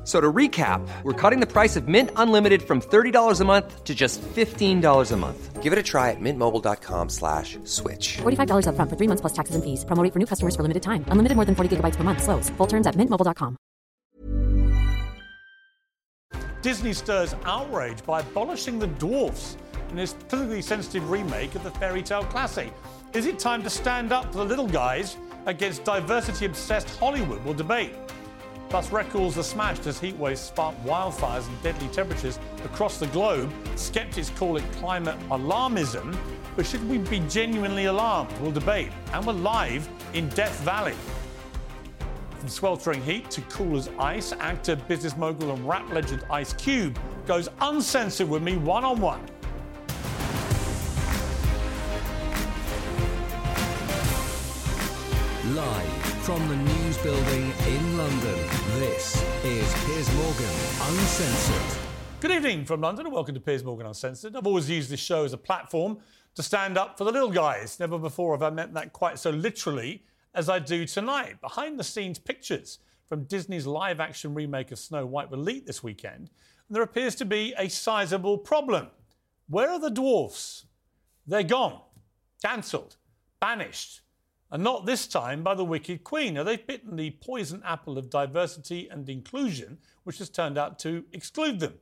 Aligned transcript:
F- 0.00 0.06
So 0.06 0.18
to 0.20 0.32
recap, 0.32 0.80
we're 1.04 1.12
cutting 1.12 1.40
the 1.40 1.46
price 1.46 1.76
of 1.76 1.86
Mint 1.86 2.10
Unlimited 2.16 2.62
from 2.62 2.80
$30 2.80 3.40
a 3.40 3.44
month 3.44 3.84
to 3.84 3.94
just 3.94 4.20
$15 4.22 5.12
a 5.12 5.16
month. 5.16 5.62
Give 5.62 5.72
it 5.74 5.78
a 5.78 5.82
try 5.82 6.10
at 6.10 6.16
mintmobile.com 6.20 7.10
slash 7.10 7.58
switch. 7.64 8.16
$45 8.22 8.64
upfront 8.66 8.88
for 8.88 8.96
three 8.96 9.06
months 9.08 9.20
plus 9.20 9.34
taxes 9.34 9.54
and 9.54 9.62
fees. 9.62 9.84
Promo 9.84 10.02
for 10.10 10.18
new 10.18 10.26
customers 10.26 10.56
for 10.56 10.62
limited 10.62 10.82
time. 10.82 11.04
Unlimited 11.12 11.36
more 11.36 11.44
than 11.44 11.54
40 11.54 11.76
gigabytes 11.76 11.96
per 11.96 12.02
month. 12.04 12.22
Slows. 12.22 12.48
Full 12.56 12.66
terms 12.66 12.86
at 12.86 12.96
mintmobile.com. 12.96 13.56
Disney 16.62 16.92
stirs 16.94 17.34
outrage 17.44 18.04
by 18.04 18.20
abolishing 18.20 18.78
the 18.78 18.86
dwarfs 18.86 19.56
in 19.90 19.96
this 19.96 20.14
politically 20.28 20.62
sensitive 20.62 21.10
remake 21.10 21.54
of 21.54 21.62
the 21.62 21.70
fairy 21.72 22.02
tale 22.02 22.24
classic. 22.24 22.72
Is 23.12 23.26
it 23.26 23.38
time 23.38 23.62
to 23.62 23.70
stand 23.70 24.12
up 24.12 24.26
for 24.32 24.38
the 24.38 24.44
little 24.44 24.68
guys 24.68 25.16
against 25.46 25.84
diversity 25.84 26.46
obsessed 26.46 26.88
Hollywood? 26.98 27.44
We'll 27.44 27.54
debate. 27.54 27.92
Plus, 28.70 28.92
records 28.92 29.36
are 29.36 29.42
smashed 29.42 29.88
as 29.88 29.98
heat 29.98 30.16
waves 30.16 30.40
spark 30.40 30.76
wildfires 30.84 31.48
and 31.48 31.60
deadly 31.60 31.88
temperatures 31.88 32.38
across 32.64 32.98
the 32.98 33.08
globe. 33.08 33.52
Skeptics 33.74 34.30
call 34.30 34.56
it 34.56 34.72
climate 34.74 35.18
alarmism, 35.28 36.16
but 36.54 36.64
should 36.64 36.88
we 36.88 36.98
be 36.98 37.18
genuinely 37.28 37.86
alarmed? 37.86 38.30
We'll 38.40 38.52
debate. 38.52 38.90
And 39.12 39.26
we're 39.26 39.32
live 39.32 39.88
in 40.14 40.28
Death 40.28 40.60
Valley. 40.60 40.94
From 42.38 42.48
sweltering 42.48 43.02
heat 43.02 43.28
to 43.32 43.40
cool 43.42 43.76
as 43.76 43.90
ice, 43.98 44.32
actor, 44.38 44.76
business 44.76 45.16
mogul, 45.16 45.50
and 45.50 45.68
rap 45.68 45.90
legend 45.90 46.24
Ice 46.30 46.52
Cube 46.52 46.96
goes 47.26 47.48
uncensored 47.60 48.28
with 48.28 48.44
me 48.44 48.56
one 48.56 48.84
on 48.84 49.00
one. 49.00 49.20
Live 55.56 55.99
from 56.30 56.48
the 56.48 56.54
News 56.54 56.96
Building 56.98 57.52
in 57.66 57.98
London, 57.98 58.38
this 58.74 59.20
is 59.42 59.74
Piers 59.84 60.14
Morgan 60.14 60.44
Uncensored. 60.80 61.78
Good 62.20 62.30
evening 62.30 62.64
from 62.64 62.80
London 62.80 63.06
and 63.06 63.12
welcome 63.12 63.34
to 63.34 63.40
Piers 63.40 63.64
Morgan 63.64 63.88
Uncensored. 63.88 64.36
I've 64.36 64.46
always 64.46 64.70
used 64.70 64.90
this 64.90 65.00
show 65.00 65.24
as 65.24 65.32
a 65.32 65.36
platform 65.36 65.98
to 66.36 66.42
stand 66.44 66.78
up 66.78 66.96
for 66.96 67.02
the 67.02 67.10
little 67.10 67.32
guys. 67.32 67.80
Never 67.80 67.98
before 67.98 68.32
have 68.34 68.44
I 68.44 68.50
meant 68.50 68.74
that 68.74 68.92
quite 68.92 69.18
so 69.18 69.30
literally 69.30 70.04
as 70.32 70.48
I 70.48 70.60
do 70.60 70.86
tonight. 70.86 71.40
Behind 71.40 71.76
the 71.76 71.82
scenes 71.82 72.20
pictures 72.20 72.78
from 73.08 73.24
Disney's 73.24 73.66
live 73.66 73.98
action 73.98 74.32
remake 74.32 74.70
of 74.70 74.78
Snow 74.78 75.06
White 75.06 75.32
were 75.32 75.36
leaked 75.36 75.66
this 75.66 75.82
weekend, 75.82 76.30
and 76.68 76.76
there 76.76 76.84
appears 76.84 77.16
to 77.16 77.24
be 77.24 77.54
a 77.58 77.68
sizable 77.68 78.38
problem. 78.38 78.86
Where 79.48 79.68
are 79.68 79.80
the 79.80 79.90
dwarfs? 79.90 80.66
They're 81.26 81.42
gone, 81.42 81.80
cancelled, 82.40 82.98
banished, 83.40 84.02
and 84.50 84.62
not 84.62 84.86
this 84.86 85.06
time 85.06 85.42
by 85.42 85.54
the 85.54 85.64
wicked 85.64 86.02
queen. 86.02 86.34
Now, 86.34 86.42
they've 86.42 86.66
bitten 86.66 86.96
the 86.96 87.10
poison 87.10 87.62
apple 87.64 87.98
of 87.98 88.10
diversity 88.10 88.88
and 88.90 89.08
inclusion, 89.08 89.78
which 90.04 90.18
has 90.18 90.28
turned 90.28 90.58
out 90.58 90.78
to 90.80 91.04
exclude 91.12 91.60
them. 91.60 91.74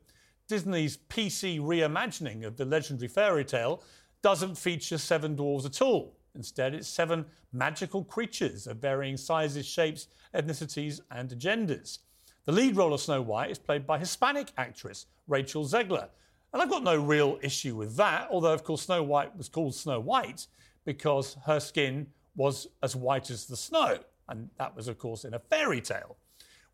Disney's 0.49 0.99
PC 1.09 1.61
reimagining 1.61 2.45
of 2.45 2.57
the 2.57 2.65
legendary 2.65 3.09
fairy 3.09 3.45
tale 3.45 3.83
doesn't 4.23 4.57
feature 4.57 4.99
seven 4.99 5.37
dwarves 5.37 5.67
at 5.67 5.81
all. 5.83 6.17
Instead, 6.35 6.75
it's 6.75 6.89
seven 6.89 7.25
magical 7.53 8.05
creatures 8.05 8.67
of 8.67 8.79
varying 8.79 9.17
sizes, 9.17 9.67
shapes, 9.67 10.09
ethnicities, 10.35 11.01
and 11.11 11.39
genders. 11.39 12.01
The 12.45 12.53
lead 12.53 12.77
role 12.77 12.95
of 12.95 13.01
Snow 13.01 13.23
White 13.23 13.51
is 13.51 13.59
played 13.59 13.87
by 13.87 13.99
Hispanic 13.99 14.53
actress 14.57 15.07
Rachel 15.27 15.65
Zegler. 15.65 16.09
And 16.53 16.63
I've 16.63 16.71
got 16.71 16.83
no 16.83 16.97
real 16.97 17.39
issue 17.43 17.77
with 17.77 17.97
that, 17.97 18.29
although, 18.31 18.55
of 18.55 18.65
course, 18.65 18.83
Snow 18.83 19.03
White 19.03 19.37
was 19.37 19.49
called 19.49 19.75
Snow 19.75 20.01
White 20.01 20.47
because 20.87 21.37
her 21.45 21.61
skin 21.61 22.07
was 22.37 22.69
as 22.83 22.95
white 22.95 23.31
as 23.31 23.47
the 23.47 23.57
snow. 23.57 23.99
And 24.29 24.51
that 24.59 24.77
was, 24.77 24.89
of 24.89 24.99
course, 24.99 25.25
in 25.25 25.35
a 25.35 25.39
fairy 25.39 25.81
tale. 25.81 26.17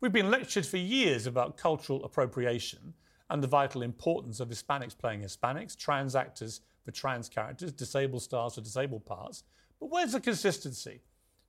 We've 0.01 0.11
been 0.11 0.29
lectured 0.29 0.65
for 0.65 0.77
years 0.77 1.25
about 1.25 1.57
cultural 1.57 2.03
appropriation 2.03 2.93
and 3.29 3.41
the 3.41 3.47
vital 3.47 3.81
importance 3.81 4.39
of 4.39 4.49
Hispanics 4.49 4.97
playing 4.97 5.21
Hispanics, 5.21 5.77
trans 5.77 6.15
actors 6.15 6.61
for 6.83 6.91
trans 6.91 7.27
characters, 7.29 7.71
disabled 7.71 8.21
stars 8.21 8.55
for 8.55 8.61
disabled 8.61 9.05
parts. 9.05 9.43
But 9.79 9.89
where's 9.89 10.11
the 10.11 10.19
consistency? 10.19 11.01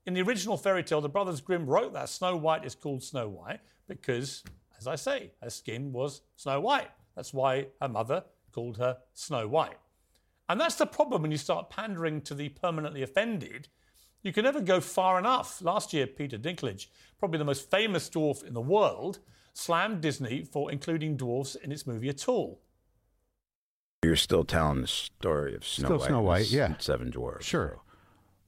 In 0.07 0.15
the 0.15 0.23
original 0.23 0.57
fairy 0.57 0.85
tale, 0.85 1.01
the 1.01 1.09
Brothers 1.09 1.41
Grimm 1.41 1.67
wrote 1.67 1.93
that 1.93 2.09
Snow 2.09 2.37
White 2.37 2.65
is 2.65 2.75
called 2.75 3.03
Snow 3.03 3.29
White 3.29 3.61
because, 3.89 4.45
as 4.79 4.87
I 4.87 4.95
say, 4.95 5.33
her 5.43 5.51
skin 5.51 5.93
was 5.93 6.23
snow 6.37 6.61
white. 6.61 6.91
That's 7.15 7.35
why 7.35 7.67
her 7.83 7.89
mother 7.89 8.25
called 8.53 8.79
her 8.79 8.99
Snow 9.15 9.49
White. 9.49 9.79
And 10.49 10.61
that's 10.61 10.77
the 10.77 10.87
problem 10.87 11.23
when 11.23 11.33
you 11.33 11.39
start 11.39 11.71
pandering 11.71 12.21
to 12.23 12.35
the 12.35 12.49
permanently 12.51 13.03
offended. 13.03 13.69
You 14.27 14.33
can 14.33 14.43
never 14.43 14.61
go 14.61 14.81
far 14.81 15.21
enough. 15.21 15.63
Last 15.63 15.93
year, 15.93 16.05
Peter 16.09 16.37
Dinklage, 16.37 16.89
probably 17.21 17.39
the 17.39 17.45
most 17.45 17.71
famous 17.71 18.11
dwarf 18.11 18.43
in 18.43 18.55
the 18.55 18.61
world, 18.61 19.21
slammed 19.53 20.01
Disney 20.01 20.43
for 20.43 20.69
including 20.73 21.17
dwarfs 21.17 21.55
in 21.55 21.71
its 21.71 21.87
movie 21.87 22.09
at 22.09 22.29
all. 22.29 22.61
You're 24.03 24.17
still 24.17 24.43
telling 24.45 24.81
the 24.81 24.89
story 24.89 25.55
of 25.55 25.65
Snow 25.65 25.87
Still 25.87 25.99
White. 25.99 26.07
Snow 26.09 26.21
White, 26.23 26.41
s- 26.43 26.53
yeah. 26.53 26.75
Seven 26.79 27.11
Dwarfs. 27.11 27.47
Sure. 27.47 27.79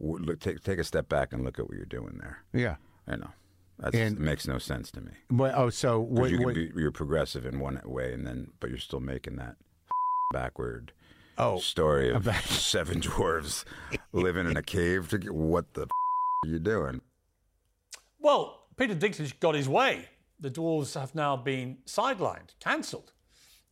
So, 0.01 0.07
look, 0.19 0.41
take 0.41 0.65
take 0.65 0.81
a 0.81 0.85
step 0.85 1.09
back 1.09 1.33
and 1.33 1.45
look 1.45 1.61
at 1.61 1.69
what 1.69 1.77
you're 1.77 1.87
doing 1.87 2.19
there. 2.21 2.43
Yeah. 2.53 2.77
I 3.07 3.15
know. 3.17 3.31
That 3.79 3.95
And- 3.95 4.19
makes 4.19 4.49
no 4.49 4.59
sense 4.59 4.91
to 4.93 5.01
me. 5.01 5.13
Well, 5.31 5.53
oh, 5.57 5.71
so 5.71 6.01
what? 6.01 6.31
you 6.33 6.41
what 6.43 6.57
be, 6.57 6.73
you're 6.75 6.91
progressive 6.91 7.47
in 7.47 7.61
one 7.61 7.81
way, 7.85 8.13
and 8.13 8.27
then 8.27 8.51
but 8.59 8.71
you're 8.71 8.79
still 8.81 8.99
making 9.01 9.37
that 9.37 9.55
backward 10.33 10.93
oh, 11.39 11.59
story 11.59 12.11
of 12.11 12.27
about- 12.27 12.43
seven 12.45 13.01
dwarves 13.01 13.65
living 14.13 14.47
in 14.49 14.57
a 14.57 14.63
cave. 14.63 15.09
To 15.11 15.19
get, 15.19 15.35
what 15.35 15.75
the 15.75 15.83
are 15.83 16.49
you 16.49 16.59
doing? 16.59 17.01
Well, 18.19 18.67
Peter 18.77 18.95
Dinklage 18.95 19.39
got 19.41 19.55
his 19.55 19.69
way. 19.69 20.09
The 20.41 20.51
dwarves 20.51 20.99
have 20.99 21.15
now 21.15 21.37
been 21.37 21.79
sidelined, 21.87 22.55
cancelled. 22.61 23.13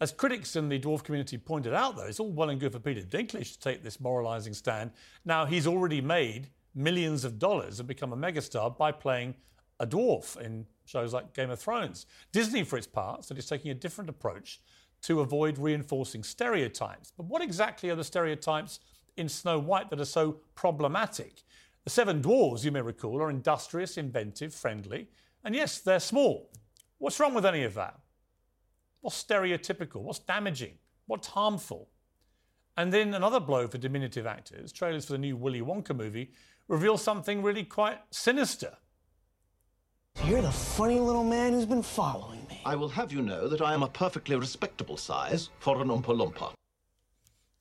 As 0.00 0.12
critics 0.12 0.56
in 0.56 0.68
the 0.68 0.78
dwarf 0.78 1.04
community 1.04 1.38
pointed 1.38 1.72
out, 1.72 1.96
though, 1.96 2.04
it's 2.04 2.20
all 2.20 2.30
well 2.32 2.50
and 2.50 2.60
good 2.60 2.72
for 2.72 2.78
Peter 2.78 3.02
Dinklage 3.02 3.52
to 3.52 3.58
take 3.58 3.82
this 3.82 4.00
moralising 4.00 4.52
stand. 4.52 4.90
Now, 5.24 5.46
he's 5.46 5.66
already 5.66 6.00
made 6.00 6.50
millions 6.74 7.24
of 7.24 7.38
dollars 7.38 7.78
and 7.80 7.88
become 7.88 8.12
a 8.12 8.16
megastar 8.16 8.76
by 8.76 8.92
playing 8.92 9.34
a 9.80 9.86
dwarf 9.86 10.38
in 10.38 10.66
shows 10.84 11.14
like 11.14 11.32
Game 11.34 11.50
of 11.50 11.58
Thrones. 11.58 12.06
Disney, 12.32 12.62
for 12.62 12.76
its 12.76 12.86
part, 12.86 13.24
said 13.24 13.38
it's 13.38 13.48
taking 13.48 13.70
a 13.70 13.74
different 13.74 14.10
approach 14.10 14.60
to 15.06 15.20
avoid 15.20 15.56
reinforcing 15.56 16.24
stereotypes. 16.24 17.12
But 17.16 17.26
what 17.26 17.40
exactly 17.40 17.90
are 17.90 17.94
the 17.94 18.02
stereotypes 18.02 18.80
in 19.16 19.28
Snow 19.28 19.58
White 19.60 19.88
that 19.90 20.00
are 20.00 20.04
so 20.04 20.40
problematic? 20.56 21.44
The 21.84 21.90
seven 21.90 22.20
dwarves, 22.20 22.64
you 22.64 22.72
may 22.72 22.80
recall, 22.80 23.22
are 23.22 23.30
industrious, 23.30 23.96
inventive, 23.96 24.52
friendly, 24.52 25.06
and 25.44 25.54
yes, 25.54 25.78
they're 25.78 26.00
small. 26.00 26.50
What's 26.98 27.20
wrong 27.20 27.34
with 27.34 27.46
any 27.46 27.62
of 27.62 27.74
that? 27.74 28.00
What's 29.00 29.22
stereotypical? 29.22 30.02
What's 30.02 30.18
damaging? 30.18 30.78
What's 31.06 31.28
harmful? 31.28 31.88
And 32.76 32.92
then 32.92 33.14
another 33.14 33.38
blow 33.38 33.68
for 33.68 33.78
diminutive 33.78 34.26
actors. 34.26 34.72
Trailers 34.72 35.06
for 35.06 35.12
the 35.12 35.18
new 35.18 35.36
Willy 35.36 35.60
Wonka 35.60 35.96
movie 35.96 36.32
reveal 36.66 36.98
something 36.98 37.44
really 37.44 37.62
quite 37.62 38.00
sinister. 38.10 38.76
You're 40.24 40.42
the 40.42 40.50
funny 40.50 40.98
little 40.98 41.22
man 41.22 41.52
who's 41.52 41.64
been 41.64 41.84
following. 41.84 42.35
I 42.66 42.74
will 42.74 42.88
have 42.88 43.12
you 43.12 43.22
know 43.22 43.46
that 43.46 43.62
I 43.62 43.74
am 43.74 43.84
a 43.84 43.88
perfectly 43.88 44.34
respectable 44.34 44.96
size 44.96 45.50
for 45.60 45.80
an 45.80 45.86
Oompa 45.86 46.06
Loompa. 46.06 46.52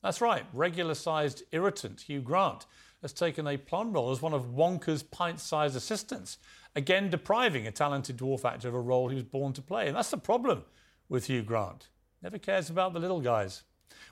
That's 0.02 0.20
right, 0.20 0.44
regular 0.52 0.94
sized 0.94 1.44
irritant 1.52 2.00
Hugh 2.00 2.20
Grant 2.20 2.66
has 3.02 3.12
taken 3.12 3.46
a 3.46 3.56
plum 3.56 3.92
role 3.92 4.10
as 4.10 4.20
one 4.20 4.34
of 4.34 4.56
Wonka's 4.56 5.04
pint 5.04 5.38
sized 5.38 5.76
assistants, 5.76 6.38
again 6.74 7.08
depriving 7.08 7.68
a 7.68 7.70
talented 7.70 8.16
dwarf 8.16 8.44
actor 8.44 8.66
of 8.66 8.74
a 8.74 8.80
role 8.80 9.08
he 9.08 9.14
was 9.14 9.22
born 9.22 9.52
to 9.52 9.62
play. 9.62 9.86
And 9.86 9.96
that's 9.96 10.10
the 10.10 10.18
problem 10.18 10.64
with 11.08 11.26
Hugh 11.26 11.44
Grant. 11.44 11.86
Never 12.20 12.38
cares 12.38 12.68
about 12.68 12.92
the 12.92 12.98
little 12.98 13.20
guys. 13.20 13.62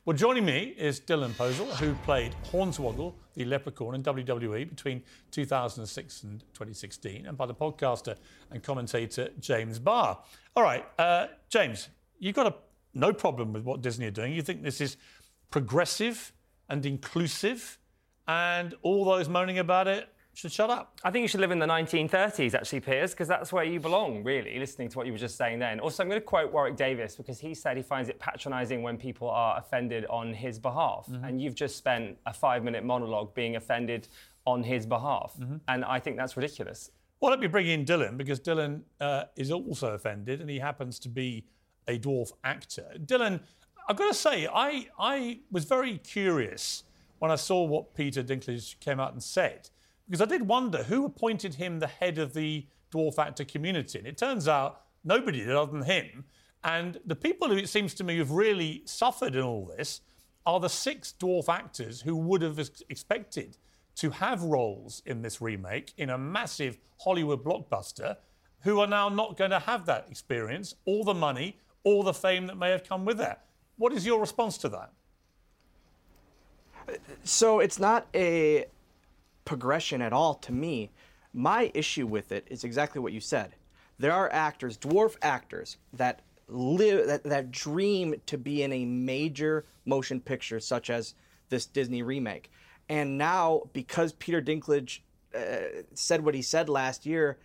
Well, 0.05 0.17
joining 0.17 0.44
me 0.44 0.75
is 0.76 1.00
Dylan 1.00 1.31
Postl, 1.31 1.67
who 1.76 1.94
played 2.05 2.35
Hornswoggle, 2.53 3.15
the 3.35 3.47
leprechaun, 3.47 3.94
in 3.94 4.03
WWE 4.03 4.69
between 4.69 5.03
2006 5.31 6.23
and 6.25 6.41
2016, 6.41 7.26
and 7.26 7.38
by 7.38 7.47
the 7.47 7.55
podcaster 7.55 8.17
and 8.50 8.62
commentator 8.62 9.31
James 9.41 9.79
Barr. 9.79 10.19
All 10.55 10.62
right, 10.62 10.85
uh, 10.99 11.29
James, 11.49 11.88
you've 12.19 12.35
got 12.35 12.47
a, 12.47 12.55
no 12.93 13.12
problem 13.15 13.53
with 13.55 13.65
what 13.65 13.81
Disney 13.81 14.06
are 14.06 14.11
doing. 14.11 14.35
You 14.35 14.43
think 14.43 14.62
this 14.62 14.81
is 14.81 14.99
progressive 15.50 16.32
and 16.69 16.85
inclusive, 16.85 17.79
and 18.29 18.75
all 18.82 19.05
those 19.05 19.29
moaning 19.29 19.59
about 19.59 19.88
it 19.88 20.09
should 20.35 20.53
shut 20.53 20.69
up. 20.69 20.99
I 21.05 21.11
think 21.11 21.23
you 21.23 21.29
should 21.29 21.41
live 21.41 21.53
in 21.53 21.59
the 21.59 21.67
1930s, 21.67 22.55
actually, 22.55 22.81
Piers, 22.81 23.13
because 23.13 23.29
that's 23.29 23.53
where 23.53 23.65
you 23.65 23.81
belong, 23.81 24.25
really, 24.25 24.59
listening 24.59 24.89
to 24.91 24.99
what 24.99 25.07
you 25.07 25.13
were 25.13 25.19
just 25.19 25.37
saying 25.37 25.61
then. 25.61 25.81
Also, 25.81 26.03
I'm 26.03 26.09
going 26.09 26.21
to 26.21 26.27
quote 26.27 26.53
Warwick 26.53 26.77
Davis 26.77 27.15
because 27.15 27.39
he 27.39 27.55
said 27.55 27.77
he 27.77 27.83
finds 27.83 28.09
it 28.09 28.19
patronising 28.19 28.83
when 28.83 28.97
people 28.97 29.31
are 29.31 29.59
offended 29.59 30.07
on 30.11 30.35
his 30.35 30.59
behalf. 30.59 31.07
Mm-hmm. 31.09 31.25
And 31.25 31.41
you've 31.41 31.55
just 31.55 31.77
spent 31.77 32.19
a 32.27 32.33
five 32.33 32.65
minute 32.65 32.85
monologue 32.85 33.33
being 33.35 33.57
offended 33.57 34.09
on 34.45 34.63
his 34.63 34.87
behalf. 34.87 35.35
Mm-hmm. 35.39 35.57
And 35.69 35.85
I 35.85 36.01
think 36.01 36.17
that's 36.17 36.37
ridiculous. 36.37 36.91
Well, 37.21 37.31
let 37.31 37.41
me 37.41 37.47
bring 37.47 37.69
in 37.69 37.85
Dylan 37.85 38.17
because 38.17 38.41
Dylan 38.41 38.83
uh, 39.01 39.25
is 39.37 39.51
also 39.51 39.95
offended 39.95 40.41
and 40.41 40.51
he 40.51 40.59
happens 40.59 40.99
to 41.01 41.09
be 41.09 41.47
a 41.89 41.99
dwarf 41.99 42.33
actor. 42.43 42.93
Dylan, 42.99 43.41
I've 43.89 43.97
got 43.97 44.09
to 44.09 44.15
say, 44.15 44.49
I, 44.53 44.89
I 44.99 45.41
was 45.51 45.65
very 45.65 45.99
curious 45.99 46.85
when 47.21 47.31
I 47.31 47.37
saw 47.37 47.65
what 47.65 47.95
Peter 47.95 48.23
Dinklage 48.23 48.79
came 48.81 49.01
out 49.01 49.13
and 49.13 49.23
said 49.23 49.71
because 50.09 50.21
I 50.21 50.27
did 50.27 50.47
wonder 50.47 50.83
who 50.83 51.06
appointed 51.06 51.55
him 51.55 51.79
the 51.79 51.87
head 51.87 52.19
of 52.19 52.35
the 52.35 52.67
dwarf 52.93 53.19
actor 53.19 53.45
community. 53.45 53.99
And 53.99 54.06
it 54.06 54.17
turns 54.17 54.49
out 54.49 54.83
nobody 55.03 55.41
did 55.41 55.51
other 55.51 55.73
than 55.73 55.83
him. 55.83 56.25
And 56.62 56.99
the 57.05 57.17
people 57.17 57.49
who 57.49 57.56
it 57.56 57.69
seems 57.69 57.95
to 57.95 58.05
me 58.05 58.19
have 58.19 58.31
really 58.31 58.83
suffered 58.87 59.35
in 59.35 59.43
all 59.43 59.67
this 59.67 60.01
are 60.47 60.61
the 60.61 60.69
six 60.69 61.15
dwarf 61.19 61.49
actors 61.49 62.01
who 62.01 62.17
would 62.17 62.43
have 62.43 62.59
ex- 62.59 62.83
expected 62.89 63.56
to 63.97 64.11
have 64.11 64.43
roles 64.43 65.03
in 65.06 65.23
this 65.23 65.41
remake 65.41 65.93
in 65.97 66.11
a 66.11 66.19
massive 66.19 66.79
Hollywood 67.00 67.45
blockbuster 67.45 68.17
who 68.61 68.81
are 68.81 68.87
now 68.87 69.09
not 69.09 69.37
going 69.37 69.50
to 69.50 69.59
have 69.59 69.87
that 69.87 70.07
experience, 70.11 70.75
all 70.85 71.05
the 71.05 71.15
money, 71.15 71.59
all 71.85 72.03
the 72.03 72.15
fame 72.15 72.47
that 72.47 72.57
may 72.57 72.71
have 72.71 72.83
come 72.83 73.05
with 73.05 73.19
that. 73.19 73.45
What 73.77 73.93
is 73.93 74.07
your 74.07 74.21
response 74.21 74.59
to 74.59 74.69
that? 74.71 74.91
So 77.25 77.61
it's 77.61 77.79
not 77.79 78.07
a 78.15 78.67
progression 79.44 80.02
at 80.02 80.12
all 80.12 80.35
to 80.35 80.52
me. 80.52 80.91
My 81.32 81.70
issue 81.75 82.06
with 82.06 82.32
it 82.32 82.46
is 82.50 82.64
exactly 82.64 83.00
what 83.00 83.12
you 83.12 83.20
said. 83.20 83.55
There 83.99 84.12
are 84.12 84.32
actors, 84.32 84.76
dwarf 84.76 85.17
actors, 85.23 85.76
that 85.93 86.23
live 86.49 87.06
that, 87.06 87.25
that 87.25 87.50
dream 87.50 88.14
to 88.26 88.37
be 88.37 88.62
in 88.62 88.73
a 88.73 88.85
major 88.85 89.64
motion 89.87 90.20
picture 90.20 90.61
such 90.61 90.91
as 90.91 91.14
this 91.49 91.67
Disney 91.67 92.02
remake. 92.02 92.50
And 92.88 93.17
now 93.17 93.62
because 93.73 94.12
Peter 94.12 94.43
Dinklage 94.43 95.00
uh, 95.35 95.82
said 95.94 96.25
what 96.25 96.35
he 96.35 96.43
said 96.43 96.69
last 96.69 97.06
year, 97.06 97.38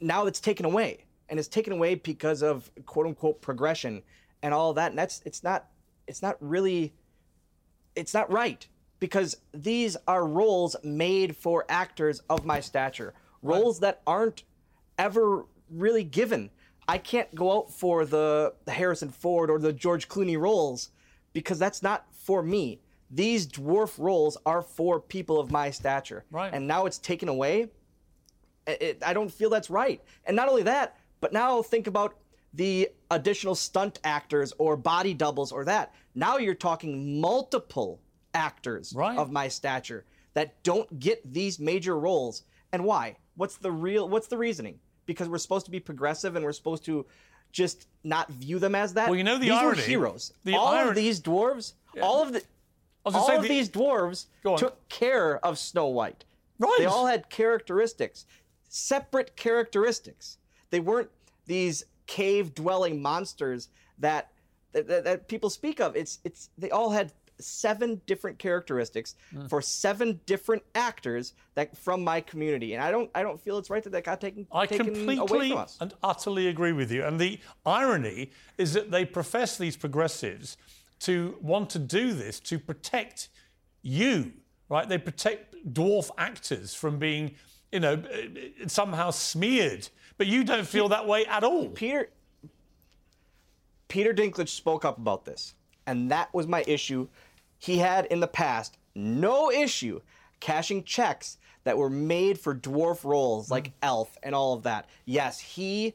now 0.00 0.26
it's 0.26 0.40
taken 0.40 0.66
away. 0.66 1.04
And 1.28 1.38
it's 1.38 1.48
taken 1.48 1.72
away 1.72 1.96
because 1.96 2.42
of 2.42 2.70
quote 2.86 3.06
unquote 3.06 3.40
progression 3.40 4.02
and 4.42 4.54
all 4.54 4.72
that. 4.74 4.92
And 4.92 4.98
that's 4.98 5.22
it's 5.24 5.42
not 5.42 5.66
it's 6.06 6.22
not 6.22 6.36
really 6.40 6.94
it's 7.94 8.14
not 8.14 8.30
right 8.30 8.66
because 8.98 9.36
these 9.52 9.96
are 10.06 10.26
roles 10.26 10.76
made 10.82 11.36
for 11.36 11.64
actors 11.68 12.20
of 12.30 12.44
my 12.44 12.60
stature, 12.60 13.14
roles 13.42 13.80
that 13.80 14.00
aren't 14.06 14.42
ever 14.98 15.44
really 15.70 16.04
given. 16.04 16.50
I 16.88 16.98
can't 16.98 17.34
go 17.34 17.56
out 17.58 17.72
for 17.72 18.04
the, 18.04 18.54
Harrison 18.68 19.10
Ford 19.10 19.50
or 19.50 19.58
the 19.58 19.72
George 19.72 20.08
Clooney 20.08 20.38
roles 20.38 20.90
because 21.32 21.58
that's 21.58 21.82
not 21.82 22.06
for 22.12 22.42
me. 22.42 22.80
These 23.10 23.46
dwarf 23.48 23.98
roles 23.98 24.36
are 24.46 24.62
for 24.62 25.00
people 25.00 25.38
of 25.38 25.50
my 25.50 25.70
stature. 25.70 26.24
Right. 26.30 26.52
And 26.52 26.66
now 26.66 26.86
it's 26.86 26.98
taken 26.98 27.28
away. 27.28 27.68
It- 28.66 29.02
I 29.04 29.12
don't 29.12 29.30
feel 29.32 29.50
that's 29.50 29.70
right. 29.70 30.00
And 30.24 30.34
not 30.36 30.48
only 30.48 30.62
that, 30.64 30.96
but 31.20 31.32
now 31.32 31.62
think 31.62 31.86
about 31.86 32.16
the 32.54 32.88
additional 33.10 33.54
stunt 33.54 34.00
actors 34.02 34.52
or 34.58 34.76
body 34.76 35.12
doubles 35.14 35.52
or 35.52 35.64
that. 35.66 35.94
Now 36.14 36.38
you're 36.38 36.54
talking 36.54 37.20
multiple 37.20 38.00
actors 38.36 38.92
Right. 38.94 39.18
of 39.18 39.30
my 39.32 39.48
stature 39.48 40.04
that 40.34 40.62
don't 40.62 41.00
get 41.00 41.20
these 41.32 41.58
major 41.58 41.98
roles. 41.98 42.42
And 42.72 42.84
why? 42.84 43.16
What's 43.36 43.56
the 43.56 43.72
real 43.72 44.08
what's 44.08 44.28
the 44.28 44.38
reasoning? 44.38 44.78
Because 45.06 45.28
we're 45.28 45.38
supposed 45.38 45.64
to 45.66 45.70
be 45.70 45.80
progressive 45.80 46.36
and 46.36 46.44
we're 46.44 46.52
supposed 46.52 46.84
to 46.84 47.06
just 47.52 47.86
not 48.04 48.28
view 48.30 48.58
them 48.58 48.74
as 48.74 48.94
that. 48.94 49.08
Well, 49.08 49.16
you 49.16 49.24
know 49.24 49.34
the 49.38 49.46
these 49.46 49.50
irony- 49.52 49.80
were 49.80 49.86
heroes. 49.86 50.32
the 50.44 50.54
all 50.54 50.68
irony- 50.68 50.90
of 50.90 50.94
these 50.96 51.20
dwarves, 51.20 51.72
all 52.02 52.22
of 52.22 52.32
the 52.32 52.40
I 52.40 53.08
was 53.08 53.14
gonna 53.14 53.24
all 53.26 53.36
of 53.36 53.42
the- 53.42 53.48
these 53.48 53.68
dwarves 53.70 54.26
took 54.58 54.88
care 54.88 55.44
of 55.44 55.58
Snow 55.58 55.86
White. 55.86 56.24
Right. 56.58 56.74
They 56.78 56.86
all 56.86 57.06
had 57.06 57.30
characteristics, 57.30 58.26
separate 58.68 59.36
characteristics. 59.36 60.38
They 60.70 60.80
weren't 60.80 61.10
these 61.46 61.84
cave 62.06 62.54
dwelling 62.54 63.00
monsters 63.00 63.68
that, 63.98 64.32
that 64.72 64.86
that 64.88 65.04
that 65.04 65.28
people 65.28 65.48
speak 65.50 65.80
of. 65.80 65.96
It's 65.96 66.18
it's 66.24 66.50
they 66.58 66.70
all 66.70 66.90
had 66.90 67.12
seven 67.38 68.00
different 68.06 68.38
characteristics 68.38 69.14
Hmm. 69.30 69.46
for 69.46 69.60
seven 69.60 70.20
different 70.26 70.62
actors 70.74 71.34
that 71.54 71.76
from 71.76 72.02
my 72.02 72.20
community, 72.20 72.74
and 72.74 72.82
I 72.82 72.90
don't 72.90 73.10
I 73.14 73.22
don't 73.22 73.40
feel 73.40 73.58
it's 73.58 73.70
right 73.70 73.82
that 73.82 73.90
that 73.90 74.04
got 74.04 74.20
taken 74.20 74.46
I 74.52 74.66
taken 74.66 74.88
away 75.04 75.16
completely 75.16 75.48
from 75.50 75.58
us. 75.58 75.76
and 75.80 75.94
utterly 76.02 76.48
agree 76.48 76.72
with 76.72 76.90
you. 76.90 77.04
And 77.04 77.20
the 77.20 77.38
irony 77.64 78.30
is 78.58 78.72
that 78.72 78.90
they 78.90 79.04
profess 79.04 79.56
these 79.58 79.76
progressives 79.76 80.56
to 81.00 81.36
want 81.42 81.68
to 81.70 81.78
do 81.78 82.12
this 82.14 82.40
to 82.40 82.58
protect 82.58 83.28
you, 83.82 84.32
right? 84.68 84.88
They 84.88 84.98
protect 84.98 85.54
dwarf 85.72 86.10
actors 86.16 86.74
from 86.74 86.98
being, 86.98 87.34
you 87.70 87.80
know, 87.80 88.02
somehow 88.66 89.10
smeared. 89.10 89.88
But 90.18 90.26
you 90.26 90.42
don't 90.44 90.66
feel 90.66 90.88
that 90.88 91.06
way 91.06 91.26
at 91.26 91.44
all. 91.44 91.68
Peter 91.68 92.08
Peter 93.88 94.12
Dinklage 94.12 94.48
spoke 94.48 94.84
up 94.84 94.98
about 94.98 95.24
this, 95.24 95.54
and 95.86 96.10
that 96.10 96.32
was 96.34 96.46
my 96.46 96.64
issue. 96.66 97.06
He 97.58 97.78
had 97.78 98.06
in 98.06 98.20
the 98.20 98.28
past 98.28 98.76
no 98.94 99.50
issue 99.50 100.00
cashing 100.40 100.84
checks 100.84 101.38
that 101.64 101.78
were 101.78 101.90
made 101.90 102.38
for 102.38 102.54
dwarf 102.54 103.04
roles 103.04 103.50
like 103.50 103.68
mm. 103.68 103.72
Elf 103.82 104.16
and 104.22 104.34
all 104.34 104.54
of 104.54 104.62
that. 104.62 104.88
Yes, 105.04 105.38
he 105.38 105.94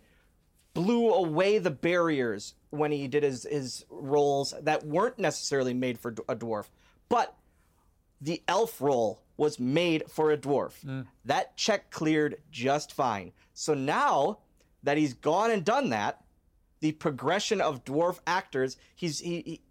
blew 0.74 1.14
away 1.14 1.58
the 1.58 1.72
barriers 1.72 2.56
when 2.70 2.92
he 2.92 3.08
did 3.08 3.24
his 3.24 3.46
his 3.50 3.86
roles 3.90 4.54
that 4.62 4.86
weren't 4.86 5.20
necessarily 5.20 5.74
made 5.74 6.00
for 6.00 6.12
a 6.28 6.36
dwarf, 6.36 6.66
but 7.10 7.36
the 8.20 8.42
elf 8.48 8.80
role 8.82 9.22
was 9.38 9.60
made 9.60 10.04
for 10.10 10.32
a 10.32 10.38
dwarf. 10.38 10.74
Mm. 10.86 11.08
That 11.26 11.58
check 11.58 11.90
cleared 11.90 12.38
just 12.52 12.94
fine. 12.94 13.32
So 13.54 13.74
now 13.74 14.40
that 14.84 14.98
he's 14.98 15.14
gone 15.14 15.52
and 15.52 15.66
done 15.66 15.90
that, 15.90 16.22
the 16.80 16.92
progression 16.92 17.62
of 17.62 17.84
dwarf 17.84 18.20
actors, 18.28 18.78
he's 18.96 19.20
he, 19.20 19.42
he 19.46 19.62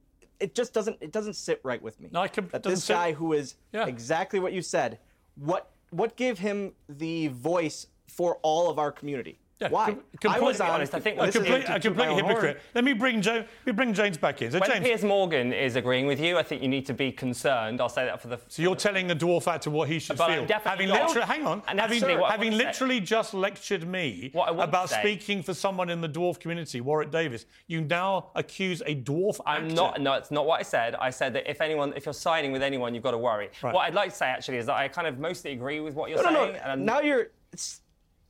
it 0.41 0.55
just 0.55 0.73
doesn't 0.73 0.97
it 1.01 1.13
doesn't 1.13 1.35
sit 1.35 1.61
right 1.63 1.81
with 1.83 2.01
me. 2.01 2.09
No, 2.11 2.21
I 2.23 2.29
com- 2.29 2.49
that 2.53 2.63
this 2.63 2.85
sit- 2.85 2.95
guy 2.95 3.13
who 3.13 3.33
is 3.35 3.57
Yeah. 3.73 3.87
exactly 3.87 4.41
what 4.41 4.53
you 4.53 4.63
said, 4.63 4.99
what 5.37 5.71
what 5.91 6.17
gave 6.17 6.39
him 6.39 6.73
the 6.89 7.29
voice 7.29 7.87
for 8.09 8.37
all 8.43 8.71
of 8.71 8.79
our 8.79 8.91
community? 8.93 9.39
Yeah, 9.61 9.69
Why? 9.69 9.95
com- 10.23 10.31
I 10.33 10.39
was 10.41 10.57
completely 10.57 10.67
honest, 10.75 10.95
I 10.95 11.01
think 11.01 11.19
A 11.21 11.31
complete, 11.31 11.65
a 11.69 11.79
complete 11.79 12.09
hypocrite. 12.15 12.61
Let 12.75 12.83
me 12.83 12.95
bring 12.95 13.21
Joe. 13.21 13.45
Let 13.45 13.67
me 13.67 13.73
bring 13.73 13.93
James 13.93 14.17
back 14.17 14.41
in. 14.41 14.51
So 14.51 14.59
When 14.59 14.71
James, 14.71 14.87
Piers 14.87 15.05
Morgan 15.05 15.53
is 15.53 15.77
agreeing 15.77 16.07
with 16.07 16.19
you, 16.19 16.39
I 16.39 16.43
think 16.43 16.63
you 16.63 16.69
need 16.69 16.87
to 16.87 16.95
be 16.95 17.13
concerned. 17.13 17.79
I'll 17.81 17.91
say 17.91 18.07
that 18.07 18.23
for 18.23 18.29
the. 18.29 18.41
so 18.49 18.63
you're 18.63 18.75
telling 18.75 19.11
a 19.11 19.15
dwarf 19.15 19.47
actor 19.47 19.69
what 19.69 19.89
he 19.91 19.99
should 19.99 20.17
But 20.17 20.29
feel. 20.33 20.47
definitely 20.47 20.87
having 20.87 21.07
literally, 21.07 21.27
hang 21.27 21.47
on, 21.47 21.63
And 21.69 21.79
having, 21.79 22.01
having 22.01 22.53
to 22.53 22.57
say- 22.59 22.65
literally 22.65 23.01
just 23.01 23.35
lectured 23.35 23.87
me 23.87 24.31
What 24.33 24.49
I 24.49 24.53
want 24.53 24.61
to 24.73 24.79
about 24.79 24.89
say- 24.89 25.01
speaking 25.03 25.43
for 25.43 25.53
someone 25.53 25.91
in 25.91 26.01
the 26.01 26.09
dwarf 26.09 26.41
community, 26.41 26.81
Warwick 26.81 27.11
Davis, 27.11 27.45
you 27.67 27.83
now 27.83 28.31
accuse 28.35 28.81
a 28.87 28.97
dwarf 28.97 29.41
I'm 29.45 29.65
actor. 29.65 29.75
not. 29.75 30.01
No, 30.01 30.15
it's 30.15 30.31
not 30.31 30.47
what 30.47 30.61
I 30.61 30.63
said. 30.63 30.95
I 30.95 31.11
said 31.11 31.35
that 31.35 31.51
if 31.51 31.61
anyone, 31.61 31.93
if 31.97 32.07
you're 32.07 32.15
siding 32.15 32.51
with 32.53 32.63
anyone, 32.63 32.95
you've 32.95 33.03
got 33.05 33.11
to 33.11 33.19
worry. 33.19 33.51
Right. 33.63 33.75
What 33.75 33.83
I'd 33.87 33.95
like 33.95 34.09
to 34.11 34.17
say 34.17 34.27
actually 34.27 34.57
is 34.57 34.65
that 34.67 34.77
I 34.77 34.89
kind 34.89 35.07
of 35.07 35.19
mostly 35.19 35.53
agree 35.53 35.81
with 35.81 35.95
what 35.95 36.09
you're 36.09 36.23
No, 36.23 36.31
no, 36.31 36.45
saying. 36.45 36.53
no. 36.55 36.73
and- 36.73 36.87
Now 36.87 37.01
you're, 37.01 37.29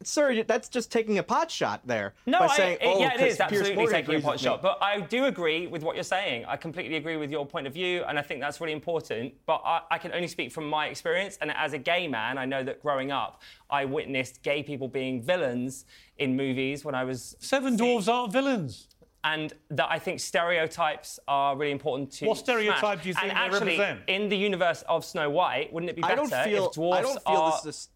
sir. 0.03 0.43
That's 0.45 0.69
just 0.69 0.91
taking 0.91 1.19
a 1.19 1.23
pot 1.23 1.51
shot 1.51 1.81
there. 1.87 2.15
No, 2.27 2.39
by 2.41 2.47
I, 2.47 2.57
saying, 2.57 2.79
it- 2.81 2.87
oh, 2.87 2.99
yeah, 3.01 3.09
it 3.15 3.19
'cause 3.19 3.21
is 3.21 3.37
Piers 3.37 3.41
absolutely 3.41 3.75
Morgan 3.77 3.95
taking 3.95 4.15
a 4.17 4.21
pot 4.21 4.41
shot. 4.41 4.63
But 4.63 4.79
I 4.83 5.01
do 5.01 5.27
agree 5.27 5.67
with 5.67 5.83
what 5.83 5.95
you're 5.97 6.03
saying. 6.05 6.45
I 6.47 6.57
completely 6.57 6.97
agree 6.97 7.17
with 7.17 7.31
your 7.31 7.45
point 7.47 7.67
of 7.67 7.75
view, 7.75 8.05
and 8.09 8.19
I 8.19 8.23
think 8.23 8.41
that's 8.41 8.61
really 8.61 8.73
important. 8.73 9.35
But 9.47 9.63
I, 9.65 9.83
I 9.91 9.99
can 9.99 10.13
only 10.13 10.29
speak 10.29 10.53
from 10.53 10.69
my 10.69 10.87
experience, 10.87 11.39
and 11.41 11.51
as 11.57 11.73
a 11.73 11.79
gay 11.79 12.09
man, 12.09 12.39
I 12.39 12.45
know 12.47 12.63
that 12.65 12.83
growing 12.83 13.11
up, 13.11 13.43
I 13.69 13.85
witnessed 13.85 14.43
gay 14.43 14.63
people 14.63 14.89
being 14.89 15.23
villains 15.23 15.85
in 16.19 16.37
movies 16.37 16.85
when 16.85 16.95
I 16.95 17.05
was 17.05 17.37
Seven 17.41 17.77
dwarves 17.77 18.09
aren't 18.13 18.33
villains. 18.33 18.89
and 19.25 19.53
that 19.71 19.89
I 19.91 19.99
think 19.99 20.19
stereotypes 20.19 21.19
are 21.29 21.57
really 21.57 21.73
important 21.73 22.11
to. 22.13 22.27
What 22.27 22.39
stereotype 22.39 22.81
smash. 22.81 23.03
do 23.03 23.09
you 23.09 23.15
think 23.15 23.25
and 23.29 23.31
they 23.33 23.35
actually, 23.57 23.79
represent? 23.79 24.01
In 24.09 24.29
the 24.31 24.37
universe 24.37 24.83
of 24.89 25.05
Snow 25.05 25.29
White, 25.31 25.73
wouldn't 25.73 25.91
it 25.91 25.97
be 25.97 26.03
I 26.03 26.09
better 26.09 26.23
don't 26.29 26.45
feel. 26.45 26.67
if 26.69 26.73
dwarfs 26.73 26.99
I 26.99 27.03
don't 27.03 27.23
feel 27.27 27.37
are? 27.37 27.61
this 27.65 27.77
is. 27.77 27.89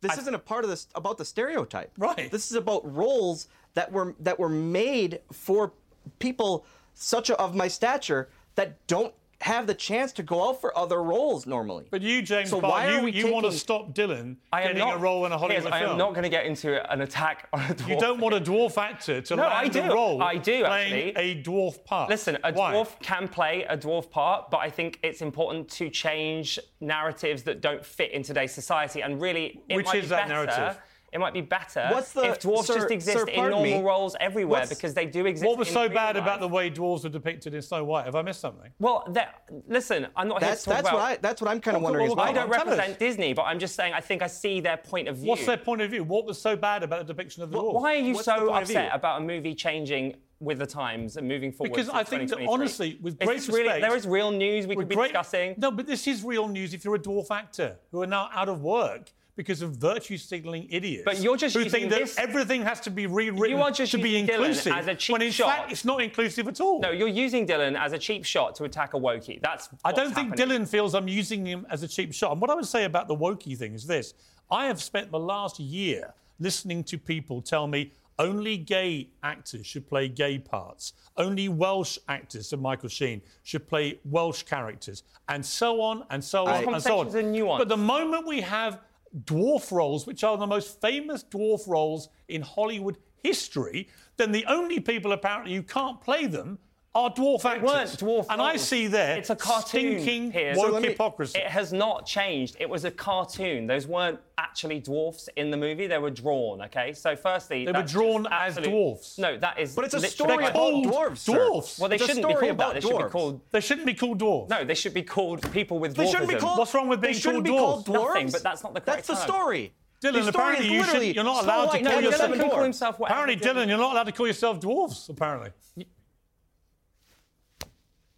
This 0.00 0.18
isn't 0.18 0.34
a 0.34 0.38
part 0.38 0.64
of 0.64 0.70
this 0.70 0.86
about 0.94 1.18
the 1.18 1.24
stereotype. 1.24 1.92
Right. 1.98 2.30
This 2.30 2.50
is 2.50 2.56
about 2.56 2.94
roles 2.94 3.48
that 3.74 3.90
were 3.90 4.14
that 4.20 4.38
were 4.38 4.48
made 4.48 5.20
for 5.32 5.72
people 6.18 6.64
such 6.94 7.30
a, 7.30 7.36
of 7.36 7.54
my 7.54 7.68
stature 7.68 8.28
that 8.54 8.86
don't 8.86 9.14
have 9.40 9.68
the 9.68 9.74
chance 9.74 10.10
to 10.12 10.22
go 10.24 10.48
out 10.48 10.60
for 10.60 10.76
other 10.76 11.00
roles 11.00 11.46
normally. 11.46 11.84
But 11.92 12.02
you, 12.02 12.22
James 12.22 12.50
So 12.50 12.60
Bond, 12.60 12.72
why 12.72 12.86
are 12.88 12.96
you, 12.98 13.04
we 13.04 13.12
you 13.12 13.32
want 13.32 13.46
to 13.46 13.52
stop 13.52 13.94
Dylan 13.94 14.36
I 14.52 14.62
am 14.62 14.66
getting 14.68 14.78
not, 14.80 14.96
a 14.96 14.98
role 14.98 15.26
in 15.26 15.32
a 15.32 15.38
Hollywood 15.38 15.62
Piers, 15.62 15.72
I 15.72 15.78
film. 15.78 15.92
am 15.92 15.98
not 15.98 16.10
going 16.10 16.24
to 16.24 16.28
get 16.28 16.44
into 16.44 16.92
an 16.92 17.02
attack 17.02 17.48
on 17.52 17.60
a 17.60 17.64
dwarf. 17.74 17.88
You 17.88 18.00
don't 18.00 18.20
want 18.20 18.34
a 18.34 18.40
dwarf 18.40 18.76
actor 18.76 19.20
to 19.20 19.36
No, 19.36 19.42
land 19.44 19.54
I 19.54 19.68
the 19.68 19.82
do. 19.88 19.94
role 19.94 20.20
I 20.22 20.36
do, 20.38 20.64
playing 20.64 21.08
actually. 21.16 21.30
a 21.32 21.42
dwarf 21.44 21.84
part. 21.84 22.10
Listen, 22.10 22.36
a 22.42 22.52
Why? 22.52 22.72
dwarf 22.74 22.98
can 23.00 23.28
play 23.28 23.62
a 23.68 23.76
dwarf 23.76 24.10
part, 24.10 24.50
but 24.50 24.58
I 24.58 24.70
think 24.70 24.98
it's 25.04 25.22
important 25.22 25.68
to 25.70 25.88
change 25.88 26.58
narratives 26.80 27.44
that 27.44 27.60
don't 27.60 27.84
fit 27.84 28.10
in 28.10 28.24
today's 28.24 28.52
society. 28.52 29.02
And 29.02 29.20
really, 29.20 29.60
it 29.68 29.76
Which 29.76 29.86
might 29.86 29.96
is 29.96 30.04
be 30.06 30.08
that 30.08 30.28
better. 30.28 30.46
narrative? 30.46 30.82
It 31.10 31.18
might 31.20 31.32
be 31.32 31.40
better 31.40 31.88
the- 32.14 32.24
if 32.30 32.38
dwarfs 32.40 32.66
sir- 32.66 32.74
just 32.74 32.90
exist 32.90 33.18
sir, 33.18 33.26
in 33.28 33.40
normal 33.48 33.62
me. 33.62 33.82
roles 33.82 34.14
everywhere 34.20 34.60
What's- 34.60 34.68
because 34.68 34.92
they 34.92 35.06
do 35.06 35.24
exist. 35.24 35.46
What 35.48 35.56
was 35.58 35.68
so 35.70 35.88
bad 35.88 36.16
about 36.18 36.40
the 36.40 36.48
way 36.48 36.70
dwarves 36.70 37.02
were 37.04 37.08
depicted 37.08 37.54
in 37.54 37.62
Snow 37.62 37.82
White? 37.84 38.04
Have 38.04 38.14
I 38.14 38.20
missed 38.22 38.40
something? 38.40 38.70
Well, 38.78 39.04
that, 39.12 39.42
listen, 39.66 40.06
I'm 40.16 40.28
not 40.28 40.40
That's 40.40 40.64
here 40.66 40.74
to 40.74 40.82
talk 40.82 40.84
that's 40.84 40.88
about. 40.88 40.94
what 40.94 41.02
I 41.04 41.16
that's 41.22 41.40
what 41.40 41.50
I'm 41.50 41.60
kind 41.60 41.76
of 41.78 41.82
wondering 41.82 42.08
well. 42.08 42.20
I 42.20 42.32
don't 42.32 42.50
us. 42.52 42.56
represent 42.58 42.98
Disney, 42.98 43.32
but 43.32 43.42
I'm 43.44 43.58
just 43.58 43.74
saying 43.74 43.94
I 43.94 44.00
think 44.00 44.20
I 44.22 44.26
see 44.26 44.60
their 44.60 44.76
point 44.76 45.08
of 45.08 45.16
view. 45.16 45.28
What's 45.30 45.46
their 45.46 45.56
point 45.56 45.80
of 45.80 45.90
view? 45.90 46.04
What 46.04 46.26
was 46.26 46.38
so 46.40 46.56
bad 46.56 46.82
about 46.82 47.06
the 47.06 47.12
depiction 47.14 47.42
of 47.42 47.50
the 47.50 47.56
Well, 47.56 47.72
dwarves? 47.72 47.80
Why 47.80 47.94
are 47.94 47.98
you 47.98 48.12
What's 48.14 48.26
so 48.26 48.32
point 48.46 48.62
of 48.62 48.68
view? 48.68 48.76
upset 48.78 48.94
about 48.94 49.22
a 49.22 49.24
movie 49.24 49.54
changing 49.54 50.16
with 50.40 50.58
the 50.58 50.66
times 50.66 51.16
and 51.16 51.26
moving 51.26 51.52
forward? 51.52 51.70
Because 51.72 51.88
I 51.88 52.04
think 52.04 52.28
that 52.30 52.46
honestly, 52.46 52.98
with 53.02 53.18
great 53.18 53.48
really, 53.48 53.62
respect- 53.64 53.80
there 53.80 53.96
is 53.96 54.06
real 54.06 54.30
news 54.30 54.66
we 54.66 54.76
could 54.76 54.88
be 54.88 54.94
great- 54.94 55.08
discussing. 55.08 55.54
No, 55.56 55.70
but 55.70 55.86
this 55.86 56.06
is 56.06 56.22
real 56.22 56.48
news 56.48 56.74
if 56.74 56.84
you're 56.84 56.94
a 56.94 56.98
dwarf 57.00 57.30
actor 57.30 57.78
who 57.90 58.02
are 58.02 58.06
now 58.06 58.28
out 58.32 58.48
of 58.50 58.62
work 58.62 59.10
because 59.38 59.62
of 59.62 59.76
virtue 59.76 60.16
signaling 60.18 60.66
idiots. 60.68 61.04
But 61.04 61.20
you're 61.20 61.36
just 61.36 61.54
who 61.54 61.62
using 61.62 61.82
think 61.82 61.90
that 61.92 62.00
this- 62.00 62.18
everything 62.18 62.62
has 62.62 62.80
to 62.80 62.90
be 62.90 63.06
rewritten 63.06 63.56
You 63.56 63.62
are 63.62 63.70
just 63.70 63.92
to 63.92 63.98
be 63.98 64.10
using 64.10 64.26
Dylan 64.26 64.34
inclusive 64.48 64.72
as 64.72 64.88
a 64.88 64.94
cheap 64.96 65.12
when 65.12 65.22
in 65.22 65.30
shot. 65.30 65.48
fact 65.56 65.70
it's 65.72 65.84
not 65.84 66.02
inclusive 66.02 66.48
at 66.48 66.60
all. 66.60 66.80
No, 66.80 66.90
you're 66.90 67.06
using 67.06 67.46
Dylan 67.46 67.78
as 67.78 67.92
a 67.92 67.98
cheap 67.98 68.24
shot 68.24 68.56
to 68.56 68.64
attack 68.64 68.94
a 68.94 68.96
Wokey. 68.98 69.40
That's 69.40 69.68
I 69.84 69.92
don't 69.92 70.12
think 70.12 70.30
happening. 70.36 70.62
Dylan 70.64 70.68
feels 70.68 70.92
I'm 70.92 71.06
using 71.06 71.46
him 71.46 71.68
as 71.70 71.84
a 71.84 71.88
cheap 71.88 72.12
shot. 72.12 72.32
And 72.32 72.40
what 72.40 72.50
I 72.50 72.56
would 72.56 72.66
say 72.66 72.82
about 72.82 73.06
the 73.06 73.14
Wokey 73.14 73.56
thing 73.56 73.74
is 73.74 73.86
this 73.86 74.12
I 74.50 74.66
have 74.66 74.82
spent 74.82 75.12
the 75.12 75.20
last 75.20 75.60
year 75.60 76.14
listening 76.40 76.82
to 76.84 76.98
people 76.98 77.40
tell 77.40 77.68
me 77.68 77.92
only 78.18 78.56
gay 78.56 79.06
actors 79.22 79.64
should 79.64 79.88
play 79.88 80.08
gay 80.08 80.38
parts, 80.40 80.92
only 81.16 81.48
Welsh 81.48 81.98
actors, 82.08 82.48
so 82.48 82.56
Michael 82.56 82.88
Sheen, 82.88 83.22
should 83.44 83.68
play 83.68 84.00
Welsh 84.04 84.42
characters, 84.42 85.04
and 85.28 85.46
so 85.46 85.80
on 85.80 86.04
and 86.10 86.24
so 86.24 86.44
on 86.46 86.64
and 86.64 86.82
so 86.82 86.98
on. 86.98 87.04
Conversations 87.06 87.14
are 87.14 87.22
nuanced. 87.22 87.58
But 87.58 87.68
the 87.68 87.76
moment 87.76 88.26
we 88.26 88.40
have 88.40 88.80
dwarf 89.24 89.70
roles, 89.72 90.06
which 90.06 90.24
are 90.24 90.36
the 90.36 90.46
most 90.46 90.80
famous 90.80 91.24
dwarf 91.24 91.66
roles 91.66 92.08
in 92.28 92.42
Hollywood 92.42 92.98
history, 93.22 93.88
then 94.16 94.32
the 94.32 94.46
only 94.46 94.80
people 94.80 95.12
apparently 95.12 95.54
who 95.54 95.62
can't 95.62 96.00
play 96.00 96.26
them 96.26 96.58
are 96.94 97.10
dwarf 97.12 97.44
actors. 97.44 97.62
weren't 97.62 97.90
dwarf 97.90 98.26
and 98.30 98.40
I 98.40 98.56
see 98.56 98.86
there 98.86 99.16
It's 99.18 99.30
a 99.30 99.36
cartoon. 99.36 100.00
stinking 100.00 100.32
Piers. 100.32 100.56
woke 100.56 100.72
So 100.72 100.80
me- 100.80 100.88
hypocrisy. 100.88 101.38
It 101.38 101.46
has 101.46 101.72
not 101.72 102.06
changed. 102.06 102.56
It 102.58 102.68
was 102.68 102.84
a 102.84 102.90
cartoon. 102.90 103.66
Those 103.66 103.86
weren't 103.86 104.18
actually 104.38 104.80
dwarfs 104.80 105.28
in 105.36 105.50
the 105.50 105.56
movie. 105.56 105.86
They 105.86 105.98
were 105.98 106.10
drawn. 106.10 106.62
Okay. 106.62 106.92
So 106.94 107.14
firstly, 107.14 107.66
They 107.66 107.72
were 107.72 107.82
drawn 107.82 108.26
as 108.30 108.56
absolute- 108.56 108.70
dwarfs. 108.70 109.18
No, 109.18 109.36
that 109.38 109.58
is. 109.58 109.74
But 109.76 109.84
it's 109.84 109.94
a 109.94 110.00
story 110.00 110.30
like- 110.38 110.40
about 110.50 110.52
called 110.54 110.86
dwarves. 110.86 111.18
sir. 111.18 111.32
dwarfs. 111.34 111.78
Well, 111.78 111.88
they 111.88 111.96
It's 111.96 112.06
shouldn't 112.06 112.26
be 112.26 112.32
story 112.32 112.46
called 112.48 112.58
that. 112.58 112.64
about 112.64 112.74
They 112.74 112.80
should 112.80 112.98
be 112.98 113.10
called. 113.10 113.40
They 113.52 113.60
shouldn't 113.60 113.86
be 113.86 113.94
called 113.94 114.18
dwarfs. 114.18 114.50
No, 114.50 114.64
they 114.64 114.74
should 114.74 114.94
be 114.94 115.02
called 115.02 115.52
people 115.52 115.78
with 115.78 115.94
dwarfs. 115.94 116.10
They 116.10 116.18
shouldn't 116.18 116.30
be 116.30 116.40
called. 116.40 116.58
What's 116.58 116.74
wrong 116.74 116.88
with 116.88 117.00
they 117.00 117.08
being 117.08 117.20
shouldn't 117.20 117.46
called 117.46 117.84
be 117.84 117.90
called 117.92 118.00
dwarves? 118.00 118.06
dwarves. 118.06 118.14
Nothing, 118.14 118.30
but 118.32 118.42
that's 118.42 118.62
not 118.64 118.74
the 118.74 118.80
correct 118.80 119.06
That's 119.06 119.20
the 119.20 119.26
term. 119.26 119.36
story. 119.40 119.72
Dylan, 120.02 120.12
the 120.12 120.22
story 120.22 120.28
apparently 120.28 120.68
you 120.72 120.80
literally 120.80 121.12
you're 121.14 121.24
not 121.24 121.44
allowed 121.44 121.66
to 121.72 121.82
call 121.82 122.00
yourself 122.00 122.20
Seven 122.20 122.38
can 122.38 122.48
call 122.50 122.58
Dwarfs. 122.60 122.80
Apparently. 122.82 123.36
Dylan, 123.36 123.68
you're 123.68 123.78
not 123.78 123.92
allowed 123.92 124.04
to 124.04 124.12
call 124.12 124.26
yourself 124.28 124.60
dwarfs. 124.60 125.08
Apparently, 125.08 125.50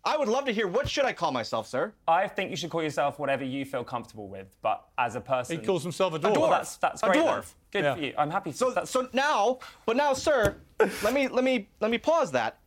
I 0.04 0.16
would 0.16 0.28
love 0.28 0.47
to 0.47 0.52
hear 0.52 0.66
what 0.66 0.88
should 0.88 1.04
I 1.04 1.12
call 1.12 1.30
myself, 1.30 1.66
sir? 1.66 1.92
I 2.09 2.26
think 2.26 2.50
you 2.50 2.57
should 2.57 2.71
call 2.71 2.83
yourself 2.83 3.19
whatever 3.19 3.45
you 3.45 3.64
feel 3.66 3.85
comfortable 3.85 4.28
with, 4.28 4.57
but 4.62 4.87
as 4.97 5.14
a 5.14 5.21
person, 5.21 5.61
he 5.61 5.66
calls 5.66 5.83
himself 5.83 6.14
a 6.14 6.19
dwarf. 6.19 6.38
Well, 6.38 6.50
that's 6.50 6.76
that's 6.76 7.02
A 7.02 7.07
great. 7.07 7.16
then. 7.19 7.26
dwarf. 7.26 7.52
Good 7.71 7.85
Yeah. 7.85 7.95
for 7.95 8.00
you. 8.00 8.14
I'm 8.16 8.30
happy. 8.30 8.52
So 8.52 8.71
that's, 8.71 8.90
so 8.90 9.09
now, 9.12 9.59
but 9.85 9.97
now, 9.97 10.14
sir, 10.14 10.57
let 11.02 11.12
me 11.12 11.28
let 11.28 11.45
me 11.45 11.69
let 11.80 11.90
me 11.90 11.99
pause 11.99 12.33
that. 12.33 12.60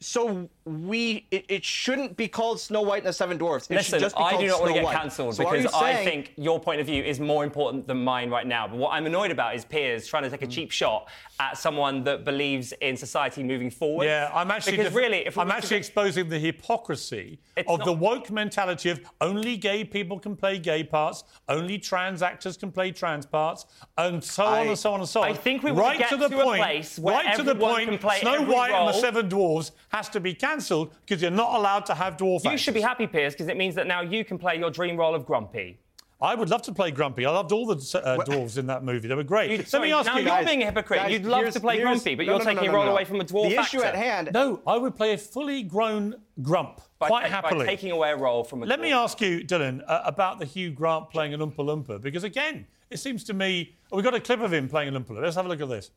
So 0.00 0.48
we 0.66 1.26
it, 1.30 1.46
it 1.48 1.64
shouldn't 1.64 2.18
be 2.18 2.28
called 2.28 2.60
Snow 2.60 2.82
White 2.82 2.98
and 2.98 3.06
the 3.06 3.12
Seven 3.14 3.38
Dwarfs. 3.38 3.64
It 3.66 3.68
should 3.68 3.76
Listen, 3.94 4.00
just 4.00 4.16
be 4.16 4.22
I 4.22 4.30
called 4.32 4.40
do 4.42 4.48
not 4.48 4.60
want 4.60 4.74
to 4.74 4.80
get 4.82 4.92
cancelled 4.92 5.34
So 5.36 5.44
because 5.48 5.72
I 5.72 6.04
think 6.04 6.32
your 6.36 6.60
point 6.60 6.80
of 6.80 6.86
view 6.86 7.02
is 7.02 7.18
more 7.18 7.44
important 7.44 7.86
than 7.86 8.04
mine 8.04 8.28
right 8.28 8.46
now. 8.46 8.68
But 8.68 8.76
what 8.76 8.90
I'm 8.92 9.06
annoyed 9.06 9.30
about 9.30 9.54
is 9.54 9.64
Piers 9.64 10.06
trying 10.06 10.24
to 10.24 10.28
Mm. 10.28 10.32
take 10.32 10.42
a 10.42 10.46
cheap 10.48 10.70
shot 10.70 11.08
at 11.40 11.56
someone 11.56 12.04
that 12.04 12.24
believes 12.26 12.72
in 12.82 12.96
society 12.96 13.42
moving 13.42 13.70
forward. 13.70 14.04
Yeah, 14.04 14.30
I'm 14.34 14.50
actually 14.50 14.72
because 14.72 14.86
def- 14.92 14.96
really, 14.96 15.18
if 15.26 15.38
I'm 15.38 15.46
were 15.46 15.52
to 15.52 15.56
actually 15.56 15.76
go- 15.76 15.76
exposing 15.78 16.28
the 16.28 16.38
hypocrisy 16.38 17.38
It's 17.56 17.70
of 17.70 17.78
not- 17.78 17.84
the 17.86 17.92
woke 17.92 18.30
mentality 18.30 18.90
of 18.90 19.00
only 19.22 19.56
gay 19.56 19.82
people 19.84 20.18
can 20.18 20.36
play 20.36 20.58
gay 20.58 20.82
parts, 20.84 21.24
only 21.48 21.78
trans 21.78 22.22
actors 22.22 22.56
can 22.58 22.70
play 22.70 22.90
trans 22.92 23.24
parts, 23.24 23.64
and 23.96 24.22
so 24.22 24.44
on 24.44 24.68
and 24.68 24.78
so 24.78 24.92
on 24.92 25.00
and 25.00 25.08
so 25.08 25.22
on. 25.22 25.28
I 25.30 25.32
think 25.32 25.62
we 25.62 25.72
want 25.72 25.82
right 25.86 25.98
get 25.98 26.08
to 26.10 26.16
the 26.18 26.28
to 26.28 26.40
a 26.40 26.44
point, 26.44 26.62
place 26.62 26.98
where 26.98 27.14
right 27.14 27.34
to 27.36 27.42
the 27.42 27.52
everyone 27.52 27.74
point. 27.76 27.88
can 27.90 27.98
play 27.98 28.20
Snow 28.20 28.34
every 28.34 28.54
White 28.54 28.72
and 28.72 28.88
the. 28.88 28.92
Seven 29.00 29.28
Dwarfs 29.28 29.70
has 29.90 30.08
to 30.10 30.20
be 30.20 30.34
cancelled 30.34 30.92
because 31.04 31.22
you're 31.22 31.30
not 31.30 31.54
allowed 31.54 31.86
to 31.86 31.94
have 31.94 32.16
dwarf 32.16 32.44
you 32.44 32.50
actors. 32.50 32.60
should 32.60 32.74
be 32.74 32.80
happy, 32.80 33.06
Piers, 33.06 33.34
because 33.34 33.48
it 33.48 33.56
means 33.56 33.74
that 33.76 33.86
now 33.86 34.00
you 34.02 34.24
can 34.24 34.38
play 34.38 34.58
your 34.58 34.70
dream 34.70 34.96
role 34.96 35.14
of 35.14 35.24
Grumpy. 35.26 35.78
I 36.18 36.34
would 36.34 36.48
love 36.48 36.62
to 36.62 36.72
play 36.72 36.90
Grumpy. 36.90 37.26
I 37.26 37.30
loved 37.30 37.52
all 37.52 37.66
the 37.66 37.74
uh, 37.74 38.16
dwarves 38.24 38.56
in 38.56 38.66
that 38.68 38.82
movie. 38.82 39.06
They 39.06 39.14
were 39.14 39.22
great. 39.22 39.50
You- 39.50 39.58
Let 39.58 39.68
sorry, 39.68 39.88
me 39.88 39.92
ask 39.92 40.06
now 40.06 40.14
you. 40.16 40.20
you're 40.22 40.30
Guys, 40.30 40.46
being 40.46 40.62
a 40.62 40.64
hypocrite. 40.64 40.98
guys, 41.00 41.12
You'd 41.12 41.26
love 41.26 41.50
to 41.52 41.60
play 41.60 41.80
Grumpy, 41.82 42.14
but 42.14 42.24
no, 42.26 42.32
you're 42.32 42.38
no, 42.38 42.44
no, 42.44 42.50
taking 42.54 42.66
no, 42.66 42.72
a 42.72 42.74
role 42.74 42.84
no. 42.86 42.92
away 42.92 43.04
from 43.04 43.20
a 43.20 43.24
dwarf 43.24 43.50
The 43.50 43.60
issue 43.60 43.82
actor. 43.82 43.84
at 43.88 43.94
hand. 43.96 44.30
No, 44.32 44.62
I 44.66 44.78
would 44.78 44.96
play 44.96 45.12
a 45.12 45.18
fully 45.18 45.62
grown 45.62 46.14
Grump 46.40 46.80
by, 46.98 47.08
quite 47.08 47.24
ta- 47.24 47.42
happily. 47.42 47.66
by 47.66 47.70
taking 47.70 47.90
away 47.90 48.12
a 48.12 48.16
role 48.16 48.44
from 48.44 48.62
a 48.62 48.66
Let 48.66 48.80
me 48.80 48.92
ask 48.92 49.20
you, 49.20 49.40
Dylan, 49.44 49.82
uh, 49.86 50.00
about 50.06 50.38
the 50.38 50.46
Hugh 50.46 50.70
Grant 50.70 51.10
playing 51.10 51.34
an 51.34 51.40
Oompa 51.40 51.56
Loompa, 51.58 52.00
because 52.00 52.24
again, 52.24 52.66
it 52.90 52.96
seems 52.98 53.22
to 53.24 53.34
me 53.34 53.74
we've 53.92 54.02
got 54.04 54.14
a 54.14 54.20
clip 54.20 54.40
of 54.40 54.52
him 54.54 54.70
playing 54.70 54.88
an 54.88 54.94
Oompa 55.04 55.10
Loompa. 55.10 55.22
Let's 55.22 55.36
have 55.36 55.44
a 55.44 55.48
look 55.50 55.60
at 55.60 55.68
this. 55.68 55.90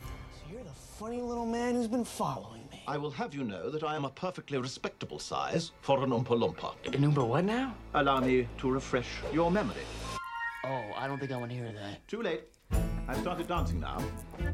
So 0.00 0.06
You're 0.52 0.64
the 0.64 0.70
funny 0.70 1.20
little 1.20 1.46
man 1.46 1.76
who's 1.76 1.86
been 1.86 2.04
following 2.04 2.54
me. 2.59 2.59
I 2.90 2.96
will 2.96 3.12
have 3.12 3.32
you 3.32 3.44
know 3.44 3.70
that 3.70 3.84
I 3.84 3.94
am 3.94 4.04
a 4.04 4.10
perfectly 4.10 4.58
respectable 4.58 5.20
size 5.20 5.70
for 5.80 6.02
an 6.02 6.10
Oompa 6.10 6.34
Loompa. 6.36 6.74
An 6.92 7.00
Uber 7.04 7.22
what 7.22 7.44
now? 7.44 7.72
Allow 7.94 8.18
me 8.18 8.48
to 8.58 8.68
refresh 8.68 9.06
your 9.32 9.48
memory. 9.48 9.84
Oh, 10.64 10.82
I 10.96 11.06
don't 11.06 11.20
think 11.20 11.30
I 11.30 11.36
want 11.36 11.52
to 11.52 11.56
hear 11.56 11.70
that. 11.72 12.08
Too 12.08 12.20
late. 12.20 12.42
I've 13.06 13.18
started 13.18 13.46
dancing 13.46 13.78
now. 13.78 14.02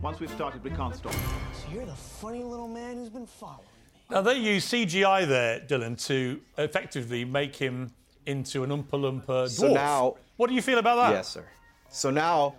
Once 0.03 0.21
we've 0.21 0.31
started, 0.33 0.63
we 0.63 0.69
can't 0.69 0.95
stop. 0.95 1.15
So 1.15 1.73
you're 1.73 1.87
the 1.87 1.95
funny 1.95 2.43
little 2.43 2.69
man 2.69 2.97
who's 2.97 3.09
been 3.09 3.25
following 3.25 3.61
me. 3.61 4.05
Now, 4.11 4.21
they 4.21 4.35
use 4.35 4.67
CGI 4.71 5.27
there, 5.27 5.61
Dylan, 5.61 5.97
to 6.07 6.39
effectively 6.59 7.25
make 7.25 7.57
him 7.57 7.95
into 8.27 8.65
an 8.65 8.69
Oompa 8.69 8.99
Loompa 9.01 9.47
dwarf. 9.47 9.49
So 9.49 9.73
now- 9.73 10.17
what 10.37 10.49
do 10.49 10.55
you 10.55 10.61
feel 10.61 10.77
about 10.77 10.97
that? 10.97 11.13
Yes, 11.13 11.29
sir. 11.29 11.47
So 11.89 12.11
now, 12.11 12.55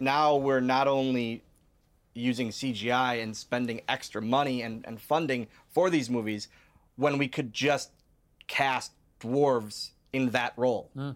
now 0.00 0.36
we're 0.36 0.60
not 0.60 0.88
only 0.88 1.42
using 2.20 2.50
CGI 2.50 3.22
and 3.22 3.36
spending 3.36 3.80
extra 3.88 4.22
money 4.22 4.62
and, 4.62 4.84
and 4.86 5.00
funding 5.00 5.48
for 5.68 5.90
these 5.90 6.10
movies 6.10 6.48
when 6.96 7.18
we 7.18 7.28
could 7.28 7.52
just 7.52 7.90
cast 8.46 8.92
dwarves 9.20 9.90
in 10.12 10.30
that 10.30 10.52
role. 10.56 10.90
Hmm. 10.94 11.10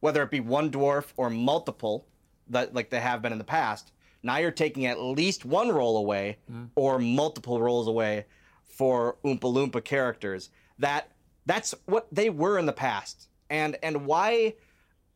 Whether 0.00 0.22
it 0.22 0.30
be 0.30 0.40
one 0.40 0.70
dwarf 0.70 1.12
or 1.16 1.30
multiple, 1.30 2.06
that 2.48 2.74
like 2.74 2.90
they 2.90 3.00
have 3.00 3.22
been 3.22 3.32
in 3.32 3.38
the 3.38 3.44
past. 3.44 3.92
Now 4.22 4.36
you're 4.36 4.50
taking 4.50 4.86
at 4.86 5.00
least 5.00 5.44
one 5.44 5.70
role 5.70 5.96
away 5.96 6.38
hmm. 6.48 6.64
or 6.74 6.98
multiple 6.98 7.60
roles 7.60 7.86
away 7.86 8.26
for 8.64 9.16
Oompa 9.24 9.40
Loompa 9.40 9.84
characters. 9.84 10.50
That 10.78 11.10
that's 11.46 11.74
what 11.86 12.06
they 12.12 12.30
were 12.30 12.58
in 12.58 12.66
the 12.66 12.72
past. 12.72 13.28
And 13.48 13.76
and 13.82 14.06
why 14.06 14.54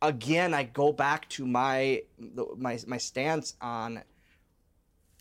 again 0.03 0.55
I 0.55 0.64
go 0.64 0.93
back 0.93 1.29
to 1.31 1.47
my 1.47 2.03
my 2.57 2.79
my 2.87 2.99
stance 2.99 3.55
on 3.61 4.03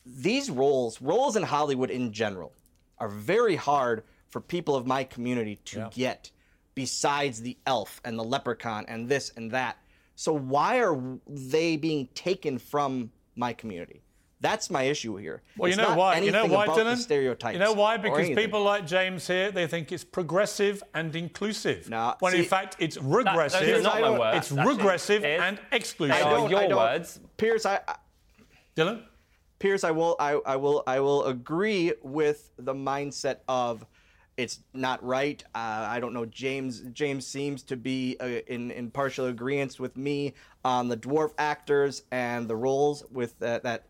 these 0.05 0.50
roles, 0.50 1.01
roles 1.01 1.36
in 1.36 1.43
Hollywood 1.43 1.89
in 1.89 2.12
general, 2.12 2.53
are 3.00 3.10
very 3.10 3.55
hard 3.55 4.03
for 4.29 4.41
people 4.41 4.75
of 4.75 4.86
my 4.86 5.03
community 5.03 5.57
to 5.65 5.89
get 5.93 6.31
besides 6.75 7.41
the 7.41 7.57
elf 7.67 8.01
and 8.03 8.17
the 8.17 8.24
leprechaun 8.24 8.86
and 8.88 9.07
this 9.07 9.31
and 9.38 9.51
that. 9.51 9.77
So 10.15 10.33
why 10.33 10.79
are 10.81 11.00
they 11.27 11.77
being 11.77 12.07
taken 12.15 12.57
from 12.57 13.12
my 13.36 13.53
community? 13.53 14.01
That's 14.41 14.69
my 14.69 14.83
issue 14.83 15.15
here. 15.15 15.41
Well, 15.57 15.69
you 15.69 15.77
know 15.77 15.89
not 15.89 15.98
why? 15.98 16.17
You 16.19 16.31
know 16.31 16.45
why, 16.45 16.67
Dylan? 16.67 16.98
Stereotypes. 16.98 17.53
You 17.53 17.60
know 17.60 17.72
why? 17.72 17.95
Because 17.95 18.27
people 18.27 18.62
like 18.62 18.86
James 18.86 19.25
here, 19.25 19.51
they 19.51 19.67
think 19.67 19.91
it's 19.93 20.03
progressive 20.03 20.83
and 20.93 21.15
inclusive. 21.15 21.89
Nah, 21.89 22.15
when 22.19 22.36
in 22.36 22.43
fact 22.43 22.75
it's 22.77 22.98
those 22.98 23.05
regressive. 23.05 23.77
are 23.77 23.81
not 23.81 24.01
my 24.01 24.10
words, 24.19 24.38
It's 24.38 24.51
actually. 24.51 24.75
regressive 24.75 25.24
It 25.24 25.36
is. 25.36 25.41
and 25.41 25.60
exclusive. 25.72 26.17
They 26.17 26.24
I 26.24 26.27
are 26.27 26.38
don't, 26.38 26.50
your 26.50 26.60
I 26.60 26.67
don't, 26.67 26.77
words. 26.77 27.19
Pierce, 27.38 27.65
I, 27.65 27.79
I 27.88 27.95
Dylan? 28.75 29.03
Pierce, 29.63 29.86
I 29.86 29.91
will, 29.91 30.17
I, 30.20 30.32
I 30.46 30.58
will, 30.58 30.84
I 30.86 31.00
will 31.00 31.24
agree 31.24 31.93
with 32.01 32.51
the 32.58 32.74
mindset 32.74 33.38
of 33.48 33.86
it's 34.36 34.60
not 34.74 35.01
right. 35.01 35.41
Uh, 35.55 35.88
I 35.88 36.01
don't 36.01 36.13
know. 36.13 36.25
James, 36.25 36.82
James 36.91 37.25
seems 37.25 37.63
to 37.63 37.77
be 37.77 38.17
uh, 38.20 38.41
in 38.48 38.72
in 38.72 38.91
partial 38.91 39.27
agreement 39.27 39.79
with 39.79 39.96
me 39.96 40.34
on 40.65 40.89
the 40.89 40.98
dwarf 40.98 41.32
actors 41.38 42.03
and 42.12 42.46
the 42.46 42.58
roles 42.58 43.05
with 43.10 43.41
uh, 43.41 43.60
that 43.63 43.86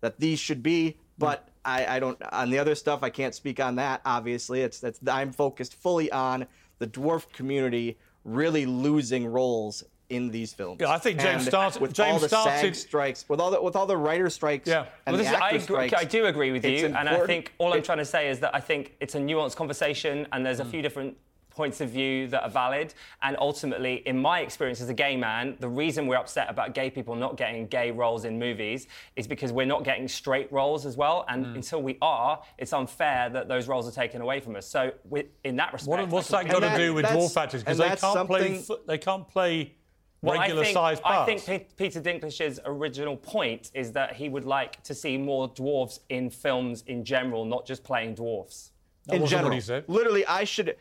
that 0.00 0.18
these 0.18 0.38
should 0.38 0.62
be. 0.62 0.96
But 1.18 1.50
I, 1.62 1.96
I 1.96 2.00
don't 2.00 2.18
on 2.32 2.48
the 2.48 2.58
other 2.58 2.74
stuff. 2.74 3.02
I 3.02 3.10
can't 3.10 3.34
speak 3.34 3.60
on 3.60 3.76
that. 3.76 4.00
Obviously, 4.06 4.62
it's 4.62 4.80
that's 4.80 4.98
I'm 5.06 5.32
focused 5.32 5.74
fully 5.74 6.10
on 6.10 6.46
the 6.78 6.86
dwarf 6.86 7.30
community 7.34 7.98
really 8.24 8.64
losing 8.64 9.26
roles 9.26 9.84
in 10.10 10.30
these 10.30 10.52
films. 10.54 10.78
Yeah, 10.80 10.90
I 10.90 10.98
think 10.98 11.20
James 11.20 11.42
And 11.42 11.48
started- 11.48 11.82
with 11.82 11.92
James 11.92 12.14
all 12.14 12.18
the 12.20 12.28
started- 12.28 12.60
SAG 12.60 12.74
strikes, 12.76 13.24
with 13.28 13.40
all 13.40 13.50
the 13.50 13.60
with 13.60 13.76
all 13.76 13.86
the 13.86 13.96
writer 13.96 14.30
strikes. 14.30 14.66
Yeah. 14.68 14.86
and 15.06 15.14
Well, 15.14 15.16
the 15.16 15.22
this 15.24 15.26
is- 15.32 15.32
I, 15.34 15.44
actor 15.46 15.56
agree, 15.56 15.88
strikes. 15.88 15.94
I 15.94 16.04
do 16.04 16.26
agree 16.26 16.50
with 16.52 16.64
you, 16.64 16.86
and 16.86 16.96
I 17.08 17.26
think 17.26 17.52
all 17.58 17.72
I'm 17.72 17.80
it- 17.80 17.84
trying 17.84 17.98
to 17.98 18.04
say 18.04 18.28
is 18.28 18.40
that 18.40 18.54
I 18.54 18.60
think 18.60 18.94
it's 19.00 19.14
a 19.14 19.18
nuanced 19.18 19.56
conversation, 19.56 20.26
and 20.32 20.44
there's 20.46 20.60
a 20.60 20.64
Mm. 20.64 20.70
few 20.70 20.82
different 20.82 21.16
points 21.50 21.80
of 21.80 21.88
view 21.90 22.28
that 22.28 22.40
are 22.44 22.48
valid. 22.48 22.94
And 23.20 23.36
ultimately, 23.40 23.94
in 24.06 24.16
my 24.16 24.40
experience 24.40 24.80
as 24.80 24.88
a 24.90 24.94
gay 24.94 25.16
man, 25.16 25.56
the 25.58 25.68
reason 25.68 26.06
we're 26.06 26.16
upset 26.16 26.48
about 26.48 26.72
gay 26.72 26.88
people 26.88 27.16
not 27.16 27.36
getting 27.36 27.66
gay 27.66 27.90
roles 27.90 28.24
in 28.24 28.38
movies 28.38 28.86
is 29.16 29.26
because 29.26 29.50
we're 29.50 29.66
not 29.66 29.82
getting 29.82 30.06
straight 30.06 30.52
roles 30.52 30.86
as 30.86 30.96
well. 30.96 31.24
And 31.28 31.44
Mm. 31.46 31.54
until 31.56 31.82
we 31.82 31.98
are, 32.00 32.40
it's 32.58 32.72
unfair 32.72 33.28
that 33.30 33.48
those 33.48 33.66
roles 33.66 33.88
are 33.88 33.92
taken 33.92 34.20
away 34.22 34.38
from 34.38 34.54
us. 34.54 34.66
So, 34.68 34.92
with, 35.04 35.26
in 35.42 35.56
that 35.56 35.72
respect, 35.72 36.02
What, 36.02 36.08
what's 36.10 36.28
that 36.28 36.48
got 36.48 36.60
to 36.60 36.76
do 36.76 36.94
with 36.94 37.06
that- 37.06 37.16
dwarf 37.18 37.36
actors? 37.36 37.64
Because 37.64 37.78
they 37.78 37.88
that's 37.88 38.00
can't 38.02 38.28
play. 38.28 38.40
something- 38.40 38.62
fo- 38.62 38.80
They 38.86 38.98
can't 38.98 39.28
play 39.28 39.72
Well, 40.20 40.38
regular 40.38 40.62
I 40.62 40.64
think, 40.64 40.74
sized 40.74 41.02
I 41.04 41.24
think 41.26 41.46
Pe- 41.46 41.66
Peter 41.76 42.00
Dinklage's 42.00 42.58
original 42.64 43.16
point 43.16 43.70
is 43.74 43.92
that 43.92 44.16
he 44.16 44.28
would 44.28 44.44
like 44.44 44.82
to 44.84 44.94
see 44.94 45.16
more 45.16 45.48
dwarves 45.48 46.00
in 46.08 46.28
films 46.28 46.82
in 46.88 47.04
general, 47.04 47.44
not 47.44 47.66
just 47.66 47.84
playing 47.84 48.16
dwarves. 48.16 48.70
That 49.06 49.16
in 49.16 49.26
general. 49.26 49.50
what 49.50 49.54
he 49.54 49.60
said. 49.60 49.84
Literally, 49.86 50.26
I 50.26 50.44
should. 50.44 50.76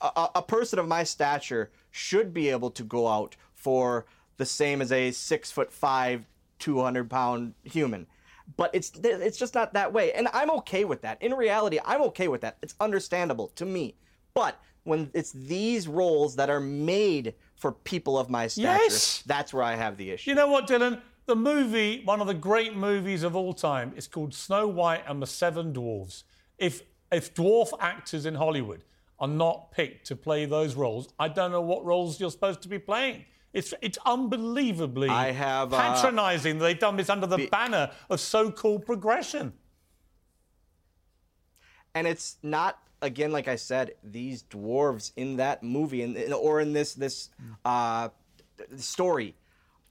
A, 0.00 0.06
a- 0.16 0.30
a 0.36 0.42
person 0.42 0.78
of 0.78 0.86
my 0.86 1.02
stature 1.04 1.70
should 1.90 2.34
be 2.34 2.50
able 2.50 2.70
to 2.72 2.82
go 2.84 3.08
out 3.08 3.36
for 3.54 4.04
the 4.36 4.44
same 4.44 4.82
as 4.82 4.92
a 4.92 5.12
six 5.12 5.50
foot 5.50 5.72
five, 5.72 6.26
two 6.58 6.80
hundred 6.80 7.08
pound 7.08 7.54
human. 7.62 8.06
But 8.58 8.70
it's 8.74 8.92
it's 9.02 9.38
just 9.38 9.54
not 9.54 9.72
that 9.72 9.94
way, 9.94 10.12
and 10.12 10.28
I'm 10.34 10.50
okay 10.50 10.84
with 10.84 11.00
that. 11.02 11.22
In 11.22 11.32
reality, 11.32 11.78
I'm 11.82 12.02
okay 12.02 12.28
with 12.28 12.42
that. 12.42 12.58
It's 12.62 12.74
understandable 12.80 13.48
to 13.56 13.64
me. 13.64 13.94
But 14.34 14.60
when 14.84 15.10
it's 15.14 15.32
these 15.32 15.88
roles 15.88 16.36
that 16.36 16.48
are 16.50 16.60
made 16.60 17.34
for 17.56 17.72
people 17.72 18.18
of 18.18 18.30
my 18.30 18.46
stature, 18.46 18.68
Yes. 18.68 19.22
that's 19.26 19.52
where 19.52 19.62
I 19.64 19.74
have 19.74 19.96
the 19.96 20.10
issue. 20.10 20.30
You 20.30 20.36
know 20.36 20.46
what, 20.48 20.66
Dylan? 20.66 21.00
The 21.26 21.36
movie, 21.36 22.02
one 22.04 22.20
of 22.20 22.26
the 22.26 22.34
great 22.34 22.76
movies 22.76 23.22
of 23.22 23.34
all 23.34 23.54
time, 23.54 23.92
is 23.96 24.06
called 24.06 24.34
Snow 24.34 24.68
White 24.68 25.02
and 25.06 25.22
the 25.22 25.26
Seven 25.26 25.72
Dwarfs. 25.72 26.24
If 26.58 26.82
if 27.10 27.32
dwarf 27.34 27.70
actors 27.80 28.26
in 28.26 28.34
Hollywood 28.34 28.84
are 29.20 29.28
not 29.28 29.70
picked 29.70 30.06
to 30.08 30.16
play 30.16 30.44
those 30.46 30.74
roles, 30.74 31.08
I 31.18 31.28
don't 31.28 31.50
know 31.52 31.60
what 31.62 31.84
roles 31.84 32.20
you're 32.20 32.30
supposed 32.30 32.60
to 32.62 32.68
be 32.68 32.78
playing. 32.78 33.24
It's 33.54 33.72
it's 33.80 33.98
unbelievably 34.04 35.08
I 35.08 35.30
have, 35.32 35.72
uh, 35.72 35.78
patronising 35.78 36.58
that 36.58 36.64
they've 36.64 36.78
done 36.78 36.96
this 36.96 37.08
under 37.08 37.26
the 37.26 37.46
banner 37.46 37.90
of 38.10 38.20
so-called 38.20 38.84
progression. 38.84 39.54
and 41.94 42.06
it's 42.08 42.36
not 42.42 42.78
again 43.04 43.30
like 43.30 43.48
i 43.48 43.56
said 43.56 43.92
these 44.02 44.42
dwarves 44.44 45.12
in 45.16 45.36
that 45.36 45.62
movie 45.62 46.02
in- 46.02 46.32
or 46.32 46.60
in 46.60 46.72
this 46.72 46.94
this 46.94 47.28
uh, 47.64 48.08
story 48.76 49.34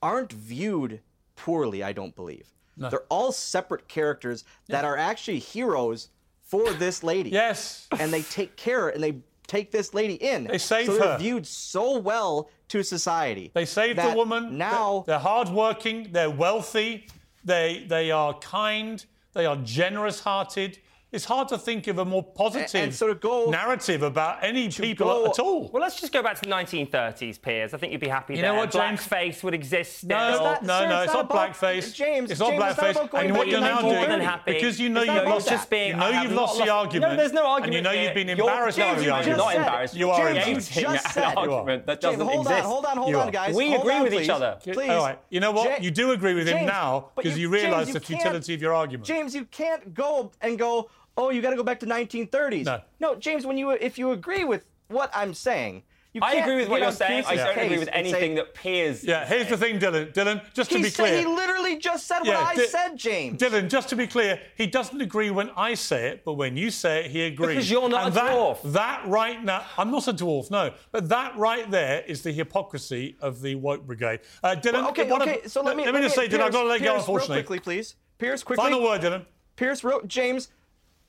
aren't 0.02 0.32
viewed 0.34 1.00
poorly 1.36 1.84
i 1.84 1.92
don't 1.94 2.16
believe 2.16 2.48
they're 2.76 3.06
all 3.10 3.32
separate 3.32 3.88
characters 3.88 4.44
that 4.68 4.84
are 4.84 4.98
actually 4.98 5.38
heroes 5.40 6.10
for 6.42 6.72
this 6.74 7.04
lady 7.04 7.30
Yes. 7.30 7.88
and 8.00 8.12
they 8.12 8.24
take 8.24 8.56
care 8.56 8.90
and 8.90 9.02
they 9.04 9.18
take 9.46 9.70
this 9.72 9.94
lady 9.94 10.16
in 10.16 10.46
They 10.46 10.58
saved 10.58 10.88
so 10.90 10.98
they're 10.98 11.12
her. 11.14 11.18
viewed 11.20 11.46
so 11.46 11.98
well 12.00 12.50
to 12.70 12.82
society 12.84 13.52
They 13.54 13.66
saved 13.66 14.00
the 14.00 14.14
woman. 14.16 14.58
now 14.58 15.04
they're 15.06 15.20
hardworking. 15.20 16.10
They're 16.12 16.32
wealthy. 16.32 17.08
They 17.44 17.86
they 17.88 18.10
are 18.10 18.34
kind. 18.40 19.06
They 19.34 19.46
are 19.46 19.58
generous-hearted. 19.58 20.80
It's 21.14 21.26
hard 21.26 21.48
to 21.50 21.58
think 21.60 21.86
of 21.88 22.00
a 22.00 22.06
more 22.06 22.24
positive 22.24 22.74
and 22.82 22.94
so 22.94 23.08
to 23.08 23.14
go- 23.16 23.50
narrative 23.52 24.02
about 24.02 24.44
any 24.44 24.68
people 24.70 25.06
go- 25.06 25.26
at 25.28 25.38
all. 25.40 25.70
Well, 25.72 25.82
let's 25.82 26.00
just 26.02 26.12
go 26.12 26.24
back 26.24 26.36
to 26.36 26.42
the 26.42 26.50
1930s, 26.50 27.40
Piers. 27.40 27.74
I 27.74 27.78
think 27.78 27.92
you'd 27.92 28.02
be 28.02 28.08
happy 28.08 28.34
You 28.36 28.42
there. 28.42 28.52
know 28.52 28.58
what, 28.60 28.72
James? 28.72 29.00
Blackface 29.08 29.44
would 29.44 29.54
exist 29.54 30.00
still. 30.00 30.10
No, 30.18 30.44
not- 30.44 30.64
no, 30.64 30.80
sir, 30.80 30.88
no, 30.90 30.96
it's 30.96 31.04
it's 31.06 31.14
not 31.14 31.30
not 31.30 31.54
blackface. 31.54 31.94
James, 31.94 32.32
it's 32.32 32.40
not 32.40 32.50
James, 32.50 32.64
it's 32.64 32.78
not 32.78 32.86
blackface. 32.96 33.10
about 33.10 33.24
and 33.26 33.38
what 33.38 33.48
you're 33.48 33.62
now 33.62 33.82
doing, 33.82 33.94
More 33.94 34.06
than 34.08 34.22
happy. 34.22 34.54
because 34.54 34.80
you 34.80 34.90
know 34.90 35.04
you've 35.04 35.24
lost, 35.26 35.48
just 35.48 35.70
being- 35.70 35.90
you 35.92 35.96
know 35.98 36.10
you've 36.24 36.32
lost 36.32 36.54
the 36.58 36.60
lost- 36.62 36.72
argument. 36.72 37.12
No, 37.12 37.18
there's 37.18 37.32
no 37.34 37.56
And 37.58 37.74
you 37.74 37.82
know 37.82 37.92
here. 37.92 38.04
you've 38.06 38.14
been 38.16 38.30
embarrassed 38.30 38.78
James, 38.80 38.94
by 38.96 39.00
the 39.00 39.06
you 39.06 39.12
argument. 39.14 39.38
just 39.40 39.46
not 39.48 39.56
embarrassed. 39.56 39.96
You 39.96 40.10
are 40.10 40.18
James, 40.34 40.38
embarrassed. 40.48 40.76
you 40.76 40.82
just 40.82 41.12
said- 41.14 41.34
argument 41.38 41.86
that 41.86 42.02
doesn't 42.02 42.20
hold 42.26 42.48
on, 42.48 42.62
hold 42.64 42.86
on, 42.86 42.98
hold 42.98 43.16
on, 43.16 43.30
guys. 43.32 43.56
We 43.56 43.76
agree 43.76 44.02
with 44.02 44.14
each 44.16 44.30
other. 44.30 44.58
Please. 44.64 44.90
All 44.90 45.06
right. 45.06 45.20
You 45.30 45.40
know 45.42 45.52
what? 45.52 45.84
You 45.84 45.92
do 45.92 46.12
agree 46.12 46.34
with 46.34 46.48
him 46.48 46.66
now 46.66 47.10
because 47.16 47.38
you, 47.38 47.50
realise 47.50 47.94
the 47.94 48.00
futility 48.00 48.56
of 48.56 48.62
your 48.64 48.74
argument. 48.74 49.06
James, 49.06 49.36
you 49.36 49.46
can't 49.46 49.94
go 49.94 50.32
and 50.42 50.58
go. 50.58 50.90
Oh, 51.16 51.30
you 51.30 51.42
got 51.42 51.52
to 51.52 51.56
go 51.56 51.64
back 51.64 51.80
to 51.82 51.86
1930s. 51.86 52.66
No. 52.66 52.82
no, 53.00 53.16
James. 53.16 53.46
When 53.46 53.58
you 53.58 53.72
if 53.72 53.98
you 53.98 54.12
agree 54.12 54.44
with 54.44 54.66
what 54.88 55.12
I'm 55.14 55.34
saying, 55.34 55.84
I 56.22 56.36
agree 56.36 56.58
with 56.58 56.70
what 56.70 56.80
you're 56.82 56.92
saying. 56.92 57.24
I 57.28 57.36
don't 57.36 57.58
agree 57.58 57.80
with 57.80 57.90
and 57.92 58.06
say- 58.08 58.14
anything 58.14 58.36
that 58.36 58.54
Piers. 58.54 59.04
yeah, 59.04 59.26
here's 59.26 59.48
the 59.50 59.58
thing, 59.58 59.80
Dylan. 59.80 60.14
Dylan, 60.14 60.42
just 60.54 60.70
to 60.72 60.78
He 60.78 60.84
be 60.84 60.90
said 60.90 61.06
clear. 61.08 61.20
he 61.20 61.26
literally 61.26 61.78
just 61.78 62.06
said 62.08 62.20
what 62.20 62.28
Yeah, 62.28 62.40
I 62.48 62.56
Di- 62.56 62.66
said, 62.68 62.98
James. 62.98 63.42
Dylan, 63.42 63.68
just 63.68 63.90
to 63.90 63.96
be 63.96 64.06
clear, 64.06 64.40
he 64.56 64.68
doesn't 64.68 65.02
agree 65.02 65.32
when 65.32 65.50
I 65.58 65.74
say 65.74 66.10
it, 66.10 66.24
but 66.24 66.34
when 66.34 66.56
you 66.56 66.70
say 66.70 67.06
it, 67.06 67.12
he 67.12 67.24
agrees. 67.24 67.50
Because 67.50 67.72
you're 67.72 67.90
not 67.90 68.06
and 68.08 68.12
a 68.14 68.16
that, 68.20 68.32
dwarf. 68.32 68.74
That 68.74 69.08
right 69.08 69.44
now, 69.44 69.66
I'm 69.78 69.90
not 69.90 70.08
a 70.08 70.14
dwarf, 70.14 70.52
no. 70.52 70.72
But 70.92 71.10
that 71.10 71.36
right 71.36 71.70
there 71.72 72.02
is 72.08 72.22
the 72.22 72.32
hypocrisy 72.32 73.18
of 73.20 73.42
the 73.42 73.56
woke 73.56 73.86
brigade. 73.88 74.20
Uh, 74.44 74.56
Dylan, 74.56 74.74
Well, 74.74 74.90
okay, 74.90 75.10
one 75.10 75.22
of- 75.24 75.28
okay. 75.28 75.48
So 75.48 75.62
let 75.64 75.76
me 75.78 75.84
let 75.86 75.96
me 75.96 76.02
just 76.02 76.14
say, 76.16 76.28
Dylan, 76.28 76.42
I've 76.42 76.52
got 76.52 76.62
to 76.64 76.68
let 76.70 76.80
Pierce, 76.82 77.06
go, 77.08 77.16
real 77.18 77.26
quickly, 77.26 77.60
please. 77.60 77.96
Pierce, 78.20 78.44
quickly. 78.44 78.64
Final 78.64 78.84
word, 78.84 79.02
Dylan. 79.02 79.26
Pierce 79.56 79.84
wrote 79.84 80.08
James. 80.08 80.50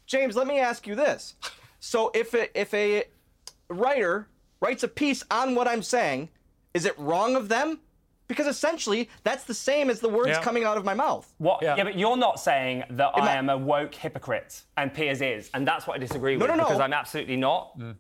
James, 0.06 0.36
let 0.36 0.46
me 0.46 0.58
ask 0.60 0.86
you 0.86 0.94
this. 0.94 1.34
So 1.80 2.10
if 2.14 2.34
a, 2.34 2.58
if 2.58 2.72
a 2.74 3.04
writer 3.68 4.28
writes 4.60 4.82
a 4.82 4.88
piece 4.88 5.22
on 5.30 5.54
what 5.54 5.66
I'm 5.68 5.82
saying, 5.82 6.28
is 6.74 6.84
it 6.84 6.98
wrong 6.98 7.36
of 7.36 7.48
them? 7.48 7.80
Because 8.26 8.46
essentially, 8.46 9.10
that's 9.22 9.44
the 9.44 9.52
same 9.54 9.90
as 9.90 10.00
the 10.00 10.08
words 10.08 10.30
Yeah. 10.30 10.40
coming 10.42 10.64
out 10.64 10.78
of 10.78 10.84
my 10.84 10.94
mouth. 10.94 11.30
What? 11.38 11.62
Yeah. 11.62 11.76
Yeah. 11.76 11.84
but 11.84 11.98
you're 11.98 12.16
not 12.16 12.40
saying 12.40 12.84
that 12.90 13.12
Am 13.16 13.22
I 13.22 13.32
I- 13.32 13.34
am 13.36 13.50
a 13.50 13.56
woke 13.58 13.94
hypocrite, 13.94 14.62
and 14.78 14.92
Piers 14.94 15.20
is, 15.20 15.50
and 15.52 15.68
that's 15.68 15.86
what 15.86 15.96
I 15.96 15.98
disagree 15.98 16.34
No, 16.36 16.46
with 16.46 16.48
no, 16.48 16.56
no. 16.56 16.64
because 16.64 16.80
I'm 16.80 16.94
absolutely 16.94 17.36
not. 17.36 17.78
Mm. 17.78 17.96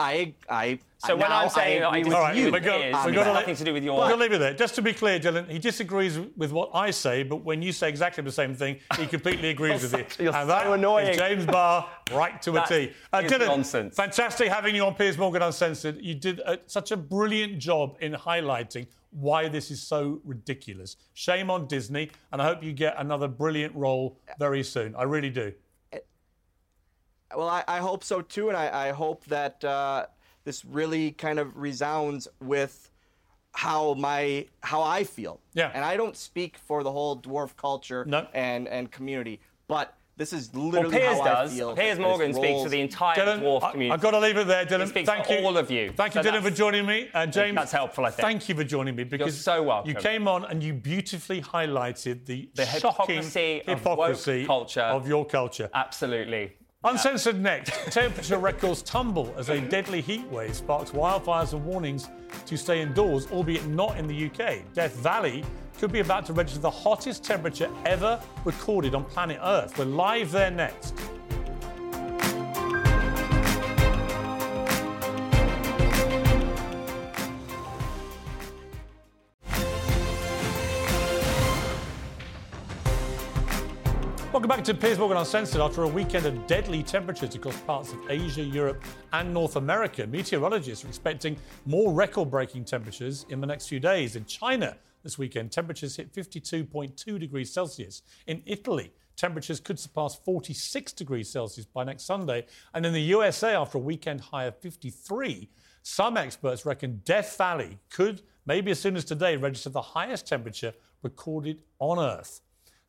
I, 0.00 0.34
I. 0.48 0.78
So 0.98 1.16
when 1.16 1.30
I'm 1.30 1.48
saying 1.48 1.82
I 1.82 1.98
agree 1.98 2.02
disagree 2.02 2.04
with 2.10 2.14
All 2.14 2.22
right, 2.22 2.36
you, 2.36 2.44
we've 2.50 2.62
got- 2.64 2.80
Piers, 2.80 3.06
we've 3.06 3.14
it's 3.16 3.24
to 3.26 3.32
nothing 3.32 3.56
to 3.56 3.64
do 3.64 3.72
with 3.72 3.84
your. 3.84 3.98
We're 3.98 4.08
going 4.08 4.18
to 4.18 4.22
leave 4.22 4.32
it 4.32 4.38
there. 4.38 4.54
Just 4.54 4.74
to 4.76 4.82
be 4.82 4.92
clear, 4.92 5.18
Dylan, 5.20 5.48
he 5.48 5.58
disagrees 5.58 6.18
with 6.36 6.52
what 6.52 6.70
I 6.74 6.90
say, 6.90 7.22
but 7.24 7.44
when 7.44 7.62
you 7.62 7.72
say 7.72 7.88
exactly 7.88 8.22
the 8.24 8.32
same 8.32 8.54
thing, 8.54 8.78
he 8.96 9.06
completely 9.16 9.50
agrees 9.50 9.82
with 9.82 9.94
it. 9.94 10.16
You're 10.18 10.34
and 10.34 10.42
so 10.42 10.46
that 10.46 10.66
is 10.66 10.72
annoying. 10.72 11.16
James 11.18 11.46
Barr, 11.46 11.88
right 12.12 12.40
to 12.42 12.62
a 12.62 12.66
T. 12.66 12.92
That 13.12 13.24
Uh, 13.24 13.28
Dylan, 13.28 13.46
nonsense. 13.46 13.96
fantastic 13.96 14.48
having 14.48 14.74
you 14.74 14.84
on 14.84 14.94
Piers 14.94 15.18
Morgan 15.18 15.42
Uncensored. 15.42 15.98
You 16.00 16.14
did 16.14 16.40
uh, 16.44 16.56
such 16.66 16.90
a 16.92 16.96
brilliant 16.96 17.58
job 17.58 17.96
in 18.00 18.12
highlighting 18.12 18.86
why 19.10 19.48
this 19.48 19.70
is 19.70 19.80
so 19.82 20.20
ridiculous. 20.24 20.96
Shame 21.14 21.50
on 21.50 21.66
Disney, 21.66 22.10
and 22.32 22.42
I 22.42 22.44
hope 22.44 22.62
you 22.62 22.72
get 22.72 22.94
another 22.98 23.26
brilliant 23.28 23.74
role 23.74 24.18
very 24.38 24.62
soon. 24.62 24.94
I 24.96 25.04
really 25.04 25.30
do. 25.30 25.52
Well, 27.36 27.48
I, 27.48 27.62
I 27.68 27.78
hope 27.78 28.02
so 28.04 28.22
too, 28.22 28.48
and 28.48 28.56
I, 28.56 28.88
I 28.88 28.92
hope 28.92 29.24
that 29.26 29.62
uh, 29.64 30.06
this 30.44 30.64
really 30.64 31.10
kind 31.12 31.38
of 31.38 31.56
resounds 31.56 32.26
with 32.40 32.90
how 33.52 33.94
my 33.94 34.46
how 34.62 34.82
I 34.82 35.04
feel. 35.04 35.40
Yeah. 35.54 35.70
And 35.74 35.84
I 35.84 35.96
don't 35.96 36.16
speak 36.16 36.56
for 36.58 36.82
the 36.82 36.92
whole 36.92 37.18
dwarf 37.20 37.56
culture 37.56 38.04
No. 38.06 38.26
and 38.34 38.68
and 38.68 38.90
community, 38.90 39.40
but 39.66 39.94
this 40.16 40.32
is 40.32 40.50
Well, 40.52 40.68
literally 40.68 40.96
Piers 40.98 41.18
how 41.18 41.24
does. 41.24 41.52
I 41.52 41.56
feel. 41.56 41.76
Piers 41.76 41.98
Morgan 41.98 42.32
speaks 42.34 42.48
rolls- 42.48 42.62
for 42.64 42.68
the 42.70 42.80
entire 42.80 43.16
Dylan, 43.16 43.40
dwarf 43.40 43.62
I, 43.62 43.70
community. 43.72 43.90
have 43.92 44.00
got 44.00 44.10
to 44.12 44.18
leave 44.20 44.36
it 44.36 44.46
there, 44.48 44.66
Dylan. 44.66 44.88
speaks 44.88 45.08
Thank 45.08 45.26
for 45.26 45.34
you. 45.34 45.46
all 45.46 45.56
of 45.56 45.70
you. 45.70 45.92
Thank 45.92 46.14
you, 46.16 46.22
So 46.24 46.30
Dylan, 46.30 46.42
for 46.42 46.50
joining 46.50 46.86
me. 46.86 47.08
And 47.14 47.32
James, 47.32 47.54
that's 47.56 47.70
helpful, 47.72 48.04
I 48.04 48.10
think. 48.10 48.22
Thank 48.26 48.48
you 48.48 48.54
for 48.56 48.64
joining 48.64 48.96
me 48.96 49.04
because 49.04 49.26
You're 49.28 49.54
so 49.56 49.62
welcome. 49.62 49.88
You 49.90 49.94
came 49.96 50.26
on 50.26 50.44
and 50.44 50.60
you 50.62 50.72
beautifully 50.74 51.40
highlighted 51.40 52.26
the, 52.26 52.48
The 52.54 52.66
shocking 52.66 53.16
hypocrisy 53.22 53.62
of 53.66 53.78
hypocrisy 53.78 54.38
woke 54.40 54.46
culture. 54.48 54.80
of 54.80 55.06
your 55.06 55.24
culture. 55.24 55.70
Absolutely. 55.72 56.52
Uncensored 56.84 57.40
next. 57.40 57.72
Temperature 57.90 58.38
records 58.38 58.82
tumble 58.82 59.34
as 59.36 59.48
a 59.48 59.60
deadly 59.60 60.00
heat 60.00 60.24
wave 60.28 60.54
sparks 60.54 60.92
wildfires 60.92 61.52
and 61.52 61.64
warnings 61.64 62.08
to 62.46 62.56
stay 62.56 62.80
indoors, 62.80 63.26
albeit 63.32 63.66
not 63.66 63.98
in 63.98 64.06
the 64.06 64.26
UK. 64.26 64.62
Death 64.74 64.94
Valley 64.94 65.44
could 65.80 65.90
be 65.90 65.98
about 65.98 66.24
to 66.26 66.32
register 66.32 66.60
the 66.60 66.70
hottest 66.70 67.24
temperature 67.24 67.68
ever 67.84 68.20
recorded 68.44 68.94
on 68.94 69.04
planet 69.04 69.40
Earth. 69.42 69.76
We're 69.76 69.86
live 69.86 70.30
there 70.30 70.52
next. 70.52 70.94
Welcome 84.48 84.64
back 84.64 84.76
to 84.76 84.80
Piers 84.80 84.98
Morgan 84.98 85.18
Uncensored. 85.18 85.60
After 85.60 85.82
a 85.82 85.88
weekend 85.88 86.24
of 86.24 86.46
deadly 86.46 86.82
temperatures 86.82 87.34
across 87.34 87.60
parts 87.60 87.92
of 87.92 87.98
Asia, 88.08 88.42
Europe, 88.42 88.82
and 89.12 89.34
North 89.34 89.56
America, 89.56 90.06
meteorologists 90.06 90.86
are 90.86 90.88
expecting 90.88 91.36
more 91.66 91.92
record 91.92 92.30
breaking 92.30 92.64
temperatures 92.64 93.26
in 93.28 93.42
the 93.42 93.46
next 93.46 93.68
few 93.68 93.78
days. 93.78 94.16
In 94.16 94.24
China, 94.24 94.74
this 95.02 95.18
weekend. 95.18 95.52
Temperatures 95.52 95.96
hit 95.96 96.14
52.2 96.14 97.20
degrees 97.20 97.52
Celsius. 97.52 98.00
In 98.26 98.42
Italy, 98.46 98.90
temperatures 99.16 99.60
could 99.60 99.78
surpass 99.78 100.16
46 100.16 100.94
degrees 100.94 101.28
Celsius 101.28 101.66
by 101.66 101.84
next 101.84 102.04
Sunday. 102.04 102.46
And 102.72 102.86
in 102.86 102.94
the 102.94 103.02
USA, 103.02 103.54
after 103.54 103.76
a 103.76 103.82
weekend 103.82 104.22
high 104.22 104.44
of 104.44 104.56
53, 104.56 105.50
some 105.82 106.16
experts 106.16 106.64
reckon 106.64 107.02
Death 107.04 107.36
Valley 107.36 107.78
could, 107.90 108.22
maybe 108.46 108.70
as 108.70 108.80
soon 108.80 108.96
as 108.96 109.04
today, 109.04 109.36
register 109.36 109.68
the 109.68 109.82
highest 109.82 110.26
temperature 110.26 110.72
recorded 111.02 111.60
on 111.80 111.98
Earth. 111.98 112.40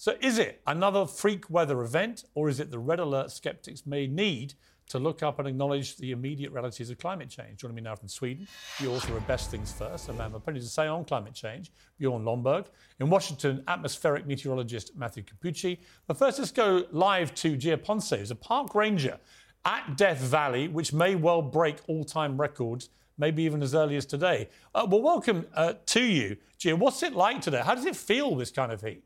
So, 0.02 0.16
is 0.22 0.40
it 0.40 0.62
another 0.66 1.06
freak 1.06 1.50
weather 1.50 1.82
event, 1.82 2.24
or 2.34 2.48
is 2.48 2.62
it 2.62 2.72
the 2.72 2.80
red 2.80 3.02
alert 3.02 3.32
skeptics 3.32 3.86
may 3.86 4.08
need 4.08 4.54
to 4.88 4.98
look 4.98 5.22
up 5.22 5.40
and 5.40 5.48
acknowledge 5.50 5.98
the 5.98 6.12
immediate 6.12 6.54
realities 6.54 6.90
of 6.90 6.98
climate 6.98 7.30
change? 7.30 7.60
Joining 7.60 7.76
me 7.76 7.82
now 7.82 7.98
from 7.98 8.08
Sweden, 8.08 8.48
the 8.80 8.88
author 8.88 9.18
of 9.18 9.28
Best 9.28 9.52
Things 9.52 9.74
First, 9.74 10.08
a 10.08 10.14
man 10.14 10.32
with 10.32 10.46
plenty 10.46 10.62
to 10.62 10.66
say 10.66 10.88
on 10.88 11.04
climate 11.04 11.34
change, 11.34 11.74
Bjorn 11.98 12.24
Lomborg. 12.24 12.68
In 13.02 13.10
Washington, 13.10 13.62
atmospheric 13.68 14.26
meteorologist 14.26 14.96
Matthew 14.96 15.22
Cappucci. 15.22 15.80
But 16.08 16.16
first, 16.16 16.40
let's 16.40 16.52
go 16.52 16.86
live 16.94 17.36
to 17.36 17.58
Gia 17.58 17.78
Ponce, 17.78 18.12
who's 18.12 18.32
a 18.32 18.36
park 18.36 18.76
ranger 18.76 19.20
at 19.66 19.98
Death 19.98 20.20
Valley, 20.20 20.70
which 20.70 20.94
may 20.94 21.16
well 21.16 21.42
break 21.42 21.80
all 21.88 22.06
time 22.06 22.40
records, 22.40 22.88
maybe 23.18 23.44
even 23.44 23.62
as 23.62 23.76
early 23.76 23.98
as 23.98 24.06
today. 24.06 24.48
Uh, 24.74 24.88
well, 24.90 25.02
welcome 25.02 25.46
uh, 25.56 25.74
to 25.88 26.02
you, 26.02 26.38
Gia. 26.58 26.78
What's 26.78 27.04
it 27.04 27.12
like 27.12 27.42
today? 27.42 27.62
How 27.66 27.76
does 27.76 27.86
it 27.86 27.98
feel, 27.98 28.38
this 28.38 28.50
kind 28.50 28.72
of 28.72 28.80
heat? 28.80 29.04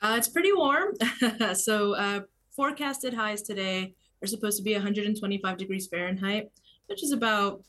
Uh, 0.00 0.14
it's 0.16 0.28
pretty 0.28 0.52
warm. 0.52 0.94
so 1.54 1.94
uh, 1.94 2.20
forecasted 2.54 3.14
highs 3.14 3.42
today 3.42 3.94
are 4.22 4.26
supposed 4.26 4.56
to 4.58 4.62
be 4.62 4.72
125 4.74 5.56
degrees 5.56 5.86
Fahrenheit, 5.86 6.50
which 6.86 7.02
is 7.02 7.12
about 7.12 7.62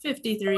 53 0.00 0.56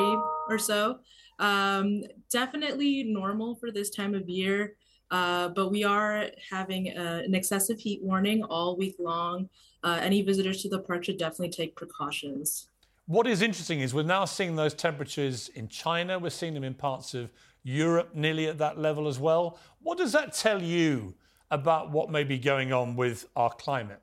or 0.48 0.58
so. 0.58 0.98
Um, 1.38 2.02
definitely 2.30 3.04
normal 3.04 3.56
for 3.56 3.70
this 3.70 3.90
time 3.90 4.14
of 4.14 4.28
year, 4.28 4.74
uh, 5.10 5.48
but 5.48 5.70
we 5.70 5.84
are 5.84 6.26
having 6.50 6.88
a, 6.88 6.94
uh, 6.94 7.18
an 7.18 7.34
excessive 7.34 7.78
heat 7.78 8.00
warning 8.02 8.44
all 8.44 8.76
week 8.76 8.96
long. 8.98 9.48
Uh, 9.82 9.98
any 10.00 10.22
visitors 10.22 10.62
to 10.62 10.68
the 10.68 10.78
park 10.78 11.04
should 11.04 11.18
definitely 11.18 11.50
take 11.50 11.74
precautions. 11.74 12.68
What 13.06 13.26
is 13.26 13.42
interesting 13.42 13.80
is 13.80 13.92
we're 13.92 14.04
now 14.04 14.24
seeing 14.24 14.54
those 14.54 14.74
temperatures 14.74 15.48
in 15.54 15.68
China. 15.68 16.20
We're 16.20 16.30
seeing 16.30 16.54
them 16.54 16.62
in 16.62 16.74
parts 16.74 17.14
of 17.14 17.30
Europe 17.62 18.14
nearly 18.14 18.46
at 18.46 18.58
that 18.58 18.78
level 18.78 19.08
as 19.08 19.18
well. 19.18 19.58
What 19.80 19.98
does 19.98 20.12
that 20.12 20.32
tell 20.32 20.62
you 20.62 21.14
about 21.50 21.90
what 21.90 22.10
may 22.10 22.24
be 22.24 22.38
going 22.38 22.72
on 22.72 22.96
with 22.96 23.26
our 23.36 23.50
climate? 23.50 24.00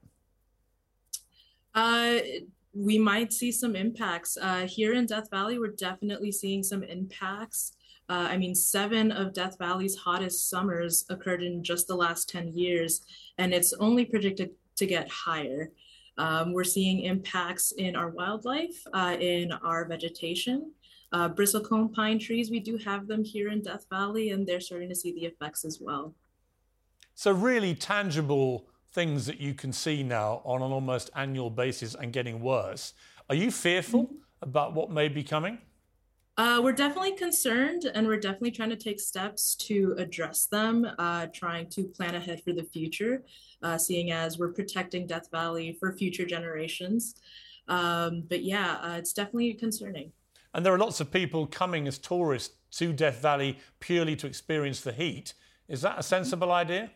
Uh, 1.73 2.19
we 2.73 2.97
might 2.97 3.33
see 3.33 3.51
some 3.51 3.75
impacts. 3.75 4.37
Uh, 4.39 4.67
here 4.67 4.93
in 4.93 5.05
Death 5.05 5.29
Valley, 5.29 5.57
we're 5.59 5.75
definitely 5.75 6.31
seeing 6.31 6.63
some 6.63 6.83
impacts. 6.83 7.73
Uh, 8.07 8.27
I 8.29 8.37
mean, 8.37 8.55
seven 8.55 9.11
of 9.11 9.33
Death 9.33 9.57
Valley's 9.59 9.95
hottest 9.95 10.49
summers 10.49 11.05
occurred 11.09 11.43
in 11.43 11.63
just 11.63 11.87
the 11.87 11.95
last 11.95 12.29
10 12.29 12.49
years, 12.49 13.01
and 13.37 13.53
it's 13.53 13.73
only 13.73 14.05
predicted 14.05 14.51
to 14.77 14.85
get 14.85 15.09
higher. 15.09 15.71
Um, 16.17 16.51
we're 16.51 16.63
seeing 16.63 17.01
impacts 17.01 17.71
in 17.71 17.95
our 17.95 18.09
wildlife, 18.09 18.83
uh, 18.93 19.15
in 19.19 19.51
our 19.51 19.85
vegetation, 19.85 20.71
uh, 21.11 21.29
bristlecone 21.29 21.93
pine 21.93 22.19
trees, 22.19 22.51
we 22.51 22.59
do 22.59 22.77
have 22.77 23.07
them 23.07 23.23
here 23.23 23.49
in 23.49 23.61
Death 23.61 23.85
Valley, 23.89 24.29
and 24.29 24.45
they're 24.45 24.61
starting 24.61 24.89
to 24.89 24.95
see 24.95 25.13
the 25.13 25.25
effects 25.25 25.65
as 25.65 25.79
well. 25.81 26.13
So, 27.15 27.31
really 27.31 27.75
tangible 27.75 28.67
things 28.91 29.25
that 29.25 29.39
you 29.39 29.53
can 29.53 29.71
see 29.71 30.03
now 30.03 30.41
on 30.45 30.61
an 30.61 30.71
almost 30.71 31.09
annual 31.15 31.49
basis 31.49 31.95
and 31.95 32.11
getting 32.11 32.41
worse. 32.41 32.93
Are 33.29 33.35
you 33.35 33.51
fearful 33.51 34.05
mm-hmm. 34.05 34.15
about 34.41 34.73
what 34.73 34.89
may 34.89 35.07
be 35.07 35.23
coming? 35.23 35.59
Uh, 36.37 36.61
we're 36.63 36.71
definitely 36.71 37.11
concerned 37.17 37.83
and 37.93 38.07
we're 38.07 38.19
definitely 38.19 38.51
trying 38.51 38.69
to 38.69 38.77
take 38.77 38.97
steps 38.97 39.55
to 39.55 39.93
address 39.97 40.45
them, 40.45 40.89
uh, 40.97 41.27
trying 41.33 41.69
to 41.69 41.83
plan 41.83 42.15
ahead 42.15 42.41
for 42.41 42.53
the 42.53 42.63
future, 42.63 43.23
uh, 43.61 43.77
seeing 43.77 44.11
as 44.11 44.39
we're 44.39 44.53
protecting 44.53 45.05
Death 45.05 45.29
Valley 45.31 45.75
for 45.77 45.91
future 45.91 46.25
generations. 46.25 47.15
Um, 47.67 48.23
but 48.29 48.41
yeah, 48.41 48.77
uh, 48.81 48.95
it's 48.97 49.11
definitely 49.11 49.53
concerning. 49.55 50.13
And 50.53 50.65
there 50.65 50.73
are 50.73 50.79
lots 50.79 50.99
of 50.99 51.11
people 51.11 51.45
coming 51.47 51.87
as 51.87 51.97
tourists 51.97 52.55
to 52.71 52.93
Death 52.93 53.21
Valley 53.21 53.59
purely 53.79 54.15
to 54.17 54.27
experience 54.27 54.81
the 54.81 54.91
heat. 54.91 55.33
Is 55.67 55.81
that 55.81 55.99
a 55.99 56.03
sensible 56.03 56.51
idea? 56.51 56.91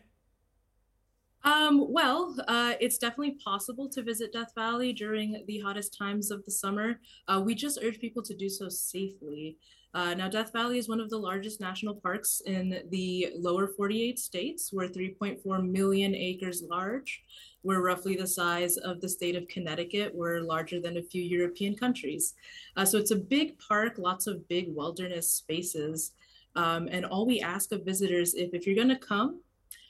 Um, 1.44 1.92
well, 1.92 2.34
uh, 2.48 2.72
it's 2.80 2.96
definitely 2.96 3.36
possible 3.44 3.88
to 3.90 4.02
visit 4.02 4.32
Death 4.32 4.52
Valley 4.54 4.92
during 4.92 5.44
the 5.46 5.60
hottest 5.60 5.96
times 5.96 6.30
of 6.30 6.44
the 6.44 6.50
summer. 6.50 7.00
Uh, 7.28 7.42
we 7.44 7.54
just 7.54 7.78
urge 7.82 7.98
people 8.00 8.22
to 8.22 8.34
do 8.34 8.48
so 8.48 8.68
safely. 8.68 9.58
Uh, 9.92 10.14
now, 10.14 10.28
Death 10.28 10.52
Valley 10.52 10.78
is 10.78 10.88
one 10.88 11.00
of 11.00 11.10
the 11.10 11.18
largest 11.18 11.60
national 11.60 11.94
parks 11.94 12.42
in 12.46 12.80
the 12.90 13.28
lower 13.36 13.68
48 13.68 14.18
states. 14.18 14.72
We're 14.72 14.88
3.4 14.88 15.70
million 15.70 16.14
acres 16.14 16.64
large. 16.68 17.22
We're 17.64 17.82
roughly 17.82 18.14
the 18.14 18.26
size 18.26 18.76
of 18.76 19.00
the 19.00 19.08
state 19.08 19.34
of 19.34 19.48
Connecticut. 19.48 20.14
We're 20.14 20.40
larger 20.40 20.80
than 20.80 20.98
a 20.98 21.02
few 21.02 21.22
European 21.22 21.74
countries. 21.74 22.34
Uh, 22.76 22.84
so 22.84 22.98
it's 22.98 23.10
a 23.10 23.16
big 23.16 23.58
park, 23.58 23.94
lots 23.96 24.26
of 24.26 24.46
big 24.48 24.66
wilderness 24.68 25.30
spaces. 25.30 26.12
Um, 26.54 26.88
and 26.92 27.06
all 27.06 27.26
we 27.26 27.40
ask 27.40 27.72
of 27.72 27.84
visitors, 27.84 28.34
if, 28.34 28.52
if 28.52 28.66
you're 28.66 28.76
going 28.76 28.88
to 28.88 28.96
come, 28.96 29.40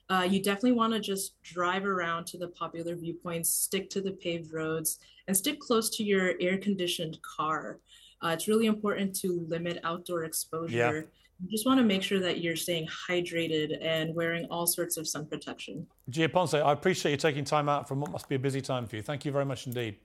uh, 0.09 0.27
you 0.29 0.41
definitely 0.41 0.73
want 0.73 0.93
to 0.93 1.01
just 1.01 1.41
drive 1.43 1.85
around 1.85 2.27
to 2.27 2.39
the 2.39 2.49
popular 2.49 2.95
viewpoints, 2.95 3.51
stick 3.51 3.91
to 3.91 4.01
the 4.01 4.13
paved 4.13 4.53
roads, 4.53 4.99
and 5.27 5.37
stick 5.37 5.59
close 5.59 5.91
to 5.97 6.05
your 6.05 6.35
air 6.41 6.59
conditioned 6.59 7.19
car. 7.23 7.81
Uh, 8.23 8.29
it's 8.29 8.47
really 8.47 8.67
important 8.67 9.15
to 9.17 9.45
limit 9.49 9.81
outdoor 9.83 10.25
exposure. 10.25 10.97
Yeah. 10.97 11.03
You 11.43 11.51
just 11.51 11.67
want 11.67 11.79
to 11.79 11.85
make 11.85 12.03
sure 12.03 12.21
that 12.21 12.41
you're 12.41 12.57
staying 12.57 12.89
hydrated 13.09 13.77
and 13.81 14.15
wearing 14.15 14.47
all 14.51 14.67
sorts 14.67 14.97
of 14.97 15.07
sun 15.09 15.27
protection. 15.27 15.87
Gia 16.09 16.29
Ponce, 16.29 16.55
I 16.55 16.73
appreciate 16.73 17.13
you 17.13 17.19
taking 17.19 17.45
time 17.45 17.69
out 17.69 17.89
from 17.89 18.01
what 18.01 18.11
must 18.11 18.29
be 18.29 18.37
a 18.37 18.39
busy 18.39 18.61
time 18.61 18.87
for 18.87 18.97
you. 18.97 19.03
Thank 19.03 19.25
you 19.25 19.33
very 19.33 19.45
much 19.45 19.67
indeed. 19.67 19.97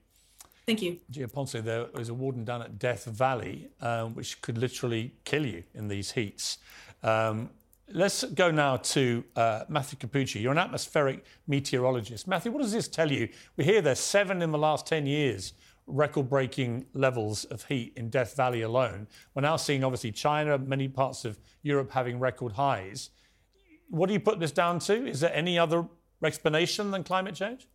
Thank 0.66 0.82
you. 0.82 0.98
Gia 1.10 1.28
Ponce, 1.28 1.52
there 1.52 1.86
is 1.98 2.08
a 2.08 2.14
warden 2.14 2.44
down 2.44 2.62
at 2.62 2.78
Death 2.78 3.04
Valley, 3.04 3.70
um, 3.80 4.14
which 4.14 4.40
could 4.42 4.58
literally 4.58 5.12
kill 5.24 5.46
you 5.46 5.62
in 5.74 5.88
these 5.88 6.10
heats. 6.12 6.58
Um, 7.02 7.50
let's 7.92 8.24
go 8.24 8.50
now 8.50 8.76
to 8.76 9.24
uh, 9.36 9.64
Matthew 9.68 9.98
Cappucci. 9.98 10.40
You're 10.40 10.52
an 10.52 10.58
atmospheric 10.58 11.24
meteorologist. 11.46 12.26
Matthew, 12.28 12.52
what 12.52 12.62
does 12.62 12.72
this 12.72 12.88
tell 12.88 13.10
you? 13.10 13.28
We 13.56 13.64
hear 13.64 13.80
there's 13.80 14.00
seven 14.00 14.42
in 14.42 14.50
the 14.50 14.58
last 14.58 14.86
10 14.86 15.06
years 15.06 15.54
record 15.86 16.28
breaking 16.28 16.86
levels 16.94 17.44
of 17.46 17.64
heat 17.64 17.92
in 17.96 18.10
Death 18.10 18.36
Valley 18.36 18.62
alone. 18.62 19.08
We're 19.34 19.42
now 19.42 19.56
seeing, 19.56 19.84
obviously, 19.84 20.12
China, 20.12 20.58
many 20.58 20.88
parts 20.88 21.24
of 21.24 21.38
Europe 21.62 21.90
having 21.92 22.18
record 22.18 22.52
highs. 22.52 23.10
What 23.88 24.06
do 24.06 24.12
you 24.12 24.20
put 24.20 24.38
this 24.38 24.52
down 24.52 24.78
to? 24.80 25.06
Is 25.06 25.20
there 25.20 25.34
any 25.34 25.58
other 25.58 25.86
explanation 26.22 26.90
than 26.90 27.02
climate 27.02 27.34
change? 27.34 27.66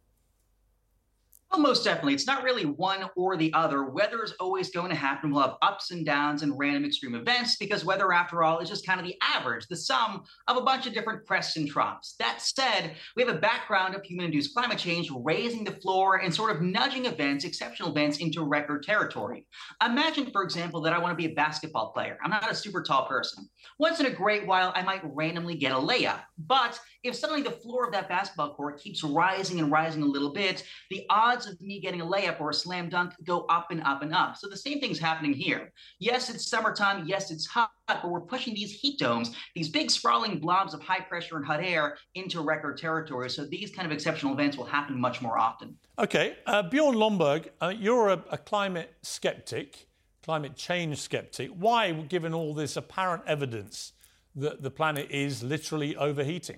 Most 1.57 1.83
definitely. 1.83 2.13
It's 2.13 2.27
not 2.27 2.43
really 2.43 2.65
one 2.65 3.09
or 3.15 3.35
the 3.37 3.51
other. 3.53 3.85
Weather 3.85 4.23
is 4.23 4.33
always 4.39 4.69
going 4.69 4.89
to 4.89 4.95
happen. 4.95 5.31
We'll 5.31 5.41
have 5.41 5.55
ups 5.61 5.89
and 5.89 6.05
downs 6.05 6.43
and 6.43 6.57
random 6.57 6.85
extreme 6.85 7.15
events 7.15 7.55
because 7.57 7.83
weather, 7.83 8.13
after 8.13 8.43
all, 8.43 8.59
is 8.59 8.69
just 8.69 8.85
kind 8.85 8.99
of 8.99 9.05
the 9.05 9.15
average, 9.21 9.65
the 9.67 9.75
sum 9.75 10.23
of 10.47 10.57
a 10.57 10.61
bunch 10.61 10.85
of 10.85 10.93
different 10.93 11.25
crests 11.25 11.57
and 11.57 11.67
troughs. 11.67 12.15
That 12.19 12.39
said, 12.39 12.95
we 13.15 13.23
have 13.23 13.35
a 13.35 13.39
background 13.39 13.95
of 13.95 14.03
human 14.03 14.25
induced 14.25 14.53
climate 14.53 14.77
change 14.77 15.09
raising 15.11 15.63
the 15.63 15.71
floor 15.71 16.17
and 16.17 16.33
sort 16.33 16.55
of 16.55 16.61
nudging 16.61 17.05
events, 17.05 17.45
exceptional 17.45 17.89
events, 17.89 18.19
into 18.19 18.43
record 18.43 18.83
territory. 18.83 19.47
Imagine, 19.83 20.29
for 20.31 20.43
example, 20.43 20.81
that 20.81 20.93
I 20.93 20.99
want 20.99 21.17
to 21.17 21.27
be 21.27 21.31
a 21.31 21.35
basketball 21.35 21.91
player. 21.93 22.17
I'm 22.23 22.29
not 22.29 22.51
a 22.51 22.55
super 22.55 22.83
tall 22.83 23.07
person. 23.07 23.49
Once 23.79 23.99
in 23.99 24.05
a 24.05 24.11
great 24.11 24.45
while, 24.45 24.71
I 24.75 24.83
might 24.83 25.01
randomly 25.03 25.55
get 25.55 25.71
a 25.71 25.75
layup. 25.75 26.21
But 26.37 26.79
if 27.03 27.15
suddenly 27.15 27.41
the 27.41 27.51
floor 27.51 27.85
of 27.85 27.91
that 27.93 28.09
basketball 28.09 28.53
court 28.53 28.79
keeps 28.79 29.03
rising 29.03 29.59
and 29.59 29.71
rising 29.71 30.03
a 30.03 30.07
little 30.07 30.33
bit, 30.33 30.63
the 30.91 31.05
odds 31.09 31.44
of 31.47 31.59
me 31.61 31.79
getting 31.79 32.01
a 32.01 32.05
layup 32.05 32.39
or 32.39 32.49
a 32.49 32.53
slam 32.53 32.89
dunk 32.89 33.13
go 33.23 33.41
up 33.49 33.71
and 33.71 33.81
up 33.83 34.01
and 34.01 34.13
up. 34.13 34.37
So 34.37 34.47
the 34.47 34.57
same 34.57 34.79
thing's 34.79 34.99
happening 34.99 35.33
here. 35.33 35.71
Yes, 35.99 36.29
it's 36.29 36.47
summertime. 36.47 37.05
Yes, 37.07 37.31
it's 37.31 37.45
hot, 37.45 37.71
but 37.87 38.09
we're 38.09 38.21
pushing 38.21 38.53
these 38.53 38.71
heat 38.71 38.99
domes, 38.99 39.35
these 39.55 39.69
big 39.69 39.91
sprawling 39.91 40.39
blobs 40.39 40.73
of 40.73 40.81
high 40.81 40.99
pressure 41.01 41.37
and 41.37 41.45
hot 41.45 41.63
air 41.63 41.97
into 42.15 42.41
record 42.41 42.77
territory. 42.77 43.29
So 43.29 43.45
these 43.45 43.71
kind 43.71 43.85
of 43.85 43.91
exceptional 43.91 44.33
events 44.33 44.57
will 44.57 44.65
happen 44.65 44.99
much 44.99 45.21
more 45.21 45.37
often. 45.37 45.77
Okay. 45.99 46.37
Uh, 46.45 46.63
Bjorn 46.63 46.95
Lomborg, 46.95 47.49
uh, 47.61 47.73
you're 47.77 48.09
a, 48.09 48.23
a 48.31 48.37
climate 48.37 48.93
skeptic, 49.01 49.87
climate 50.23 50.55
change 50.55 50.99
skeptic. 50.99 51.49
Why, 51.49 51.91
given 51.91 52.33
all 52.33 52.53
this 52.53 52.77
apparent 52.77 53.23
evidence 53.27 53.93
that 54.35 54.61
the 54.61 54.71
planet 54.71 55.07
is 55.11 55.43
literally 55.43 55.95
overheating? 55.95 56.57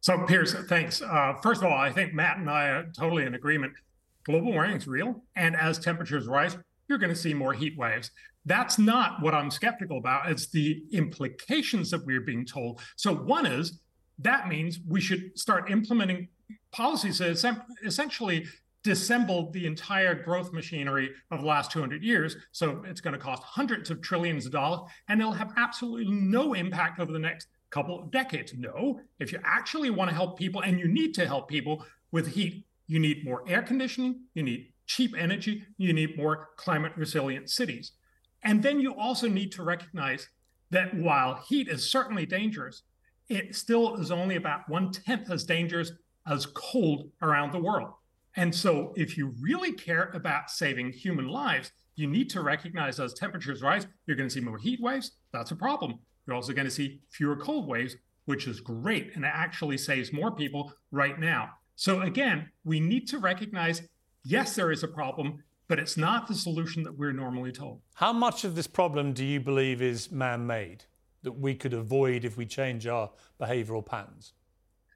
So, 0.00 0.16
Pierce, 0.26 0.54
thanks. 0.68 1.02
Uh, 1.02 1.34
first 1.42 1.60
of 1.60 1.70
all, 1.70 1.78
I 1.78 1.90
think 1.90 2.14
Matt 2.14 2.38
and 2.38 2.48
I 2.48 2.68
are 2.68 2.86
totally 2.96 3.24
in 3.24 3.34
agreement. 3.34 3.72
Global 4.24 4.52
warming 4.52 4.76
is 4.76 4.86
real. 4.86 5.22
And 5.36 5.56
as 5.56 5.78
temperatures 5.78 6.26
rise, 6.26 6.56
you're 6.88 6.98
going 6.98 7.12
to 7.12 7.16
see 7.16 7.34
more 7.34 7.52
heat 7.52 7.76
waves. 7.76 8.10
That's 8.44 8.78
not 8.78 9.22
what 9.22 9.34
I'm 9.34 9.50
skeptical 9.50 9.98
about. 9.98 10.30
It's 10.30 10.48
the 10.48 10.82
implications 10.92 11.90
that 11.90 12.04
we're 12.04 12.20
being 12.20 12.46
told. 12.46 12.80
So, 12.96 13.14
one 13.14 13.46
is 13.46 13.80
that 14.20 14.48
means 14.48 14.80
we 14.86 15.00
should 15.00 15.38
start 15.38 15.70
implementing 15.70 16.28
policies 16.72 17.18
that 17.18 17.62
essentially 17.84 18.46
dissembled 18.84 19.52
the 19.52 19.66
entire 19.66 20.14
growth 20.14 20.52
machinery 20.52 21.10
of 21.30 21.40
the 21.40 21.46
last 21.46 21.70
200 21.70 22.02
years. 22.02 22.36
So 22.52 22.82
it's 22.86 23.00
going 23.00 23.12
to 23.12 23.18
cost 23.18 23.42
hundreds 23.42 23.90
of 23.90 24.00
trillions 24.00 24.46
of 24.46 24.52
dollars 24.52 24.90
and 25.08 25.20
it'll 25.20 25.32
have 25.32 25.52
absolutely 25.56 26.06
no 26.10 26.54
impact 26.54 27.00
over 27.00 27.12
the 27.12 27.18
next 27.18 27.48
couple 27.70 28.00
of 28.00 28.10
decades. 28.10 28.54
No, 28.56 29.00
if 29.18 29.32
you 29.32 29.40
actually 29.44 29.90
want 29.90 30.08
to 30.10 30.14
help 30.14 30.38
people 30.38 30.62
and 30.62 30.78
you 30.78 30.88
need 30.88 31.12
to 31.14 31.26
help 31.26 31.48
people 31.48 31.84
with 32.12 32.28
heat, 32.28 32.64
you 32.88 32.98
need 32.98 33.24
more 33.24 33.44
air 33.46 33.62
conditioning, 33.62 34.22
you 34.34 34.42
need 34.42 34.72
cheap 34.86 35.14
energy, 35.16 35.64
you 35.76 35.92
need 35.92 36.16
more 36.16 36.48
climate 36.56 36.92
resilient 36.96 37.48
cities. 37.50 37.92
And 38.42 38.62
then 38.62 38.80
you 38.80 38.94
also 38.94 39.28
need 39.28 39.52
to 39.52 39.62
recognize 39.62 40.28
that 40.70 40.94
while 40.94 41.44
heat 41.48 41.68
is 41.68 41.90
certainly 41.90 42.26
dangerous, 42.26 42.82
it 43.28 43.54
still 43.54 43.96
is 43.96 44.10
only 44.10 44.36
about 44.36 44.68
one 44.68 44.90
tenth 44.90 45.30
as 45.30 45.44
dangerous 45.44 45.92
as 46.26 46.46
cold 46.46 47.10
around 47.22 47.52
the 47.52 47.58
world. 47.58 47.92
And 48.36 48.54
so, 48.54 48.92
if 48.96 49.16
you 49.16 49.34
really 49.40 49.72
care 49.72 50.10
about 50.14 50.50
saving 50.50 50.92
human 50.92 51.28
lives, 51.28 51.72
you 51.96 52.06
need 52.06 52.30
to 52.30 52.42
recognize 52.42 53.00
as 53.00 53.12
temperatures 53.12 53.62
rise, 53.62 53.86
you're 54.06 54.16
going 54.16 54.28
to 54.28 54.34
see 54.34 54.40
more 54.40 54.58
heat 54.58 54.80
waves. 54.80 55.12
That's 55.32 55.50
a 55.50 55.56
problem. 55.56 55.98
You're 56.26 56.36
also 56.36 56.52
going 56.52 56.66
to 56.66 56.70
see 56.70 57.00
fewer 57.10 57.36
cold 57.36 57.66
waves, 57.66 57.96
which 58.26 58.46
is 58.46 58.60
great. 58.60 59.16
And 59.16 59.24
it 59.24 59.32
actually 59.34 59.78
saves 59.78 60.12
more 60.12 60.30
people 60.30 60.72
right 60.92 61.18
now. 61.18 61.50
So, 61.78 62.00
again, 62.00 62.50
we 62.64 62.80
need 62.80 63.06
to 63.10 63.20
recognize 63.20 63.82
yes, 64.24 64.56
there 64.56 64.72
is 64.72 64.82
a 64.82 64.88
problem, 64.88 65.44
but 65.68 65.78
it's 65.78 65.96
not 65.96 66.26
the 66.26 66.34
solution 66.34 66.82
that 66.82 66.98
we're 66.98 67.12
normally 67.12 67.52
told. 67.52 67.82
How 67.94 68.12
much 68.12 68.42
of 68.42 68.56
this 68.56 68.66
problem 68.66 69.12
do 69.12 69.24
you 69.24 69.38
believe 69.38 69.80
is 69.80 70.10
man 70.10 70.44
made 70.44 70.86
that 71.22 71.38
we 71.38 71.54
could 71.54 71.72
avoid 71.72 72.24
if 72.24 72.36
we 72.36 72.46
change 72.46 72.88
our 72.88 73.12
behavioral 73.40 73.86
patterns? 73.86 74.32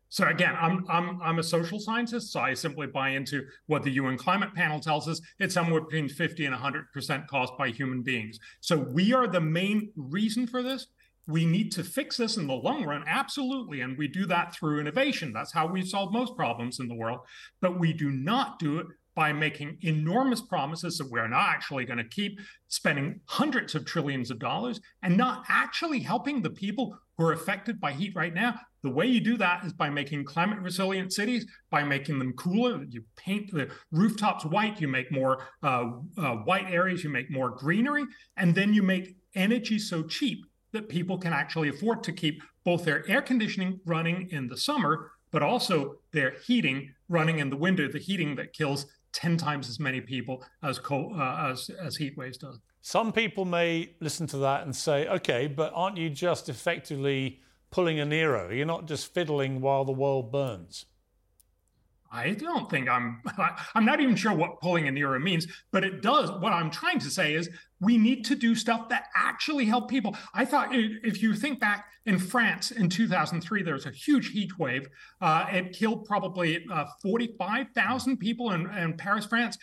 So 0.08 0.26
again, 0.26 0.56
I'm 0.60 0.84
I'm 0.90 1.22
I'm 1.22 1.38
a 1.38 1.42
social 1.44 1.78
scientist, 1.78 2.32
so 2.32 2.40
I 2.40 2.52
simply 2.52 2.88
buy 2.88 3.10
into 3.10 3.44
what 3.66 3.84
the 3.84 3.92
UN 3.92 4.18
climate 4.18 4.52
panel 4.52 4.80
tells 4.80 5.06
us. 5.06 5.20
It's 5.38 5.54
somewhere 5.54 5.82
between 5.82 6.08
50 6.08 6.46
and 6.46 6.52
100 6.52 6.92
percent 6.92 7.28
caused 7.28 7.56
by 7.56 7.68
human 7.68 8.02
beings. 8.02 8.40
So 8.60 8.76
we 8.76 9.14
are 9.14 9.28
the 9.28 9.40
main 9.40 9.92
reason 9.94 10.48
for 10.48 10.64
this. 10.64 10.88
We 11.28 11.46
need 11.46 11.70
to 11.72 11.84
fix 11.84 12.16
this 12.16 12.36
in 12.36 12.46
the 12.46 12.54
long 12.54 12.84
run, 12.84 13.04
absolutely, 13.06 13.80
and 13.80 13.96
we 13.96 14.08
do 14.08 14.26
that 14.26 14.54
through 14.54 14.80
innovation. 14.80 15.32
That's 15.32 15.52
how 15.52 15.66
we 15.66 15.84
solve 15.84 16.12
most 16.12 16.36
problems 16.36 16.80
in 16.80 16.88
the 16.88 16.96
world. 16.96 17.20
But 17.60 17.78
we 17.78 17.92
do 17.92 18.10
not 18.10 18.58
do 18.58 18.78
it 18.78 18.86
by 19.14 19.32
making 19.32 19.76
enormous 19.82 20.40
promises 20.40 20.96
that 20.98 21.10
we're 21.10 21.28
not 21.28 21.50
actually 21.50 21.84
going 21.84 21.98
to 21.98 22.08
keep 22.08 22.40
spending 22.68 23.20
hundreds 23.26 23.74
of 23.74 23.84
trillions 23.84 24.30
of 24.30 24.38
dollars 24.38 24.80
and 25.02 25.16
not 25.16 25.44
actually 25.48 26.00
helping 26.00 26.40
the 26.40 26.50
people 26.50 26.96
who 27.18 27.26
are 27.26 27.32
affected 27.32 27.78
by 27.78 27.92
heat 27.92 28.12
right 28.16 28.32
now. 28.32 28.58
The 28.82 28.90
way 28.90 29.06
you 29.06 29.20
do 29.20 29.36
that 29.36 29.64
is 29.64 29.72
by 29.72 29.90
making 29.90 30.24
climate 30.24 30.60
resilient 30.60 31.12
cities, 31.12 31.46
by 31.70 31.84
making 31.84 32.18
them 32.18 32.32
cooler. 32.32 32.84
You 32.88 33.04
paint 33.16 33.52
the 33.52 33.70
rooftops 33.90 34.44
white, 34.44 34.80
you 34.80 34.88
make 34.88 35.12
more 35.12 35.46
uh, 35.62 35.90
uh, 36.16 36.36
white 36.36 36.70
areas, 36.70 37.04
you 37.04 37.10
make 37.10 37.30
more 37.30 37.50
greenery, 37.50 38.04
and 38.36 38.54
then 38.54 38.72
you 38.72 38.82
make 38.82 39.16
energy 39.34 39.78
so 39.78 40.02
cheap 40.02 40.44
that 40.72 40.88
people 40.88 41.18
can 41.18 41.32
actually 41.32 41.68
afford 41.68 42.02
to 42.04 42.12
keep 42.12 42.42
both 42.64 42.84
their 42.84 43.08
air 43.08 43.22
conditioning 43.22 43.80
running 43.84 44.28
in 44.30 44.48
the 44.48 44.56
summer, 44.56 45.12
but 45.30 45.42
also 45.42 45.96
their 46.12 46.32
heating 46.44 46.92
running 47.08 47.38
in 47.38 47.50
the 47.50 47.56
winter, 47.56 47.88
the 47.88 47.98
heating 47.98 48.34
that 48.36 48.52
kills 48.52 48.86
10 49.12 49.36
times 49.36 49.68
as 49.68 49.78
many 49.78 50.00
people 50.00 50.44
as, 50.62 50.78
cold, 50.78 51.18
uh, 51.18 51.50
as, 51.50 51.70
as 51.80 51.96
heat 51.96 52.16
waves 52.16 52.38
does. 52.38 52.58
Some 52.80 53.12
people 53.12 53.44
may 53.44 53.94
listen 54.00 54.26
to 54.28 54.38
that 54.38 54.64
and 54.64 54.74
say, 54.74 55.06
okay, 55.06 55.46
but 55.46 55.72
aren't 55.74 55.98
you 55.98 56.10
just 56.10 56.48
effectively 56.48 57.40
pulling 57.70 58.00
a 58.00 58.04
Nero? 58.04 58.50
You're 58.50 58.66
not 58.66 58.86
just 58.86 59.12
fiddling 59.12 59.60
while 59.60 59.84
the 59.84 59.92
world 59.92 60.32
burns. 60.32 60.86
I 62.12 62.32
don't 62.32 62.70
think 62.70 62.88
I'm 62.88 63.22
I'm 63.74 63.84
not 63.84 64.00
even 64.00 64.14
sure 64.14 64.34
what 64.34 64.60
pulling 64.60 64.86
an 64.86 64.96
era 64.96 65.18
means, 65.18 65.46
but 65.72 65.82
it 65.82 66.02
does. 66.02 66.30
What 66.30 66.52
I'm 66.52 66.70
trying 66.70 66.98
to 67.00 67.10
say 67.10 67.34
is 67.34 67.48
we 67.80 67.96
need 67.96 68.24
to 68.26 68.36
do 68.36 68.54
stuff 68.54 68.88
that 68.90 69.06
actually 69.16 69.64
help 69.64 69.88
people. 69.88 70.16
I 70.34 70.44
thought 70.44 70.68
if 70.72 71.22
you 71.22 71.34
think 71.34 71.58
back 71.58 71.86
in 72.04 72.18
France 72.18 72.70
in 72.70 72.88
2003, 72.88 73.62
there 73.62 73.74
was 73.74 73.86
a 73.86 73.90
huge 73.90 74.30
heat 74.30 74.58
wave. 74.58 74.88
Uh, 75.20 75.46
it 75.50 75.72
killed 75.72 76.04
probably 76.04 76.64
uh, 76.70 76.84
45,000 77.00 78.18
people 78.18 78.52
in, 78.52 78.68
in 78.76 78.96
Paris, 78.96 79.26
France 79.26 79.56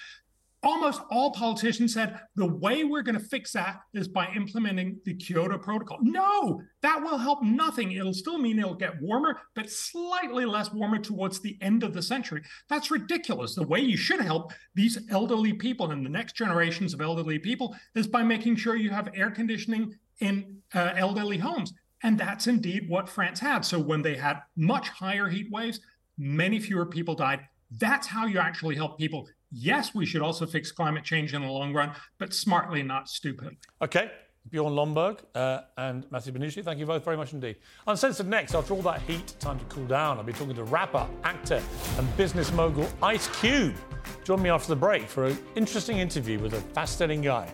almost 0.63 1.01
all 1.09 1.31
politicians 1.31 1.93
said 1.93 2.19
the 2.35 2.45
way 2.45 2.83
we're 2.83 3.01
going 3.01 3.17
to 3.17 3.23
fix 3.23 3.53
that 3.53 3.81
is 3.93 4.07
by 4.07 4.27
implementing 4.35 4.99
the 5.05 5.13
Kyoto 5.13 5.57
Protocol. 5.57 5.99
No, 6.01 6.61
that 6.81 7.01
will 7.01 7.17
help 7.17 7.41
nothing. 7.43 7.93
It'll 7.93 8.13
still 8.13 8.37
mean 8.37 8.59
it'll 8.59 8.75
get 8.75 9.01
warmer, 9.01 9.39
but 9.55 9.69
slightly 9.69 10.45
less 10.45 10.71
warmer 10.73 10.99
towards 10.99 11.39
the 11.39 11.57
end 11.61 11.83
of 11.83 11.93
the 11.93 12.01
century. 12.01 12.41
That's 12.69 12.91
ridiculous. 12.91 13.55
The 13.55 13.67
way 13.67 13.79
you 13.79 13.97
should 13.97 14.21
help 14.21 14.51
these 14.75 14.97
elderly 15.09 15.53
people 15.53 15.91
and 15.91 16.05
the 16.05 16.09
next 16.09 16.35
generations 16.35 16.93
of 16.93 17.01
elderly 17.01 17.39
people 17.39 17.75
is 17.95 18.07
by 18.07 18.23
making 18.23 18.57
sure 18.57 18.75
you 18.75 18.89
have 18.89 19.09
air 19.15 19.31
conditioning 19.31 19.95
in 20.19 20.57
uh, 20.73 20.93
elderly 20.95 21.37
homes. 21.37 21.73
And 22.03 22.17
that's 22.17 22.47
indeed 22.47 22.87
what 22.89 23.09
France 23.09 23.39
had. 23.39 23.65
So 23.65 23.79
when 23.79 24.01
they 24.01 24.15
had 24.15 24.41
much 24.55 24.89
higher 24.89 25.27
heat 25.27 25.47
waves, 25.51 25.79
many 26.17 26.59
fewer 26.59 26.85
people 26.85 27.15
died. 27.15 27.41
That's 27.71 28.07
how 28.07 28.25
you 28.25 28.39
actually 28.39 28.75
help 28.75 28.97
people 28.97 29.27
yes, 29.51 29.93
we 29.93 30.05
should 30.05 30.21
also 30.21 30.45
fix 30.45 30.71
climate 30.71 31.03
change 31.03 31.33
in 31.33 31.41
the 31.41 31.47
long 31.47 31.73
run, 31.73 31.91
but 32.17 32.33
smartly, 32.33 32.83
not 32.83 33.09
stupid. 33.09 33.57
Okay. 33.81 34.11
Bjorn 34.49 34.73
Lomborg 34.73 35.19
uh, 35.35 35.61
and 35.77 36.05
Matthew 36.11 36.33
Benucci, 36.33 36.63
thank 36.63 36.79
you 36.79 36.85
both 36.85 37.03
very 37.03 37.17
much 37.17 37.33
indeed. 37.33 37.57
Uncensored 37.85 38.27
next, 38.27 38.55
after 38.55 38.73
all 38.73 38.81
that 38.81 39.01
heat, 39.01 39.35
time 39.39 39.59
to 39.59 39.65
cool 39.65 39.85
down. 39.85 40.17
I'll 40.17 40.23
be 40.23 40.33
talking 40.33 40.55
to 40.55 40.63
rapper, 40.63 41.07
actor, 41.23 41.61
and 41.97 42.17
business 42.17 42.51
mogul 42.53 42.87
Ice 43.03 43.27
Cube. 43.41 43.75
Join 44.23 44.41
me 44.41 44.49
after 44.49 44.69
the 44.69 44.75
break 44.75 45.07
for 45.07 45.25
an 45.25 45.37
interesting 45.55 45.99
interview 45.99 46.39
with 46.39 46.53
a 46.53 46.61
fascinating 46.61 47.21
guy. 47.21 47.53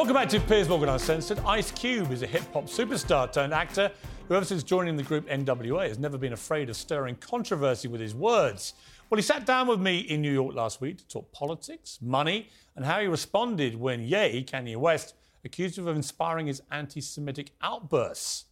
Welcome 0.00 0.14
back 0.14 0.30
to 0.30 0.40
Piers 0.40 0.66
Morgan 0.66 0.88
Uncensored. 0.88 1.40
Ice 1.40 1.70
Cube 1.72 2.10
is 2.10 2.22
a 2.22 2.26
hip 2.26 2.42
hop 2.54 2.64
superstar 2.64 3.30
turned 3.30 3.52
actor 3.52 3.92
who, 4.26 4.34
ever 4.34 4.46
since 4.46 4.62
joining 4.62 4.96
the 4.96 5.02
group 5.02 5.28
NWA, 5.28 5.88
has 5.88 5.98
never 5.98 6.16
been 6.16 6.32
afraid 6.32 6.70
of 6.70 6.76
stirring 6.76 7.16
controversy 7.16 7.86
with 7.86 8.00
his 8.00 8.14
words. 8.14 8.72
Well, 9.10 9.16
he 9.16 9.22
sat 9.22 9.44
down 9.44 9.66
with 9.66 9.78
me 9.78 9.98
in 9.98 10.22
New 10.22 10.32
York 10.32 10.54
last 10.54 10.80
week 10.80 10.96
to 10.96 11.06
talk 11.06 11.30
politics, 11.32 11.98
money, 12.00 12.48
and 12.76 12.86
how 12.86 13.02
he 13.02 13.08
responded 13.08 13.76
when 13.76 14.00
Ye, 14.00 14.42
Kanye 14.42 14.74
West, 14.78 15.16
accused 15.44 15.76
him 15.76 15.86
of 15.86 15.96
inspiring 15.96 16.46
his 16.46 16.62
anti 16.70 17.02
Semitic 17.02 17.50
outbursts. 17.60 18.46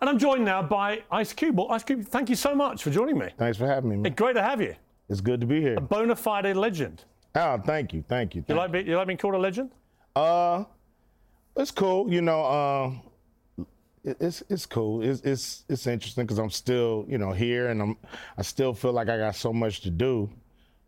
And 0.00 0.08
I'm 0.08 0.18
joined 0.18 0.46
now 0.46 0.62
by 0.62 1.02
Ice 1.10 1.34
Cube. 1.34 1.58
Well, 1.58 1.70
Ice 1.70 1.84
Cube, 1.84 2.06
thank 2.06 2.30
you 2.30 2.36
so 2.36 2.54
much 2.54 2.82
for 2.82 2.88
joining 2.88 3.18
me. 3.18 3.28
Thanks 3.36 3.58
for 3.58 3.66
having 3.66 3.90
me. 3.90 3.96
Man. 3.96 4.06
It's 4.06 4.16
great 4.18 4.36
to 4.36 4.42
have 4.42 4.62
you. 4.62 4.76
It's 5.10 5.20
good 5.20 5.42
to 5.42 5.46
be 5.46 5.60
here. 5.60 5.76
A 5.76 5.82
bona 5.82 6.16
fide 6.16 6.56
legend. 6.56 7.04
Oh, 7.34 7.58
thank 7.58 7.92
you, 7.92 8.02
thank 8.08 8.34
you. 8.34 8.40
You 8.40 8.54
Thank 8.54 8.58
like, 8.58 8.72
be, 8.72 8.90
you 8.90 8.96
like 8.96 9.06
being 9.06 9.18
called 9.18 9.34
a 9.34 9.38
legend? 9.38 9.72
Uh, 10.14 10.64
it's 11.56 11.70
cool. 11.70 12.12
You 12.12 12.22
know, 12.22 12.44
um, 12.44 13.02
it- 14.04 14.16
it's 14.20 14.42
it's 14.48 14.66
cool. 14.66 15.02
It's 15.02 15.20
it's 15.22 15.64
it's 15.68 15.86
interesting 15.86 16.24
because 16.24 16.38
I'm 16.38 16.50
still 16.50 17.04
you 17.08 17.18
know 17.18 17.32
here 17.32 17.68
and 17.68 17.80
I'm 17.80 17.96
I 18.36 18.42
still 18.42 18.74
feel 18.74 18.92
like 18.92 19.08
I 19.08 19.16
got 19.18 19.36
so 19.36 19.52
much 19.52 19.80
to 19.82 19.90
do. 19.90 20.30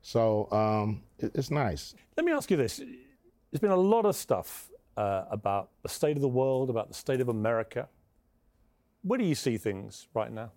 So 0.03 0.51
um, 0.53 1.03
it, 1.19 1.33
it's 1.35 1.51
nice. 1.51 1.95
Let 2.17 2.27
me 2.27 2.33
ask 2.33 2.51
you 2.51 2.57
this. 2.57 2.79
There's 2.79 3.61
been 3.61 3.71
a 3.71 3.77
lot 3.77 4.05
of 4.05 4.17
stuff 4.17 4.69
uh, 4.97 5.25
about 5.31 5.71
the 5.83 5.89
state 5.89 6.17
of 6.17 6.23
the 6.23 6.29
world, 6.29 6.71
about 6.71 6.89
the 6.89 6.95
state 6.95 7.21
of 7.21 7.29
America. 7.29 7.89
Where 9.03 9.19
do 9.19 9.25
you 9.25 9.35
see 9.35 9.57
things 9.59 10.09
right 10.15 10.33
now? 10.33 10.51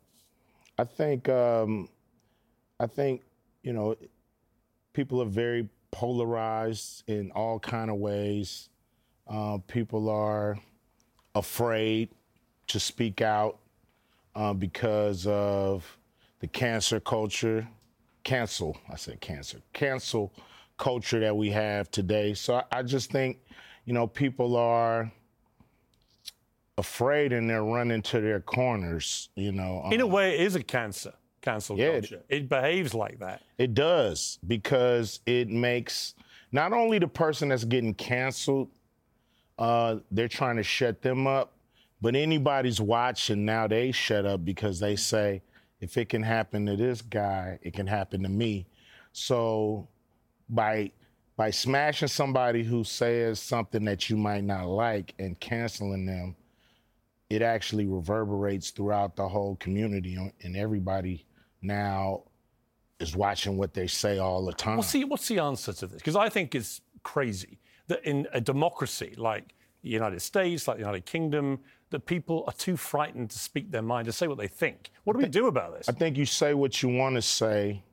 I 0.77 0.83
think 0.83 1.29
um, 1.29 1.89
I 2.79 2.87
think 2.87 3.21
you 3.63 3.73
know 3.73 3.95
people 4.93 5.21
are 5.21 5.25
very 5.25 5.69
polarized 5.91 7.03
in 7.07 7.31
all 7.31 7.59
kind 7.59 7.89
of 7.89 7.97
ways. 7.97 8.69
Uh, 9.27 9.57
people 9.67 10.09
are 10.09 10.57
afraid 11.35 12.09
to 12.67 12.79
speak 12.79 13.21
out 13.21 13.59
uh, 14.35 14.53
because 14.53 15.25
of 15.27 15.97
the 16.39 16.47
cancer 16.47 16.99
culture, 16.99 17.67
cancel. 18.23 18.77
I 18.91 18.95
said 18.95 19.19
cancer, 19.19 19.61
cancel 19.73 20.33
culture 20.77 21.19
that 21.19 21.35
we 21.35 21.49
have 21.49 21.89
today. 21.89 22.33
So 22.33 22.55
I, 22.55 22.63
I 22.71 22.83
just 22.83 23.11
think, 23.11 23.39
you 23.85 23.93
know, 23.93 24.07
people 24.07 24.55
are 24.55 25.11
afraid 26.77 27.33
and 27.33 27.49
they're 27.49 27.63
running 27.63 28.01
to 28.03 28.21
their 28.21 28.39
corners. 28.39 29.29
You 29.35 29.51
know, 29.51 29.87
In 29.91 30.01
a 30.01 30.05
um, 30.05 30.11
way, 30.11 30.35
it 30.35 30.41
is 30.41 30.55
a 30.55 30.63
cancer, 30.63 31.13
cancel 31.47 31.77
Yeah, 31.77 31.85
it- 31.87 32.25
It 32.29 32.49
behaves 32.49 32.93
like 32.93 33.19
that. 33.19 33.41
It 33.57 33.73
does 33.73 34.39
because 34.47 35.19
it 35.25 35.49
makes 35.49 36.15
not 36.51 36.73
only 36.73 36.99
the 36.99 37.07
person 37.07 37.49
that's 37.49 37.63
getting 37.63 37.93
canceled, 37.93 38.69
uh, 39.59 39.97
they're 40.11 40.27
trying 40.27 40.57
to 40.57 40.63
shut 40.63 41.01
them 41.01 41.25
up, 41.27 41.53
but 42.01 42.15
anybody's 42.15 42.79
watching 42.79 43.43
now 43.45 43.67
they 43.67 43.91
shut 43.91 44.25
up 44.25 44.45
because 44.45 44.79
they 44.79 44.95
say, 44.95 45.41
if 45.79 45.97
it 45.97 46.09
can 46.09 46.23
happen 46.23 46.65
to 46.65 46.75
this 46.75 47.01
guy, 47.01 47.59
it 47.61 47.73
can 47.73 47.87
happen 47.87 48.23
to 48.23 48.29
me. 48.29 48.65
So 49.13 49.87
by 50.49 50.91
by 51.35 51.51
smashing 51.51 52.07
somebody 52.07 52.63
who 52.63 52.83
says 52.83 53.39
something 53.39 53.85
that 53.85 54.09
you 54.09 54.17
might 54.17 54.43
not 54.43 54.65
like 54.65 55.13
and 55.19 55.39
canceling 55.39 56.05
them, 56.07 56.35
it 57.29 57.43
actually 57.43 57.85
reverberates 57.85 58.71
throughout 58.71 59.15
the 59.15 59.27
whole 59.27 59.55
community 59.57 60.17
and 60.41 60.57
everybody 60.57 61.26
now 61.61 62.23
is 62.99 63.15
watching 63.15 63.57
what 63.57 63.73
they 63.73 63.87
say 63.87 64.17
all 64.17 64.45
the 64.45 64.53
time. 64.53 64.77
Well, 64.77 64.83
see, 64.83 65.03
what's 65.03 65.27
the 65.27 65.39
answer 65.39 65.73
to 65.73 65.87
this? 65.87 65.97
Because 65.97 66.15
I 66.15 66.29
think 66.29 66.55
it's 66.55 66.81
crazy 67.03 67.59
that 67.87 68.03
in 68.03 68.27
a 68.33 68.41
democracy 68.41 69.13
like 69.17 69.53
the 69.83 69.89
United 69.89 70.21
States, 70.21 70.67
like 70.67 70.77
the 70.77 70.81
United 70.81 71.05
Kingdom, 71.05 71.59
that 71.91 72.05
people 72.05 72.43
are 72.47 72.53
too 72.53 72.75
frightened 72.75 73.29
to 73.29 73.39
speak 73.39 73.71
their 73.71 73.81
mind, 73.83 74.05
to 74.07 74.11
say 74.11 74.27
what 74.27 74.37
they 74.37 74.47
think. 74.47 74.91
What 75.03 75.13
do 75.13 75.19
we 75.19 75.29
do 75.29 75.47
about 75.47 75.77
this? 75.77 75.87
I 75.87 75.93
think 75.93 76.17
you 76.17 76.25
say 76.25 76.53
what 76.53 76.81
you 76.81 76.89
want 76.89 77.15
to 77.15 77.21
say, 77.21 77.83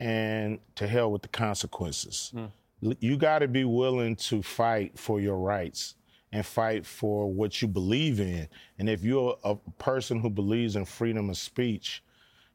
and 0.00 0.58
to 0.74 0.86
hell 0.86 1.10
with 1.12 1.22
the 1.22 1.28
consequences. 1.28 2.30
Hmm. 2.34 2.44
L- 2.84 2.94
You 3.00 3.16
got 3.16 3.38
to 3.38 3.48
be 3.48 3.64
willing 3.64 4.16
to 4.16 4.42
fight 4.42 4.98
for 4.98 5.20
your 5.20 5.38
rights 5.38 5.94
and 6.32 6.44
fight 6.44 6.84
for 6.84 7.32
what 7.32 7.62
you 7.62 7.68
believe 7.68 8.20
in. 8.20 8.48
And 8.78 8.88
if 8.90 9.04
you're 9.04 9.38
a 9.44 9.54
person 9.78 10.18
who 10.20 10.28
believes 10.28 10.74
in 10.76 10.84
freedom 10.84 11.30
of 11.30 11.36
speech, 11.36 12.02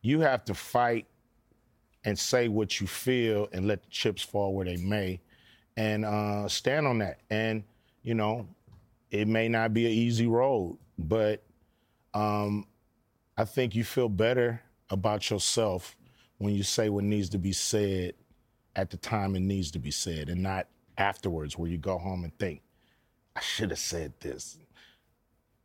you 0.01 0.21
have 0.21 0.45
to 0.45 0.53
fight 0.53 1.05
and 2.05 2.17
say 2.17 2.47
what 2.47 2.79
you 2.79 2.87
feel 2.87 3.47
and 3.51 3.67
let 3.67 3.83
the 3.83 3.89
chips 3.89 4.21
fall 4.21 4.53
where 4.53 4.65
they 4.65 4.77
may 4.77 5.19
and 5.77 6.05
uh, 6.05 6.47
stand 6.47 6.87
on 6.87 6.99
that. 6.99 7.19
And, 7.29 7.63
you 8.03 8.13
know, 8.13 8.47
it 9.11 9.27
may 9.27 9.49
not 9.49 9.73
be 9.73 9.85
an 9.85 9.91
easy 9.91 10.27
road, 10.27 10.77
but 10.97 11.43
um, 12.13 12.65
I 13.37 13.45
think 13.45 13.75
you 13.75 13.83
feel 13.83 14.09
better 14.09 14.61
about 14.89 15.29
yourself 15.29 15.95
when 16.37 16.53
you 16.53 16.63
say 16.63 16.89
what 16.89 17.03
needs 17.03 17.29
to 17.29 17.37
be 17.37 17.51
said 17.51 18.13
at 18.75 18.89
the 18.89 18.97
time 18.97 19.35
it 19.35 19.41
needs 19.41 19.71
to 19.71 19.79
be 19.79 19.91
said 19.91 20.29
and 20.29 20.41
not 20.41 20.67
afterwards 20.97 21.57
where 21.57 21.69
you 21.69 21.77
go 21.77 21.97
home 21.97 22.23
and 22.23 22.37
think, 22.37 22.61
I 23.35 23.41
should 23.41 23.69
have 23.69 23.79
said 23.79 24.13
this 24.19 24.57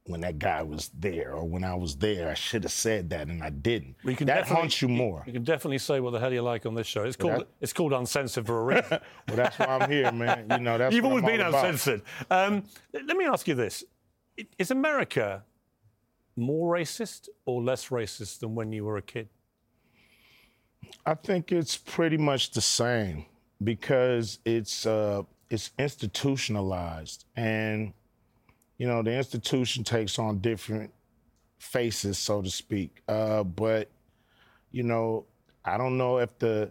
when 0.06 0.20
that 0.20 0.38
guy 0.38 0.62
was 0.62 0.90
there 0.98 1.32
or 1.32 1.44
when 1.48 1.64
I 1.64 1.74
was 1.74 1.96
there. 1.96 2.28
I 2.28 2.34
should 2.34 2.64
have 2.64 2.72
said 2.72 3.10
that 3.10 3.28
and 3.28 3.42
I 3.42 3.50
didn't. 3.50 3.96
We 4.04 4.14
can 4.14 4.26
that 4.26 4.46
haunts 4.46 4.82
you 4.82 4.88
more. 4.88 5.22
You 5.26 5.32
can 5.32 5.44
definitely 5.44 5.78
say 5.78 6.00
what 6.00 6.10
the 6.10 6.20
hell 6.20 6.32
you 6.32 6.42
like 6.42 6.66
on 6.66 6.74
this 6.74 6.86
show. 6.86 7.04
It's 7.04 7.16
called 7.16 7.40
that- 7.40 7.48
it's 7.60 7.72
called 7.72 7.92
uncensored 7.92 8.46
for 8.46 8.60
a 8.60 8.64
reason. 8.64 8.84
well, 9.28 9.36
that's 9.36 9.58
why 9.58 9.66
I'm 9.66 9.90
here, 9.90 10.12
man. 10.12 10.46
You 10.50 10.58
know, 10.58 10.76
that's 10.76 10.94
You've 10.94 11.06
always 11.06 11.24
I'm 11.24 11.30
been 11.30 11.40
uncensored. 11.40 12.02
Um, 12.30 12.64
let 12.92 13.16
me 13.16 13.24
ask 13.24 13.48
you 13.48 13.54
this: 13.54 13.82
Is 14.58 14.70
America 14.70 15.42
more 16.36 16.76
racist 16.76 17.28
or 17.46 17.62
less 17.62 17.88
racist 17.88 18.40
than 18.40 18.54
when 18.54 18.72
you 18.72 18.84
were 18.84 18.98
a 18.98 19.02
kid? 19.02 19.28
I 21.06 21.14
think 21.14 21.50
it's 21.50 21.76
pretty 21.78 22.18
much 22.18 22.50
the 22.50 22.60
same 22.60 23.24
because 23.62 24.38
it's 24.44 24.84
uh, 24.84 25.22
it's 25.48 25.70
institutionalized, 25.78 27.24
and 27.36 27.94
you 28.78 28.87
know 28.87 29.02
the 29.02 29.14
institution 29.14 29.84
takes 29.84 30.18
on 30.18 30.38
different 30.38 30.92
faces, 31.58 32.18
so 32.18 32.42
to 32.42 32.50
speak. 32.50 33.02
Uh, 33.08 33.44
but 33.44 33.88
you 34.70 34.82
know, 34.82 35.26
I 35.64 35.76
don't 35.76 35.96
know 35.96 36.18
if 36.18 36.38
the 36.38 36.70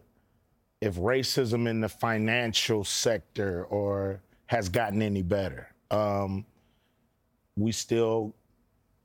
if 0.82 0.96
racism 0.96 1.68
in 1.68 1.80
the 1.80 1.89
financial 1.89 2.84
sector 2.84 3.63
or 3.66 4.22
has 4.48 4.70
gotten 4.70 5.02
any 5.02 5.22
better. 5.22 5.70
Um, 5.89 6.46
we 7.56 7.72
still 7.72 8.36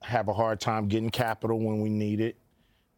have 0.02 0.28
a 0.28 0.32
hard 0.32 0.60
time 0.60 0.88
getting 0.88 1.10
capital 1.10 1.58
when 1.58 1.80
we 1.80 1.88
need 1.88 2.20
it. 2.20 2.36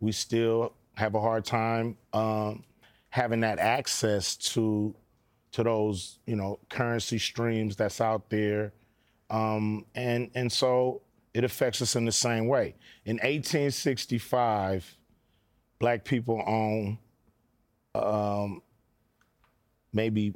We 0.01 0.13
still 0.13 0.73
have 0.95 1.15
a 1.15 1.21
hard 1.21 1.45
time 1.45 1.97
um, 2.13 2.65
having 3.11 3.41
that 3.41 3.59
access 3.59 4.37
to 4.37 4.95
to 5.53 5.65
those 5.65 6.19
you 6.27 6.37
know 6.37 6.59
currency 6.69 7.19
streams 7.19 7.77
that's 7.77 8.01
out 8.01 8.31
there, 8.31 8.73
um, 9.31 9.87
and 9.95 10.31
and 10.35 10.51
so 10.51 11.03
it 11.33 11.45
affects 11.45 11.81
us 11.81 11.97
in 11.97 12.05
the 12.05 12.13
same 12.13 12.47
way. 12.49 12.75
In 13.05 13.17
1865, 13.17 14.97
black 15.79 16.05
people 16.05 16.43
own 16.47 16.99
um, 17.95 18.63
maybe 19.93 20.35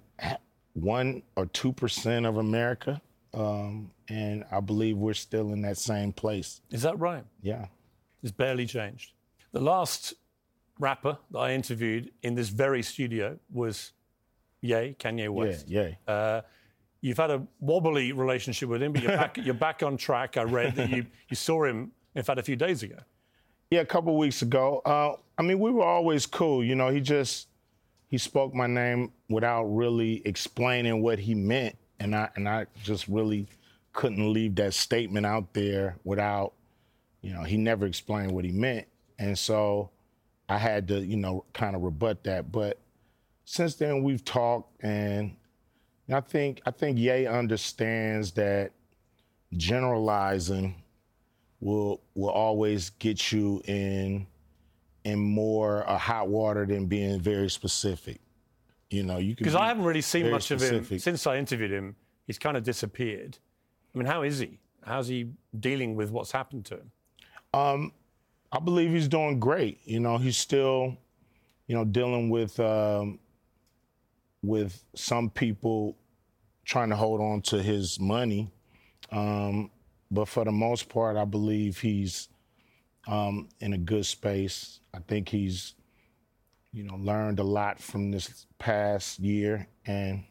one 0.74 1.22
or 1.36 1.46
two 1.46 1.72
percent 1.72 2.26
of 2.26 2.36
America, 2.36 3.00
um, 3.32 3.90
and 4.08 4.44
I 4.50 4.60
believe 4.60 4.96
we're 4.96 5.14
still 5.14 5.52
in 5.52 5.62
that 5.62 5.78
same 5.78 6.12
place. 6.12 6.60
Is 6.70 6.82
that 6.82 6.98
right? 6.98 7.24
Yeah. 7.42 7.66
It's 8.22 8.32
barely 8.32 8.66
changed. 8.66 9.12
The 9.52 9.60
last 9.60 10.14
rapper 10.78 11.18
that 11.30 11.38
I 11.38 11.52
interviewed 11.52 12.10
in 12.22 12.34
this 12.34 12.48
very 12.48 12.82
studio 12.82 13.38
was 13.52 13.92
Ye, 14.62 14.96
Kanye 14.98 15.28
West. 15.28 15.68
Yeah, 15.68 15.90
yeah. 16.08 16.12
Uh, 16.12 16.40
you've 17.04 17.18
had 17.18 17.30
a 17.30 17.46
wobbly 17.60 18.12
relationship 18.12 18.66
with 18.70 18.82
him, 18.82 18.94
but 18.94 19.02
you're 19.02 19.16
back, 19.16 19.36
you're 19.44 19.52
back 19.52 19.82
on 19.82 19.98
track. 19.98 20.38
I 20.38 20.44
read 20.44 20.74
that 20.76 20.88
you, 20.88 21.04
you 21.28 21.36
saw 21.36 21.64
him, 21.64 21.92
in 22.14 22.22
fact, 22.22 22.38
a 22.38 22.42
few 22.42 22.56
days 22.56 22.82
ago. 22.82 22.96
Yeah, 23.70 23.80
a 23.80 23.86
couple 23.86 24.16
weeks 24.16 24.40
ago. 24.40 24.80
Uh, 24.86 25.16
I 25.36 25.42
mean, 25.42 25.60
we 25.60 25.70
were 25.70 25.84
always 25.84 26.24
cool. 26.24 26.64
You 26.64 26.74
know, 26.74 26.88
he 26.88 27.00
just 27.00 27.48
he 28.08 28.16
spoke 28.16 28.54
my 28.54 28.66
name 28.66 29.12
without 29.28 29.64
really 29.64 30.22
explaining 30.24 31.02
what 31.02 31.18
he 31.18 31.34
meant, 31.34 31.76
and 32.00 32.16
I 32.16 32.30
and 32.36 32.48
I 32.48 32.66
just 32.82 33.06
really 33.06 33.48
couldn't 33.92 34.32
leave 34.32 34.54
that 34.54 34.72
statement 34.72 35.26
out 35.26 35.52
there 35.52 35.98
without, 36.04 36.54
you 37.20 37.34
know, 37.34 37.42
he 37.42 37.58
never 37.58 37.84
explained 37.84 38.32
what 38.32 38.46
he 38.46 38.50
meant, 38.50 38.86
and 39.18 39.38
so 39.38 39.90
I 40.48 40.56
had 40.56 40.88
to, 40.88 41.04
you 41.04 41.18
know, 41.18 41.44
kind 41.52 41.76
of 41.76 41.82
rebut 41.82 42.24
that. 42.24 42.50
But 42.50 42.78
since 43.44 43.74
then, 43.74 44.02
we've 44.02 44.24
talked, 44.24 44.82
and 44.82 45.36
I 46.12 46.20
think 46.20 46.60
I 46.66 46.70
think 46.70 46.98
Ye 46.98 47.26
understands 47.26 48.32
that 48.32 48.72
generalizing 49.56 50.82
will 51.60 52.02
will 52.14 52.30
always 52.30 52.90
get 52.90 53.32
you 53.32 53.62
in 53.66 54.26
in 55.04 55.18
more 55.18 55.88
uh, 55.88 55.96
hot 55.96 56.28
water 56.28 56.66
than 56.66 56.86
being 56.86 57.20
very 57.20 57.48
specific. 57.50 58.20
You 58.90 59.02
know, 59.02 59.18
you 59.18 59.34
can 59.34 59.44
Because 59.44 59.54
be 59.54 59.60
I 59.60 59.68
haven't 59.68 59.84
really 59.84 60.00
seen 60.02 60.30
much 60.30 60.50
of 60.50 60.60
him 60.60 60.84
since 60.98 61.26
I 61.26 61.36
interviewed 61.36 61.70
him. 61.70 61.96
He's 62.26 62.38
kind 62.38 62.56
of 62.56 62.62
disappeared. 62.62 63.38
I 63.94 63.98
mean, 63.98 64.06
how 64.06 64.22
is 64.22 64.38
he? 64.38 64.58
How's 64.84 65.08
he 65.08 65.30
dealing 65.58 65.94
with 65.94 66.10
what's 66.10 66.32
happened 66.32 66.64
to 66.66 66.74
him? 66.74 66.90
Um, 67.52 67.92
I 68.52 68.60
believe 68.60 68.90
he's 68.90 69.08
doing 69.08 69.40
great. 69.40 69.80
You 69.84 70.00
know, 70.00 70.18
he's 70.18 70.36
still, 70.36 70.96
you 71.66 71.74
know, 71.74 71.84
dealing 71.84 72.28
with 72.30 72.58
um, 72.60 73.18
with 74.46 74.84
some 74.94 75.30
people 75.30 75.96
trying 76.64 76.90
to 76.90 76.96
hold 76.96 77.20
on 77.20 77.42
to 77.42 77.62
his 77.62 78.00
money. 78.00 78.50
Um, 79.12 79.70
but 80.10 80.28
for 80.28 80.44
the 80.44 80.52
most 80.52 80.88
part, 80.88 81.16
I 81.16 81.24
believe 81.24 81.78
he's 81.78 82.28
um, 83.06 83.48
in 83.60 83.72
a 83.72 83.78
good 83.78 84.06
space. 84.06 84.80
I 84.94 84.98
think 85.00 85.28
he's, 85.28 85.74
you 86.72 86.84
know, 86.84 86.96
learned 86.96 87.38
a 87.38 87.44
lot 87.44 87.80
from 87.80 88.10
this 88.10 88.46
past 88.58 89.18
year, 89.18 89.68
and 89.86 90.24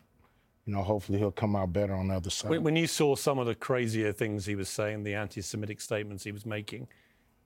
you 0.66 0.74
know, 0.74 0.82
hopefully 0.82 1.20
he'll 1.20 1.32
come 1.32 1.56
out 1.56 1.74
better 1.74 1.94
on 1.94 2.08
the 2.08 2.16
other 2.16 2.30
side. 2.30 2.62
When, 2.62 2.76
you 2.76 2.88
saw 2.88 3.16
some 3.16 3.38
of 3.38 3.48
the 3.48 3.56
crazier 3.56 4.14
things 4.14 4.46
he 4.46 4.56
was 4.56 4.70
saying, 4.70 5.04
the 5.04 5.14
anti-Semitic 5.14 5.82
statements 5.82 6.24
he 6.24 6.32
was 6.32 6.46
making, 6.46 6.88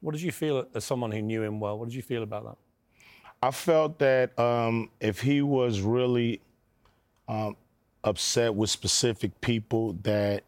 what 0.02 0.12
did 0.12 0.22
you 0.22 0.32
feel 0.32 0.68
as 0.76 0.84
someone 0.84 1.12
who 1.12 1.22
knew 1.22 1.42
him 1.42 1.60
well? 1.60 1.80
What 1.80 1.90
did 1.90 1.96
you 1.96 2.04
feel 2.04 2.22
about 2.22 2.46
that? 2.46 2.58
I 3.42 3.52
felt 3.52 4.00
that 4.00 4.38
um, 4.40 4.92
if 5.00 5.22
he 5.22 5.42
was 5.42 5.82
really 5.82 6.42
um, 7.28 7.56
upset 8.04 8.54
with 8.54 8.70
specific 8.70 9.40
people, 9.42 9.94
that 10.04 10.44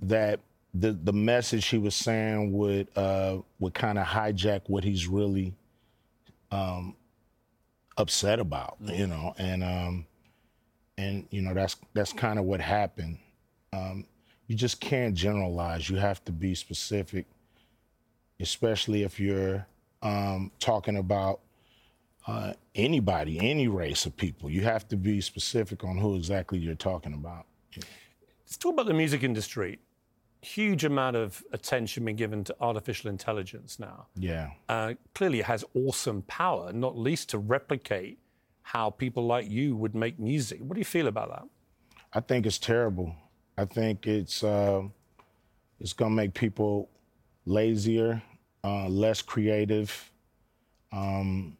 that 0.00 0.40
the 0.74 0.92
the 0.92 1.12
message 1.12 1.66
he 1.66 1.78
was 1.78 1.94
saying 1.94 2.52
would 2.52 2.88
uh, 2.96 3.38
would 3.58 3.74
kind 3.74 3.98
of 3.98 4.06
hijack 4.06 4.62
what 4.66 4.84
he's 4.84 5.06
really 5.06 5.54
um, 6.50 6.94
upset 7.96 8.38
about, 8.38 8.76
you 8.80 9.06
know, 9.06 9.34
and 9.38 9.64
um, 9.64 10.06
and 10.98 11.26
you 11.30 11.42
know 11.42 11.54
that's 11.54 11.76
that's 11.94 12.12
kind 12.12 12.38
of 12.38 12.44
what 12.44 12.60
happened. 12.60 13.18
Um, 13.72 14.06
you 14.46 14.54
just 14.54 14.80
can't 14.80 15.14
generalize. 15.14 15.90
You 15.90 15.96
have 15.96 16.24
to 16.26 16.32
be 16.32 16.54
specific, 16.54 17.26
especially 18.40 19.02
if 19.02 19.18
you're 19.18 19.66
um, 20.02 20.50
talking 20.60 20.98
about 20.98 21.40
uh, 22.26 22.52
anybody, 22.74 23.38
any 23.38 23.68
race 23.68 24.04
of 24.06 24.16
people. 24.16 24.50
You 24.50 24.62
have 24.62 24.88
to 24.88 24.96
be 24.96 25.20
specific 25.20 25.84
on 25.84 25.96
who 25.96 26.16
exactly 26.16 26.58
you're 26.58 26.74
talking 26.74 27.14
about. 27.14 27.46
Let's 27.76 28.56
talk 28.56 28.74
about 28.74 28.86
the 28.86 28.94
music 28.94 29.22
industry. 29.22 29.78
Huge 30.42 30.84
amount 30.84 31.16
of 31.16 31.42
attention 31.52 32.04
being 32.04 32.16
given 32.16 32.44
to 32.44 32.56
artificial 32.60 33.10
intelligence 33.10 33.78
now. 33.78 34.06
Yeah. 34.16 34.50
Uh, 34.68 34.94
clearly, 35.14 35.40
it 35.40 35.46
has 35.46 35.64
awesome 35.74 36.22
power, 36.22 36.72
not 36.72 36.96
least 36.96 37.30
to 37.30 37.38
replicate 37.38 38.18
how 38.62 38.90
people 38.90 39.26
like 39.26 39.48
you 39.48 39.76
would 39.76 39.94
make 39.94 40.18
music. 40.18 40.60
What 40.60 40.74
do 40.74 40.80
you 40.80 40.84
feel 40.84 41.06
about 41.06 41.30
that? 41.30 41.48
I 42.12 42.20
think 42.20 42.46
it's 42.46 42.58
terrible. 42.58 43.14
I 43.58 43.64
think 43.64 44.06
it's 44.06 44.42
uh, 44.44 44.82
it's 45.80 45.92
gonna 45.92 46.14
make 46.14 46.34
people 46.34 46.88
lazier, 47.44 48.22
uh, 48.64 48.88
less 48.88 49.22
creative. 49.22 50.10
Um, 50.92 51.56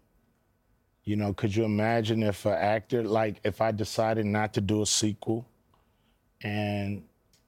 you 1.06 1.14
know, 1.16 1.32
could 1.32 1.54
you 1.54 1.64
imagine 1.64 2.22
if 2.22 2.44
an 2.44 2.52
actor, 2.52 3.04
like 3.04 3.36
if 3.44 3.60
I 3.60 3.70
decided 3.70 4.26
not 4.26 4.52
to 4.54 4.60
do 4.60 4.82
a 4.82 4.86
sequel, 4.86 5.46
and 6.42 7.04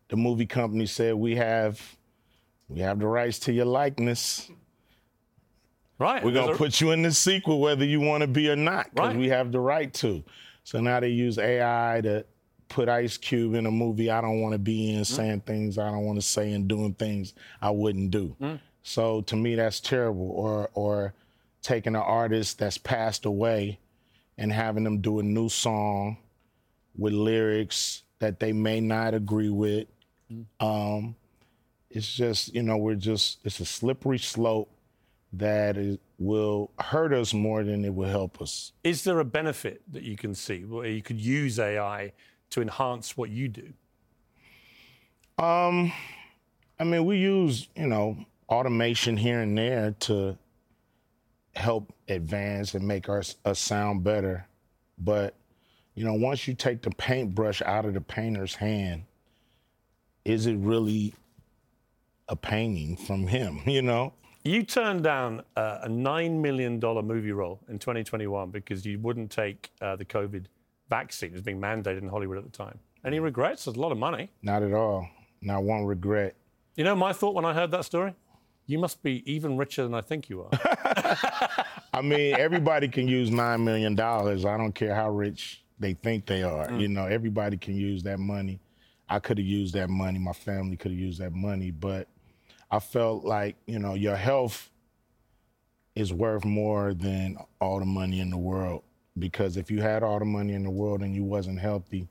the 0.09 0.17
movie 0.17 0.47
company 0.47 0.87
said 0.87 1.15
we 1.17 1.37
have 1.37 1.81
we 2.69 2.81
have 2.81 3.01
the 3.01 3.07
rights 3.07 3.41
to 3.41 3.53
your 3.53 3.67
likeness. 3.67 4.49
Right. 5.99 6.25
We're 6.25 6.33
gonna 6.33 6.53
a- 6.53 6.57
put 6.57 6.81
you 6.81 6.93
in 6.93 7.03
the 7.03 7.13
sequel 7.13 7.61
whether 7.61 7.85
you 7.85 8.01
want 8.01 8.21
to 8.23 8.29
be 8.29 8.49
or 8.49 8.57
not, 8.57 8.95
because 8.95 9.09
Right. 9.09 9.19
we 9.19 9.29
have 9.29 9.51
the 9.51 9.61
right 9.61 9.93
to. 9.95 10.23
So 10.63 10.81
now 10.81 11.01
they 11.01 11.09
use 11.09 11.37
AI 11.39 12.01
to 12.03 12.25
put 12.69 12.89
Ice 12.89 13.17
Cube 13.17 13.55
in 13.55 13.67
a 13.67 13.71
movie 13.71 14.11
I 14.11 14.21
don't 14.21 14.41
want 14.41 14.53
to 14.53 14.59
be 14.59 14.93
in, 14.93 15.01
mm. 15.01 15.07
saying 15.07 15.41
things 15.41 15.79
I 15.79 15.91
don't 15.91 16.05
want 16.05 16.21
to 16.21 16.27
say 16.27 16.53
and 16.53 16.69
doing 16.69 16.95
things 16.95 17.35
I 17.61 17.71
wouldn't 17.71 18.13
do. 18.13 18.37
Mm. 18.41 18.61
So 18.85 19.23
to 19.23 19.35
me, 19.35 19.57
that's 19.57 19.81
terrible. 19.81 20.31
Or 20.31 20.71
or 20.75 21.15
taking 21.63 21.95
an 21.95 22.03
artist 22.03 22.59
that's 22.59 22.79
passed 22.79 23.25
away 23.25 23.79
and 24.37 24.53
having 24.53 24.85
them 24.85 25.01
do 25.01 25.19
a 25.19 25.23
new 25.23 25.49
song 25.49 26.19
with 26.97 27.13
lyrics 27.13 28.03
that 28.19 28.41
they 28.41 28.53
may 28.53 28.81
not 28.81 29.15
agree 29.15 29.51
with. 29.51 29.87
Um, 30.61 31.17
it's 31.91 32.13
just 32.13 32.55
you 32.55 32.63
know 32.63 32.77
we're 32.77 32.95
just 32.95 33.39
it's 33.45 33.61
a 33.61 33.65
slippery 33.65 34.19
slope 34.19 34.71
that 35.33 35.77
is, 35.77 35.99
will 36.19 36.71
hurt 36.79 37.13
us 37.13 37.33
more 37.33 37.63
than 37.63 37.85
it 37.85 37.95
will 37.95 38.09
help 38.09 38.41
us. 38.41 38.73
Is 38.85 39.05
there 39.05 39.21
a 39.21 39.25
benefit 39.25 39.83
that 39.93 40.03
you 40.03 40.17
can 40.17 40.35
see 40.35 40.65
where 40.65 40.87
you 40.87 41.03
could 41.03 41.21
use 41.21 41.59
AI 41.59 42.13
to 42.51 42.63
enhance 42.63 43.17
what 43.17 43.31
you 43.31 43.49
do? 43.49 43.73
Um, 45.39 45.93
I 46.79 46.85
mean, 46.85 47.05
we 47.05 47.19
use 47.19 47.69
you 47.77 47.87
know 47.87 48.19
automation 48.49 49.17
here 49.17 49.41
and 49.41 49.57
there 49.57 49.95
to 50.01 50.39
help 51.59 51.93
advance 52.09 52.75
and 52.75 52.87
make 52.87 53.09
our 53.09 53.23
us 53.45 53.59
sound 53.59 54.05
better, 54.05 54.47
but 54.99 55.35
you 55.95 56.05
know 56.05 56.15
once 56.15 56.47
you 56.47 56.55
take 56.55 56.83
the 56.83 56.91
paintbrush 56.91 57.61
out 57.63 57.85
of 57.85 57.95
the 57.95 58.01
painter's 58.01 58.55
hand, 58.55 59.05
is 60.25 60.47
it 60.47 60.57
really 60.57 61.15
a 62.29 62.37
painting 62.37 62.97
from 62.97 63.27
him? 63.27 63.61
You 63.67 63.83
know. 63.83 64.15
You 64.45 64.63
turned 64.63 65.03
down 65.03 65.43
uh, 65.57 65.81
a 65.83 65.89
$9 65.89 66.41
million 66.41 66.79
movie 66.81 67.33
role 67.33 67.61
in 67.69 67.79
2021 67.79 68.51
because 68.51 68.87
you 68.87 68.99
wouldn't 69.01 69.31
take 69.31 69.71
uh, 69.83 69.97
the 69.97 70.07
COVID 70.07 70.47
vaccine. 70.89 71.31
It 71.31 71.33
was 71.35 71.43
being 71.43 71.61
mandated 71.61 71.99
in 71.99 72.09
Hollywood 72.09 72.39
at 72.39 72.45
the 72.45 72.51
time. 72.51 72.79
Any 73.05 73.21
regrets? 73.21 73.65
There's 73.65 73.77
a 73.77 73.81
lot 73.81 73.93
of 73.93 73.99
money. 73.99 74.31
Not 74.43 74.63
at 74.63 74.73
all. 74.73 75.07
Not 75.43 75.65
one 75.65 75.85
regret. 75.85 76.35
You 76.77 76.85
know 76.85 76.95
my 76.95 77.13
thought 77.13 77.35
when 77.35 77.45
I 77.45 77.53
heard 77.53 77.73
that 77.73 77.85
story? 77.85 78.15
You 78.67 78.79
must 78.79 79.03
be 79.03 79.23
even 79.31 79.57
richer 79.57 79.83
than 79.83 79.95
I 79.95 80.01
think 80.01 80.29
you 80.29 80.43
are. 80.43 80.51
I 81.93 82.01
mean, 82.03 82.35
everybody 82.35 82.89
can 82.89 83.09
use 83.09 83.31
nine 83.31 83.65
million 83.65 83.95
dollars. 83.95 84.45
I 84.45 84.57
don't 84.57 84.75
care 84.75 84.95
how 84.95 85.11
rich 85.11 85.63
they 85.79 85.95
think 85.95 86.27
they 86.27 86.43
are. 86.43 86.69
Mm. 86.69 86.81
You 86.81 86.89
know, 86.89 87.07
everybody 87.07 87.57
can 87.57 87.77
use 87.77 88.03
that 88.05 88.19
money. 88.19 88.61
I 89.09 89.19
could 89.19 89.39
have 89.39 89.47
used 89.47 89.75
that 89.75 89.89
money. 89.89 90.19
My 90.19 90.33
family 90.33 90.77
could 90.77 90.91
have 90.91 91.01
used 91.01 91.21
that 91.21 91.33
money, 91.33 91.71
but 91.71 92.09
I 92.71 92.79
felt 92.79 93.25
like 93.25 93.57
you 93.67 93.79
know 93.79 93.95
your 93.95 94.17
health 94.17 94.71
is 95.95 96.13
worth 96.13 96.45
more 96.45 96.95
than 96.95 97.37
all 97.61 97.81
the 97.81 97.87
money 97.87 98.21
in 98.21 98.31
the 98.31 98.37
world. 98.37 98.83
Because 99.19 99.57
if 99.57 99.71
you 99.71 99.83
had 99.83 100.03
all 100.03 100.19
the 100.19 100.25
money 100.25 100.53
in 100.53 100.63
the 100.63 100.71
world 100.71 101.03
and 101.03 101.15
you 101.15 101.25
wasn't 101.25 101.59
healthy, 101.59 102.09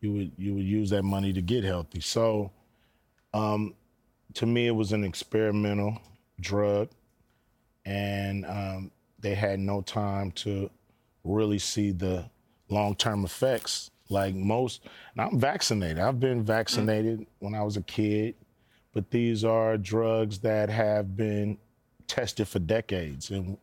you 0.00 0.12
would 0.12 0.32
you 0.38 0.54
would 0.54 0.64
use 0.64 0.90
that 0.90 1.02
money 1.02 1.32
to 1.32 1.42
get 1.42 1.64
healthy. 1.64 2.00
So, 2.00 2.52
um, 3.34 3.74
to 4.34 4.46
me, 4.46 4.66
it 4.66 4.70
was 4.70 4.92
an 4.92 5.04
experimental 5.04 5.98
drug, 6.40 6.88
and 7.86 8.44
um, 8.44 8.90
they 9.20 9.34
had 9.34 9.60
no 9.60 9.80
time 9.80 10.32
to 10.32 10.68
really 11.24 11.58
see 11.58 11.92
the 11.92 12.28
long-term 12.68 13.24
effects. 13.24 13.90
Like 14.08 14.36
most, 14.36 14.84
and 15.16 15.22
I'm 15.22 15.40
vaccinated. 15.40 15.98
I've 15.98 16.20
been 16.20 16.44
vaccinated 16.44 17.26
when 17.40 17.56
I 17.56 17.62
was 17.64 17.76
a 17.76 17.82
kid, 17.82 18.36
but 18.92 19.10
these 19.10 19.44
are 19.44 19.76
drugs 19.76 20.38
that 20.40 20.70
have 20.70 21.16
been 21.16 21.58
tested 22.06 22.46
for 22.46 22.60
decades, 22.60 23.32
and 23.32 23.58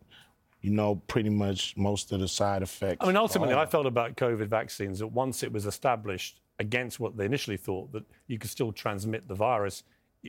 you 0.59 0.71
know 0.71 0.95
pretty 1.07 1.29
much 1.29 1.77
most 1.77 2.11
of 2.11 2.19
the 2.19 2.27
side 2.27 2.61
effects. 2.61 2.97
I 2.99 3.07
mean, 3.07 3.15
ultimately, 3.15 3.55
I 3.55 3.65
felt 3.65 3.85
about 3.85 4.17
COVID 4.17 4.47
vaccines 4.47 4.99
that 4.99 5.07
once 5.07 5.43
it 5.43 5.53
was 5.53 5.65
established 5.65 6.41
against 6.59 6.99
what 6.99 7.15
they 7.15 7.23
initially 7.23 7.55
thought, 7.55 7.93
that 7.93 8.03
you 8.27 8.37
could 8.37 8.49
still 8.49 8.73
transmit 8.73 9.29
the 9.29 9.35
virus 9.35 9.83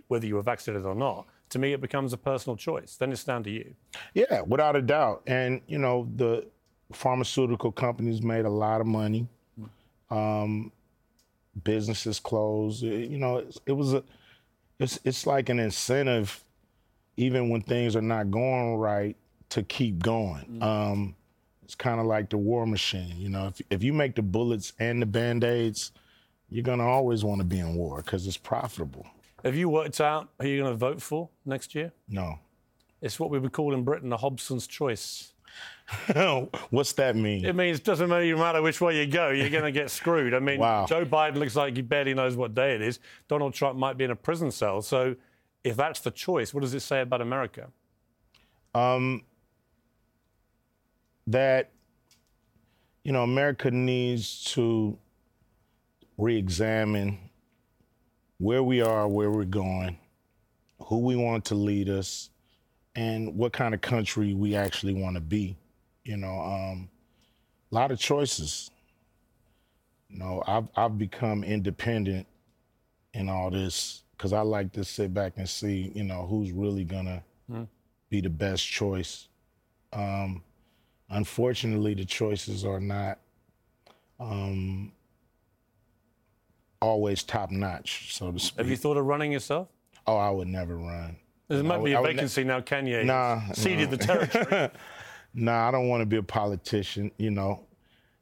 whether 0.08 0.26
you 0.26 0.34
were 0.36 0.42
vaccinated 0.42 0.86
or 0.86 0.94
not. 0.94 1.26
To 1.54 1.60
me, 1.60 1.72
it 1.72 1.80
becomes 1.80 2.12
a 2.12 2.16
personal 2.16 2.56
choice. 2.56 2.96
Then 2.96 3.12
it's 3.12 3.22
down 3.22 3.44
to 3.44 3.50
you. 3.50 3.76
Yeah, 4.12 4.40
without 4.40 4.74
a 4.74 4.82
doubt. 4.82 5.22
And 5.28 5.60
you 5.68 5.78
know, 5.78 6.08
the 6.16 6.46
pharmaceutical 6.92 7.70
companies 7.70 8.22
made 8.22 8.44
a 8.44 8.50
lot 8.50 8.80
of 8.80 8.88
money. 8.88 9.28
Um, 10.10 10.72
businesses 11.62 12.18
closed. 12.18 12.82
It- 12.82 13.08
you 13.08 13.18
know, 13.18 13.36
it, 13.36 13.56
it 13.66 13.72
was 13.72 13.94
a. 13.94 14.02
It's 14.80 14.98
it's 15.04 15.28
like 15.28 15.48
an 15.48 15.60
incentive, 15.60 16.42
even 17.16 17.50
when 17.50 17.60
things 17.62 17.94
are 17.94 18.02
not 18.02 18.32
going 18.32 18.74
right, 18.74 19.16
to 19.50 19.62
keep 19.62 20.02
going. 20.02 20.58
Um, 20.60 21.14
it's 21.62 21.76
kind 21.76 22.00
of 22.00 22.06
like 22.06 22.30
the 22.30 22.36
war 22.36 22.66
machine. 22.66 23.14
You 23.16 23.28
know, 23.28 23.46
if 23.46 23.60
if 23.70 23.84
you 23.84 23.92
make 23.92 24.16
the 24.16 24.22
bullets 24.22 24.72
and 24.80 25.00
the 25.00 25.06
band 25.06 25.44
aids, 25.44 25.92
you're 26.50 26.64
gonna 26.64 26.84
always 26.88 27.22
want 27.22 27.40
to 27.42 27.44
be 27.46 27.60
in 27.60 27.76
war 27.76 27.98
because 28.02 28.26
it's 28.26 28.36
profitable. 28.36 29.06
Have 29.44 29.54
you 29.54 29.68
worked 29.68 30.00
out 30.00 30.30
who 30.40 30.48
you're 30.48 30.62
going 30.64 30.72
to 30.72 30.78
vote 30.78 31.02
for 31.02 31.28
next 31.44 31.74
year? 31.74 31.92
No. 32.08 32.38
It's 33.02 33.20
what 33.20 33.28
we 33.30 33.38
would 33.38 33.52
call 33.52 33.74
in 33.74 33.84
Britain 33.84 34.12
a 34.12 34.16
Hobson's 34.16 34.66
choice. 34.66 35.32
What's 36.70 36.92
that 36.94 37.14
mean? 37.14 37.44
It 37.44 37.54
means 37.54 37.78
it 37.78 37.84
doesn't 37.84 38.08
really 38.10 38.32
matter 38.34 38.62
which 38.62 38.80
way 38.80 38.98
you 38.98 39.06
go, 39.06 39.28
you're 39.30 39.50
going 39.50 39.64
to 39.64 39.70
get 39.72 39.90
screwed. 39.90 40.32
I 40.34 40.38
mean, 40.38 40.58
Wow. 40.58 40.86
Joe 40.86 41.04
Biden 41.04 41.36
looks 41.36 41.54
like 41.56 41.76
he 41.76 41.82
barely 41.82 42.14
knows 42.14 42.36
what 42.36 42.54
day 42.54 42.74
it 42.74 42.80
is. 42.80 42.98
Donald 43.28 43.52
Trump 43.52 43.78
might 43.78 43.98
be 43.98 44.04
in 44.04 44.10
a 44.10 44.16
prison 44.16 44.50
cell. 44.50 44.80
So, 44.80 45.14
if 45.62 45.76
that's 45.76 46.00
the 46.00 46.10
choice, 46.10 46.52
what 46.54 46.60
does 46.62 46.74
it 46.74 46.80
say 46.80 47.00
about 47.02 47.20
America? 47.20 47.68
um, 48.74 49.22
that 51.26 51.70
you 53.02 53.12
know 53.12 53.22
America 53.22 53.70
needs 53.70 54.44
to 54.52 54.98
re-examine 56.18 57.18
where 58.38 58.62
we 58.62 58.82
are, 58.82 59.08
where 59.08 59.30
we're 59.30 59.44
going, 59.44 59.98
who 60.80 60.98
we 61.00 61.16
want 61.16 61.44
to 61.46 61.54
lead 61.54 61.88
us, 61.88 62.30
and 62.96 63.36
what 63.36 63.52
kind 63.52 63.74
of 63.74 63.80
country 63.80 64.34
we 64.34 64.54
actually 64.56 64.94
want 64.94 65.14
to 65.16 65.20
be. 65.20 65.56
You 66.04 66.16
know, 66.18 66.40
um, 66.40 66.90
a 67.72 67.74
lot 67.74 67.90
of 67.92 67.98
choices. 67.98 68.70
You 70.08 70.18
know, 70.18 70.42
I've 70.46 70.68
I've 70.76 70.98
become 70.98 71.44
independent 71.44 72.26
in 73.14 73.28
all 73.28 73.50
this 73.50 74.04
because 74.16 74.32
I 74.32 74.40
like 74.42 74.72
to 74.72 74.84
sit 74.84 75.14
back 75.14 75.34
and 75.36 75.48
see, 75.48 75.92
you 75.94 76.04
know, 76.04 76.26
who's 76.26 76.52
really 76.52 76.84
gonna 76.84 77.22
Hmm. 77.48 77.64
be 78.10 78.20
the 78.22 78.30
best 78.30 78.66
choice. 78.66 79.28
Um, 79.92 80.42
unfortunately, 81.10 81.94
the 81.94 82.04
choices 82.04 82.64
are 82.64 82.80
not 82.80 83.18
um, 84.20 84.92
always 86.84 87.22
top 87.22 87.50
notch, 87.50 88.14
so 88.14 88.30
to 88.32 88.38
speak. 88.38 88.58
Have 88.58 88.68
you 88.70 88.76
thought 88.76 88.96
of 88.96 89.06
running 89.06 89.32
yourself? 89.32 89.68
Oh, 90.06 90.16
I 90.16 90.30
would 90.30 90.48
never 90.48 90.76
run. 90.76 91.16
There 91.48 91.62
might 91.62 91.78
would- 91.78 91.86
be 91.86 91.92
a 91.92 92.00
would 92.00 92.08
ne- 92.08 92.14
vacancy 92.14 92.44
now. 92.44 92.60
Kanye 92.60 93.04
Nah, 93.04 93.40
ceded 93.52 93.90
nah. 93.90 93.96
the 93.96 94.04
territory. 94.04 94.70
nah, 95.34 95.68
I 95.68 95.70
don't 95.70 95.88
want 95.88 96.02
to 96.02 96.06
be 96.06 96.16
a 96.16 96.22
politician. 96.22 97.10
You 97.18 97.30
know, 97.30 97.64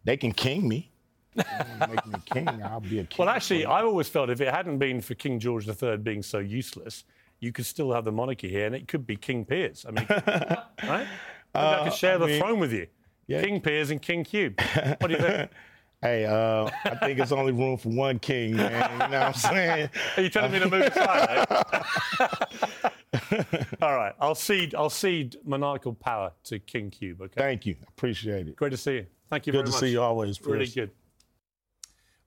they 0.04 0.16
can 0.16 0.32
king 0.32 0.68
me. 0.68 0.90
Make 1.34 2.06
me 2.06 2.14
king. 2.26 2.48
I'll 2.62 2.80
be 2.80 2.98
a 2.98 3.04
king. 3.04 3.16
well, 3.18 3.28
actually, 3.28 3.64
I 3.64 3.82
always 3.82 4.08
felt 4.08 4.28
if 4.30 4.40
it 4.40 4.52
hadn't 4.52 4.78
been 4.78 5.00
for 5.00 5.14
King 5.14 5.38
George 5.40 5.66
III 5.66 5.96
being 5.96 6.22
so 6.22 6.38
useless, 6.38 7.04
you 7.40 7.52
could 7.52 7.64
still 7.66 7.90
have 7.92 8.04
the 8.04 8.12
monarchy 8.12 8.48
here, 8.50 8.66
and 8.66 8.74
it 8.74 8.86
could 8.86 9.06
be 9.06 9.16
King 9.16 9.44
Piers. 9.44 9.86
I 9.88 9.90
mean, 9.92 10.06
right? 10.10 10.66
Maybe 10.82 11.08
I 11.54 11.58
Uh, 11.60 11.84
could 11.84 11.94
share 11.94 12.14
I 12.14 12.18
the 12.18 12.26
mean- 12.26 12.40
throne 12.40 12.58
with 12.60 12.72
you. 12.72 12.86
King 13.28 13.60
Piers 13.62 13.90
and 13.90 14.02
King 14.02 14.24
Cube. 14.24 14.60
What 15.00 15.06
do 15.08 15.14
you 15.14 15.18
think? 15.20 15.50
Hey, 16.02 16.26
uh, 16.26 16.68
I 16.84 16.96
think 16.96 17.20
it's 17.20 17.30
only 17.30 17.52
room 17.52 17.76
for 17.76 17.90
one 17.90 18.18
king, 18.18 18.56
man. 18.56 18.90
You 18.90 18.98
know 18.98 19.04
what 19.04 19.14
I'm 19.14 19.34
saying? 19.34 19.88
Are 20.16 20.22
you 20.22 20.28
telling 20.30 20.50
me 20.50 20.58
to 20.58 20.68
move 20.68 20.82
aside? 20.82 21.46
eh? 23.12 23.64
All 23.80 23.94
right, 23.96 24.12
I'll 24.18 24.34
cede. 24.34 24.74
I'll 24.74 24.90
cede 24.90 25.36
monarchical 25.44 25.94
power 25.94 26.32
to 26.44 26.58
King 26.58 26.90
Cube. 26.90 27.20
Okay. 27.20 27.40
Thank 27.40 27.66
you. 27.66 27.76
Appreciate 27.86 28.48
it. 28.48 28.56
Great 28.56 28.70
to 28.72 28.76
see 28.76 28.94
you. 28.94 29.06
Thank 29.30 29.46
you 29.46 29.52
very 29.52 29.62
much. 29.62 29.66
Good 29.66 29.70
to 29.70 29.76
much. 29.76 29.80
see 29.80 29.92
you 29.92 30.02
always, 30.02 30.44
Really 30.44 30.64
Chris. 30.64 30.74
good. 30.74 30.90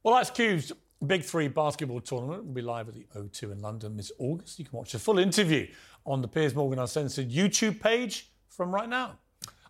Well, 0.03 0.15
that's 0.15 0.29
Cube's 0.29 0.71
Big 1.05 1.23
Three 1.23 1.49
basketball 1.49 1.99
tournament 1.99 2.45
We'll 2.45 2.53
be 2.53 2.61
live 2.61 2.87
at 2.87 2.93
the 2.93 3.05
O2 3.17 3.51
in 3.51 3.59
London 3.59 3.97
this 3.97 4.11
August. 4.19 4.57
You 4.57 4.63
can 4.63 4.77
watch 4.77 4.93
the 4.93 4.99
full 4.99 5.19
interview 5.19 5.67
on 6.05 6.21
the 6.21 6.29
Piers 6.29 6.55
Morgan 6.55 6.79
Uncensored 6.79 7.29
YouTube 7.29 7.81
page 7.81 8.31
from 8.47 8.73
right 8.73 8.87
now. 8.87 9.19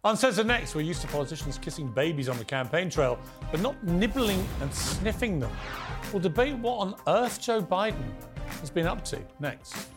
Uncensored 0.05 0.45
next, 0.45 0.75
we're 0.75 0.81
used 0.81 1.01
to 1.01 1.07
politicians 1.07 1.57
kissing 1.57 1.87
babies 1.87 2.29
on 2.29 2.37
the 2.37 2.45
campaign 2.45 2.91
trail, 2.91 3.17
but 3.49 3.59
not 3.59 3.83
nibbling 3.83 4.47
and 4.61 4.71
sniffing 4.71 5.39
them. 5.39 5.49
We'll 6.13 6.21
debate 6.21 6.55
what 6.59 6.77
on 6.77 6.95
earth 7.07 7.41
Joe 7.41 7.59
Biden 7.59 8.13
has 8.59 8.69
been 8.69 8.85
up 8.85 9.03
to 9.05 9.19
next. 9.39 9.87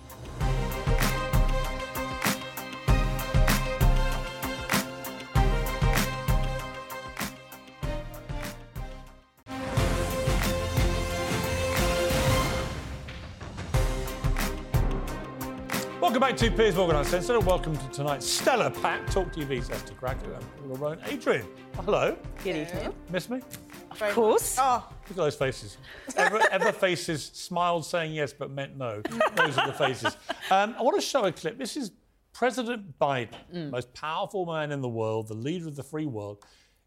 Welcome 16.09 16.21
back 16.23 16.39
to 16.39 16.51
Piers 16.51 16.75
Morgan 16.75 16.97
Uncensored, 16.97 17.37
and 17.37 17.45
welcome 17.45 17.77
to 17.77 17.89
tonight's 17.89 18.27
stellar 18.27 18.71
pack. 18.71 19.11
Talk 19.11 19.31
TV's 19.31 19.69
Esther 19.69 19.93
Krakue 19.93 20.35
and 20.35 20.57
Paula 20.57 20.75
Rowan. 20.79 21.01
Adrian, 21.05 21.47
hello. 21.77 22.17
Good 22.43 22.57
evening. 22.57 22.95
Miss 23.11 23.29
me? 23.29 23.43
Of 23.91 24.15
course. 24.15 24.57
Oh, 24.59 24.89
Look 25.03 25.11
at 25.11 25.17
those 25.17 25.35
faces. 25.35 25.77
Ever, 26.17 26.41
ever 26.51 26.73
faces 26.73 27.27
smiled 27.35 27.85
saying 27.85 28.15
yes 28.15 28.33
but 28.33 28.51
meant 28.51 28.75
no. 28.79 29.03
Those 29.37 29.59
are 29.59 29.67
the 29.67 29.75
faces. 29.75 30.17
Um, 30.51 30.75
I 30.79 30.83
want 30.83 30.99
to 30.99 31.07
show 31.07 31.27
a 31.27 31.31
clip. 31.31 31.59
This 31.59 31.77
is 31.77 31.93
President 32.33 32.99
Biden, 32.99 33.71
most 33.71 33.93
powerful 33.93 34.47
man 34.47 34.73
in 34.73 34.81
the 34.81 34.89
world, 34.89 35.29
the 35.29 35.35
leader 35.35 35.69
of 35.69 35.77
the 35.77 35.83
free 35.83 36.07
world. 36.07 36.43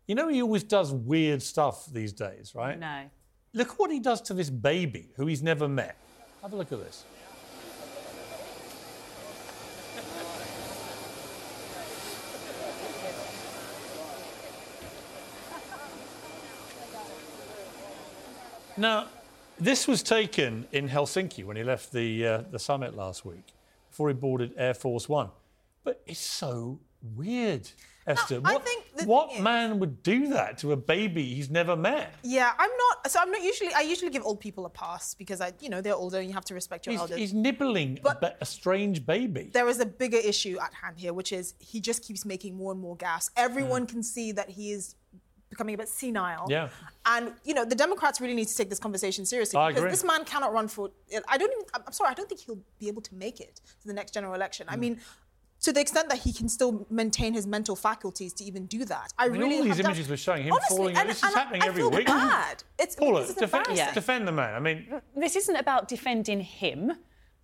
You 0.08 0.16
know, 0.16 0.30
he 0.30 0.42
always 0.42 0.64
does 0.64 0.92
weird 0.92 1.44
stuff 1.44 1.86
these 1.86 2.12
days, 2.12 2.54
right? 2.56 2.80
no. 2.80 3.04
Look 3.54 3.70
at 3.70 3.78
what 3.78 3.92
he 3.92 4.00
does 4.00 4.20
to 4.24 4.34
this 4.34 4.50
baby 4.50 5.10
who 5.16 5.28
he's 5.28 5.44
never 5.44 5.68
met. 5.68 5.96
Have 6.42 6.54
a 6.54 6.56
look 6.56 6.72
at 6.72 6.80
this. 6.80 7.04
Now, 18.78 19.08
this 19.60 19.88
was 19.88 20.02
taken 20.04 20.68
in 20.72 20.90
Helsinki 20.90 21.44
when 21.46 21.58
he 21.58 21.64
left 21.64 21.92
the, 21.92 22.26
uh, 22.28 22.42
the 22.50 22.60
summit 22.60 22.96
last 22.96 23.26
week, 23.26 23.54
before 23.90 24.08
he 24.10 24.14
boarded 24.14 24.54
Air 24.58 24.74
Force 24.74 25.08
One. 25.10 25.30
But 25.84 26.02
it's 26.06 26.20
so 26.20 26.80
weird, 27.16 27.70
Esther. 28.06 28.40
what 28.40 28.68
what 29.06 29.40
man 29.40 29.80
would 29.80 30.04
do 30.04 30.28
that 30.30 30.60
to 30.60 30.72
a 30.74 30.78
baby 30.78 31.24
he's 31.34 31.50
never 31.50 31.76
met? 31.76 32.14
Yeah, 32.24 32.52
I'm 32.58 32.70
not. 32.70 33.12
So 33.12 33.20
I'm 33.20 33.32
not 33.32 33.42
usually. 33.42 33.74
I 33.74 33.82
usually 33.82 34.12
give 34.12 34.24
old 34.24 34.40
people 34.40 34.66
a 34.68 34.70
pass 34.70 35.16
because 35.16 35.42
I, 35.42 35.54
you 35.60 35.70
know, 35.70 35.82
they're 35.82 35.96
older 35.96 36.20
and 36.20 36.28
you 36.28 36.34
have 36.34 36.46
to 36.46 36.54
respect 36.54 36.86
your 36.86 36.92
He's, 36.94 37.02
elders. 37.02 37.18
he's 37.18 37.34
nibbling 37.34 38.00
a, 38.06 38.34
a 38.42 38.46
strange 38.46 39.06
baby. 39.06 39.50
there 39.54 39.68
is 39.68 39.80
a 39.80 39.86
bigger 39.88 40.18
issue 40.18 40.58
at 40.62 40.72
hand 40.74 41.00
here, 41.00 41.14
which 41.14 41.32
is 41.32 41.56
he 41.60 41.80
just 41.80 42.04
keeps 42.04 42.26
making 42.26 42.56
more 42.56 42.72
and 42.72 42.80
more 42.82 42.96
gas. 42.96 43.32
Everyone 43.36 43.88
can 43.88 44.04
see 44.04 44.32
that 44.34 44.52
he 44.52 44.72
is 44.72 44.96
becoming 45.52 45.76
a 45.76 45.78
bit 45.78 45.90
senile. 45.90 46.48
Yeah. 46.50 46.70
And 47.06 47.34
you 47.46 47.54
know 47.54 47.64
the 47.66 47.76
Democrats 47.76 48.20
really 48.20 48.34
need 48.34 48.48
to 48.48 48.58
take 48.58 48.70
this 48.70 48.80
conversation 48.80 49.26
seriously 49.28 49.58
I 49.60 49.68
because 49.68 49.82
agree. 49.84 49.92
this 49.92 50.04
man 50.04 50.26
cannot 50.26 50.52
run 50.54 50.68
for. 50.68 50.90
I 51.28 51.38
don't 51.38 51.52
even. 51.52 51.66
I'm 51.76 51.94
sorry. 51.94 52.10
I 52.10 52.16
don't 52.16 52.28
think 52.30 52.42
he'll 52.42 52.64
be 52.80 52.88
able 52.88 53.04
to 53.04 53.14
make 53.14 53.40
it 53.40 53.62
to 53.82 53.88
the 53.88 53.94
next 53.94 54.12
general 54.16 54.34
election. 54.34 54.66
Hmm. 54.68 54.74
I 54.74 54.78
mean. 54.78 55.00
To 55.66 55.72
the 55.72 55.80
extent 55.80 56.10
that 56.10 56.18
he 56.18 56.34
can 56.34 56.50
still 56.50 56.88
maintain 56.90 57.36
his 57.36 57.46
mental 57.46 57.76
faculties 57.76 58.34
to 58.34 58.44
even 58.44 58.66
do 58.66 58.84
that, 58.86 59.14
I, 59.20 59.26
I 59.26 59.30
mean, 59.30 59.42
really 59.42 59.58
all 59.60 59.64
these 59.66 59.78
have 59.78 59.86
images 59.86 60.10
we're 60.10 60.18
showing 60.18 60.42
him 60.42 60.54
Honestly, 60.54 60.76
falling. 60.76 60.98
and- 60.98 61.08
this 61.08 61.18
is 61.18 61.24
and 61.26 61.34
happening 61.36 61.62
I 61.62 61.68
every 61.68 61.82
feel 61.84 61.92
week. 61.92 62.08
bad. 62.08 62.64
It's 62.80 62.96
Paula, 62.96 63.20
this 63.20 63.30
is 63.30 63.36
defend, 63.36 63.68
embarrassing. 63.68 63.94
defend 63.94 64.28
the 64.28 64.32
man. 64.32 64.56
I 64.56 64.60
mean, 64.60 65.02
This 65.16 65.36
isn't 65.36 65.56
about 65.56 65.88
defending 65.88 66.42
him. 66.42 66.94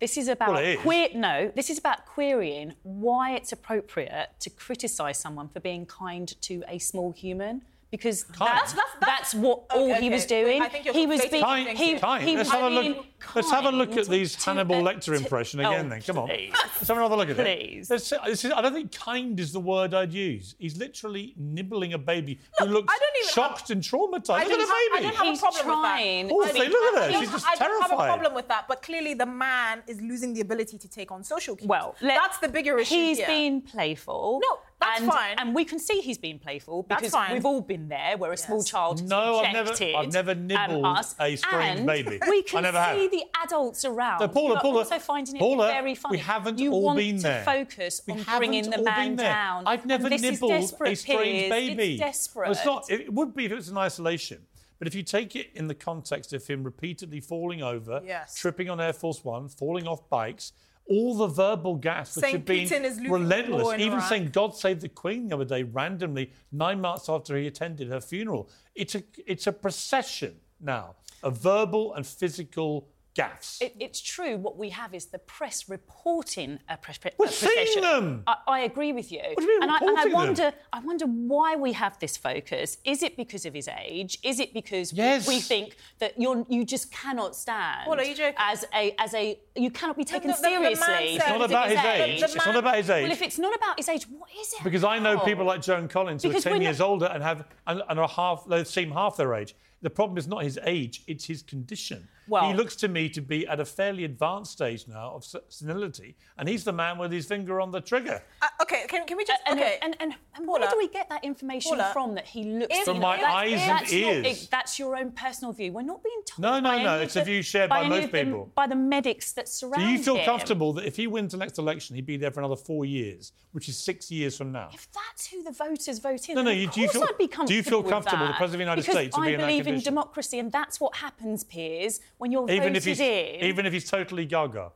This 0.00 0.16
is 0.16 0.26
about 0.26 0.48
Well, 0.48 0.58
it 0.64 0.68
is. 0.70 0.80
queer. 0.80 1.08
No, 1.14 1.52
this 1.54 1.70
is 1.70 1.78
about 1.78 2.06
querying 2.06 2.74
why 2.82 3.36
it's 3.36 3.52
appropriate 3.52 4.30
to 4.40 4.50
criticise 4.50 5.16
someone 5.20 5.48
for 5.48 5.60
being 5.60 5.86
kind 5.86 6.26
to 6.42 6.64
a 6.66 6.78
small 6.80 7.12
human. 7.12 7.62
Because 7.90 8.24
that's, 8.38 8.74
that's, 9.00 9.34
what 9.34 9.64
oh, 9.70 9.80
all 9.80 9.90
Okay, 9.92 10.02
he 10.02 10.10
was 10.10 10.26
doing. 10.26 10.60
I 10.60 10.68
think 10.68 10.84
you're 10.84 10.92
he 10.92 11.06
was 11.06 11.22
conflating 11.22 11.30
being 11.30 11.42
kind, 11.42 11.78
he, 11.78 11.98
kind. 11.98 12.28
he 12.28 12.36
let's 12.36 12.50
have 12.50 12.64
a 12.64 12.68
being 12.80 12.94
look. 12.96 13.06
Let's 13.34 13.50
have 13.50 13.64
a 13.64 13.70
look 13.70 13.90
at 13.92 13.96
kind 13.96 14.06
these 14.08 14.44
Hannibal 14.44 14.86
a- 14.86 14.94
Lecter 14.94 15.04
to- 15.04 15.14
impression 15.14 15.60
again. 15.60 15.86
oh, 15.86 15.88
then 15.88 16.02
come 16.02 16.18
on. 16.18 16.28
please. 16.28 16.52
Let's 16.52 16.88
have 16.88 16.98
another 16.98 17.16
look 17.16 17.30
at 17.30 17.38
it. 17.40 17.58
Please. 17.58 17.88
Let's, 17.90 18.10
this 18.10 18.44
is, 18.44 18.52
I 18.52 18.60
don't 18.60 18.74
think 18.74 18.92
kind 18.92 19.40
is 19.40 19.52
the 19.52 19.60
word 19.60 19.94
I'd 19.94 20.12
use. 20.12 20.54
He's 20.58 20.76
literally 20.76 21.32
nibbling 21.38 21.94
a 21.94 21.98
baby 21.98 22.38
who 22.58 22.66
looks 22.66 22.92
shocked 23.30 23.70
and 23.70 23.82
traumatized. 23.82 24.30
I 24.30 24.44
Look 24.44 24.50
don't 24.50 24.60
at 24.60 24.66
have, 24.68 24.70
I 24.70 25.00
don't 25.02 25.14
have 25.16 25.34
a 25.34 25.38
problem 25.38 25.64
trying 25.64 26.28
with 26.28 26.46
that. 26.46 26.48
Awfully, 26.50 26.60
I 26.60 26.64
mean, 26.64 26.72
look 26.72 26.82
at 26.82 26.98
her. 26.98 27.08
I 27.08 27.12
don't- 27.12 27.20
She's 27.22 27.30
just 27.32 27.46
I 27.46 27.54
don't 27.56 27.82
have 27.82 27.92
a 27.92 27.96
problem 27.96 28.34
with 28.34 28.48
that, 28.48 28.68
but 28.68 28.82
clearly 28.82 29.14
the 29.14 29.26
man 29.26 29.82
is 29.86 30.00
losing 30.02 30.34
the 30.34 30.42
ability 30.42 30.76
to 30.76 30.88
take 30.88 31.10
on 31.10 31.24
social 31.24 31.56
cues. 31.56 31.66
Well, 31.68 31.96
that's 32.02 32.36
the 32.38 32.48
bigger 32.48 32.78
issue 32.78 32.94
He's 32.94 33.16
here. 33.16 33.26
been 33.26 33.62
playful. 33.62 34.40
No, 34.42 34.58
that's 34.80 35.00
and, 35.00 35.10
fine. 35.10 35.34
And 35.38 35.54
we 35.54 35.64
can 35.64 35.78
see 35.78 36.00
he's 36.00 36.18
been 36.18 36.38
playful 36.38 36.86
That's 36.88 37.00
because 37.02 37.12
fine. 37.12 37.32
we've 37.32 37.44
all 37.44 37.60
been 37.60 37.88
there 37.88 38.16
where 38.16 38.32
a 38.32 38.36
small 38.36 38.62
child 38.62 39.00
has 39.00 39.08
No, 39.10 39.40
I've 39.40 39.52
never- 39.52 39.72
I've 39.96 40.12
never 40.12 40.30
um, 40.32 40.46
nibbled 40.46 40.86
us. 40.86 41.14
a 41.20 41.36
strange 41.36 41.78
and 41.78 41.86
baby. 41.86 42.18
We 42.28 42.38
I 42.38 42.42
can 42.46 42.62
never 42.62 42.78
have. 42.80 42.96
see 42.96 43.08
the 43.08 43.24
adults 43.44 43.84
around. 43.84 44.20
So, 44.20 44.28
Paula, 44.28 44.48
who 44.50 44.54
are 44.56 44.60
Paula, 44.60 44.78
also 44.78 44.98
finding 44.98 45.36
it 45.36 45.40
Paula, 45.40 45.66
very 45.68 45.94
funny. 45.94 46.16
we 46.16 46.18
haven't 46.22 46.58
you 46.58 46.72
all 46.72 46.82
want 46.82 46.98
been 46.98 47.16
to 47.16 47.22
there. 47.22 47.44
focus 47.44 48.00
We 48.06 48.12
on 48.14 48.24
bringing 48.38 48.70
the 48.70 48.78
all 48.78 48.84
man 48.84 49.16
down. 49.16 49.66
I've 49.66 49.84
never 49.86 50.08
this 50.08 50.22
nibbled 50.22 50.52
is 50.52 50.70
desperate, 50.70 50.92
a 50.92 50.96
strange 50.96 51.22
Piers. 51.22 51.50
baby. 51.50 51.92
It's 51.94 52.00
desperate. 52.00 52.42
Well, 52.44 52.52
it's 52.52 52.64
not. 52.64 52.90
It 52.90 53.12
would 53.12 53.34
be 53.34 53.46
if 53.46 53.52
it 53.52 53.56
was 53.56 53.68
in 53.68 53.76
isolation. 53.76 54.46
But 54.78 54.86
if 54.86 54.94
you 54.94 55.02
take 55.02 55.34
it 55.34 55.48
in 55.56 55.66
the 55.66 55.74
context 55.74 56.32
of 56.32 56.46
him 56.46 56.62
repeatedly 56.62 57.20
falling 57.20 57.64
over, 57.64 58.00
Yes. 58.06 58.36
tripping 58.36 58.70
on 58.70 58.80
Air 58.80 58.92
Force 58.92 59.24
One, 59.24 59.48
falling 59.48 59.88
off 59.88 60.08
bikes, 60.08 60.52
all 60.88 61.14
the 61.16 61.26
verbal 61.26 61.76
gas 61.76 62.16
which 62.16 62.32
have 62.32 62.44
been 62.44 62.66
Putin 62.66 62.84
is 62.84 62.96
losing 62.96 63.12
relentless, 63.12 63.74
even 63.78 63.98
Iraq. 63.98 64.08
saying 64.08 64.30
God 64.30 64.54
save 64.54 64.80
the 64.80 64.88
Queen 64.88 65.28
the 65.28 65.34
other 65.34 65.44
day 65.44 65.62
randomly, 65.62 66.32
nine 66.50 66.80
months 66.80 67.08
after 67.08 67.36
he 67.36 67.46
attended 67.46 67.88
her 67.88 68.00
funeral. 68.00 68.48
It's 68.74 68.94
a 68.94 69.02
it's 69.26 69.46
a 69.46 69.52
procession 69.52 70.36
now 70.60 70.96
of 71.22 71.38
verbal 71.38 71.94
and 71.94 72.06
physical 72.06 72.88
gaffes. 73.18 73.60
It, 73.60 73.74
it's 73.80 74.00
true. 74.00 74.36
What 74.36 74.56
we 74.56 74.68
have 74.70 74.94
is 74.94 75.06
the 75.06 75.18
press 75.18 75.68
reporting 75.68 76.58
a, 76.68 76.76
press. 76.76 76.98
We're 77.18 77.26
a 77.26 77.30
seeing 77.30 77.52
procession. 77.52 77.82
them. 77.82 78.22
I, 78.26 78.36
I 78.46 78.58
agree 78.60 78.92
with 78.92 79.10
you. 79.10 79.20
What 79.20 79.38
do 79.38 79.42
you 79.44 79.60
mean 79.60 79.62
and, 79.64 79.70
I, 79.72 79.76
and 79.78 79.98
I 79.98 80.04
reporting 80.04 80.10
them? 80.12 80.44
wonder, 80.44 80.52
I 80.72 80.80
wonder 80.80 81.04
why 81.06 81.56
we 81.56 81.72
have 81.72 81.98
this 81.98 82.16
focus. 82.16 82.78
Is 82.84 83.02
it 83.02 83.16
because 83.16 83.44
of 83.44 83.54
his 83.54 83.68
age? 83.68 84.18
Is 84.22 84.38
it 84.40 84.54
because 84.54 84.92
we- 84.92 84.98
Yes. 84.98 85.26
we 85.26 85.40
think 85.40 85.76
that 85.98 86.20
you're 86.20 86.44
you 86.48 86.64
just 86.64 86.92
cannot 86.92 87.34
stand 87.34 87.88
Well, 87.88 87.98
are 87.98 88.04
you 88.04 88.14
joking? 88.14 88.34
as 88.38 88.64
a 88.74 88.94
as 88.98 89.14
a 89.14 89.38
you 89.56 89.70
cannot 89.70 89.96
be 89.96 90.04
taken 90.04 90.28
the- 90.28 90.34
the 90.36 90.42
seriously? 90.42 90.84
said- 90.86 91.02
It's 91.02 91.28
not 91.28 91.42
about 91.50 91.68
his 91.70 91.78
age. 91.78 92.20
The 92.20 92.26
It's 92.26 92.46
not 92.46 92.56
about 92.56 92.76
his 92.76 92.90
age. 92.90 93.02
Well, 93.02 93.12
if 93.12 93.22
it's 93.22 93.38
not 93.38 93.54
about 93.56 93.76
his 93.78 93.88
age, 93.88 94.04
what 94.08 94.28
is 94.40 94.52
it? 94.54 94.64
Because 94.64 94.84
I 94.84 94.98
know 94.98 95.14
about? 95.14 95.24
people 95.26 95.44
like 95.44 95.62
Joan 95.62 95.88
Collins 95.88 96.22
who 96.22 96.30
are 96.36 96.40
10 96.40 96.62
years 96.62 96.78
not- 96.78 96.88
older 96.88 97.06
and 97.06 97.22
have 97.22 97.44
and, 97.66 97.82
and 97.88 97.98
are 97.98 98.08
half 98.08 98.46
they 98.46 98.64
seem 98.64 98.90
half 98.92 99.16
their 99.16 99.34
age. 99.34 99.54
The 99.80 99.90
problem 99.90 100.18
is 100.18 100.26
not 100.26 100.42
his 100.42 100.58
age, 100.64 101.02
it's 101.06 101.24
his 101.24 101.42
condition. 101.42 102.08
Well- 102.26 102.48
he 102.50 102.54
looks 102.54 102.74
to 102.76 102.88
me 102.88 103.08
to 103.10 103.20
be 103.22 103.46
at 103.46 103.58
a 103.60 103.64
fairly 103.64 104.04
advanced 104.04 104.52
stage 104.52 104.86
now 104.88 105.12
of 105.14 105.24
senility, 105.48 106.16
and 106.36 106.48
he's 106.48 106.64
the 106.64 106.72
man 106.72 106.98
with 106.98 107.10
his 107.12 107.26
finger 107.26 107.60
on 107.60 107.70
the 107.70 107.80
trigger. 107.80 108.22
Uh, 108.42 108.46
okay, 108.62 108.84
can, 108.88 109.06
can 109.06 109.16
we 109.16 109.24
just 109.24 109.40
And, 109.46 109.58
okay? 109.58 109.78
and, 109.80 109.96
and, 110.00 110.14
and 110.34 110.46
where 110.46 110.58
Paula. 110.60 110.70
do 110.70 110.76
we 110.78 110.88
get 110.88 111.08
that 111.08 111.24
information 111.24 111.76
Paula. 111.78 111.90
from 111.92 112.14
that 112.16 112.26
he 112.26 112.42
looks 112.44 112.76
If- 112.76 112.84
From 112.84 112.98
my 113.00 113.16
senile? 113.16 113.34
eyes 113.36 113.52
and 113.52 113.70
that's 113.70 113.92
not- 113.92 113.98
ears. 114.00 114.26
it- 114.44 114.48
that's 114.50 114.78
your 114.78 114.96
own 114.96 115.12
personal 115.12 115.52
view. 115.52 115.72
We're 115.72 115.82
not 115.82 116.02
being 116.02 116.20
told. 116.26 116.42
No, 116.42 116.58
no, 116.60 116.68
by 116.68 116.82
no, 116.82 116.88
any 116.90 116.96
of 116.96 117.02
it's 117.02 117.16
a 117.16 117.24
view 117.24 117.40
shared 117.40 117.70
by 117.70 117.80
any 117.80 117.88
most 117.88 118.04
of 118.06 118.12
the- 118.12 118.24
people. 118.24 118.52
by 118.54 118.66
the 118.66 118.76
medics 118.76 119.32
that 119.32 119.48
surround 119.48 119.82
Do 119.84 119.88
you 119.90 119.98
feel 120.02 120.16
him. 120.16 120.24
comfortable 120.26 120.72
that 120.74 120.84
if 120.86 120.96
he 120.96 121.06
wins 121.06 121.32
the 121.32 121.38
next 121.38 121.56
election, 121.58 121.96
he'd 121.96 122.04
be 122.04 122.16
there 122.18 122.30
for 122.30 122.40
another 122.40 122.56
four 122.56 122.84
years, 122.84 123.32
which 123.52 123.68
is 123.70 123.78
six 123.78 124.10
years 124.10 124.36
from 124.36 124.52
now? 124.52 124.68
If 124.74 124.88
that's 124.92 125.28
who 125.28 125.42
the 125.42 125.52
voters 125.52 125.98
vote 125.98 126.28
in, 126.28 126.34
No, 126.34 126.42
no, 126.42 126.50
then 126.50 126.58
you- 126.58 126.68
of 126.68 126.74
do 126.74 126.80
you 126.82 126.88
feel- 126.88 127.04
I'd 127.04 127.16
be 127.16 127.26
do 127.26 127.32
comfortable 127.32 127.56
you 127.56 127.62
feel 127.62 127.82
comfortable 127.84 128.26
the. 128.26 128.32
President 128.34 128.42
of 128.44 128.52
the 128.52 128.58
United 128.58 128.80
because 128.82 128.94
States 128.94 129.16
would 129.16 129.22
I 129.22 129.26
be 129.28 129.34
in 129.34 129.40
that 129.40 129.46
believe 129.72 129.86
in 129.86 129.94
democracy, 129.94 130.38
and 130.38 130.50
that's 130.52 130.80
what 130.80 130.96
happens, 130.96 131.44
Piers, 131.44 132.00
when 132.18 132.30
you're 132.32 132.44
Even 132.50 132.58
voted 132.74 132.76
if 132.76 132.84
he's 132.84 133.00
in. 133.00 133.44
even 133.44 133.66
if 133.66 133.72
he's 133.72 133.88
totally 133.90 134.26
gaga. 134.26 134.72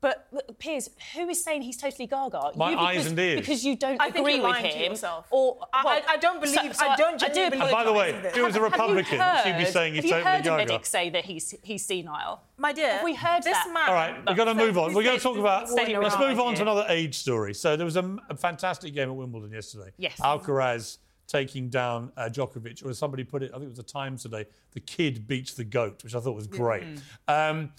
But 0.00 0.28
look, 0.30 0.56
Piers, 0.60 0.88
who 1.16 1.28
is 1.28 1.42
saying 1.42 1.62
he's 1.62 1.76
totally 1.76 2.06
gaga? 2.06 2.52
My 2.54 2.70
you 2.70 2.78
eyes 2.78 2.94
because, 2.98 3.06
and 3.10 3.18
ears. 3.18 3.40
Because 3.40 3.64
you 3.64 3.74
don't 3.74 4.00
I 4.00 4.10
think 4.12 4.18
agree 4.24 4.34
you're 4.34 4.42
with 4.44 4.52
lying 4.52 4.70
to 4.70 4.78
him, 4.78 4.92
yourself. 4.92 5.26
or 5.30 5.58
I- 5.72 5.84
well, 5.84 6.00
I- 6.06 6.12
I 6.12 6.16
don't 6.18 6.40
believe- 6.40 6.56
I 6.78 6.94
don't 6.94 7.18
do 7.18 7.26
genuinely 7.26 7.50
believe- 7.58 7.62
And 7.62 7.70
by 7.72 7.82
the 7.82 7.92
way, 7.92 8.12
believe 8.12 8.26
if 8.26 8.34
he 8.36 8.40
was 8.40 8.54
a 8.54 8.60
Have 8.60 8.62
you 8.62 8.70
Republican, 8.70 9.20
she'd 9.42 9.58
be 9.58 9.64
saying 9.64 9.94
he's 9.94 10.04
totally 10.04 10.22
have 10.22 10.44
you 10.44 10.50
totally 10.50 10.60
heard 10.62 10.68
a 10.68 10.72
medic 10.72 10.86
say 10.86 11.10
that 11.10 11.24
he's 11.24 11.52
he's 11.64 11.84
senile? 11.84 12.42
My 12.58 12.72
dear, 12.72 12.92
Have 12.92 13.02
we 13.04 13.16
heard 13.16 13.42
this 13.42 13.54
that? 13.56 13.72
man. 13.72 13.88
All 13.88 13.94
right, 13.94 14.14
we've 14.24 14.36
got 14.36 14.44
to 14.44 14.54
move 14.54 14.78
on. 14.78 14.94
We're 14.94 15.02
going 15.02 15.16
to 15.16 15.22
talk 15.22 15.36
about. 15.36 15.68
Let's 15.68 16.16
move 16.18 16.38
on 16.38 16.54
to 16.54 16.62
another 16.62 16.86
age 16.88 17.16
story. 17.16 17.52
So 17.54 17.74
there 17.76 17.84
was 17.84 17.96
a, 17.96 18.18
a 18.30 18.36
fantastic 18.36 18.94
game 18.94 19.08
at 19.10 19.16
Wimbledon 19.16 19.50
yesterday. 19.50 19.90
Yes. 19.98 20.20
Alcaraz 20.20 20.98
taking 21.28 21.68
down 21.68 22.10
uh, 22.16 22.22
Djokovic, 22.32 22.84
or 22.84 22.88
as 22.90 22.98
somebody 22.98 23.22
put 23.22 23.42
it, 23.42 23.50
I 23.50 23.54
think 23.58 23.64
it 23.66 23.68
was 23.68 23.76
the 23.76 23.82
Times 23.84 24.22
today. 24.22 24.46
The 24.72 24.80
kid 24.80 25.28
beats 25.28 25.52
the 25.54 25.62
goat, 25.64 26.02
which 26.02 26.14
I 26.14 26.20
thought 26.20 26.34
was 26.34 26.46
great. 26.48 26.84
Um, 27.28 27.70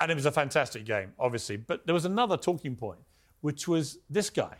and 0.00 0.10
it 0.10 0.14
was 0.14 0.24
a 0.26 0.32
fantastic 0.32 0.84
game, 0.84 1.12
obviously. 1.18 1.56
But 1.56 1.84
there 1.84 1.94
was 1.94 2.04
another 2.04 2.36
talking 2.36 2.76
point, 2.76 3.00
which 3.40 3.66
was 3.68 3.98
this 4.08 4.30
guy. 4.30 4.56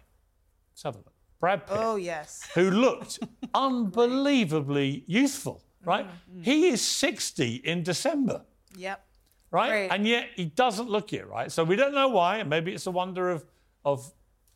Let's 0.72 0.82
have 0.82 0.94
a 0.96 0.98
look. 0.98 1.12
Brad 1.40 1.66
Pitt 1.66 1.76
Oh 1.80 1.96
yes. 1.96 2.48
who 2.54 2.70
looked 2.70 3.18
unbelievably 3.54 5.04
youthful, 5.06 5.62
right? 5.84 6.06
He 6.42 6.68
is 6.68 6.80
60 6.82 7.56
in 7.56 7.82
December, 7.82 8.42
Yep. 8.76 9.04
right? 9.50 9.68
Great. 9.68 9.88
And 9.88 10.06
yet 10.06 10.28
he 10.34 10.46
doesn't 10.46 10.88
look 10.88 11.12
it, 11.12 11.26
right? 11.28 11.50
So 11.50 11.64
we 11.64 11.76
don't 11.76 11.94
know 11.94 12.08
why. 12.08 12.38
and 12.38 12.48
Maybe 12.50 12.72
it's 12.72 12.86
a 12.86 12.90
wonder 12.90 13.30
of, 13.30 13.44
of 13.84 14.12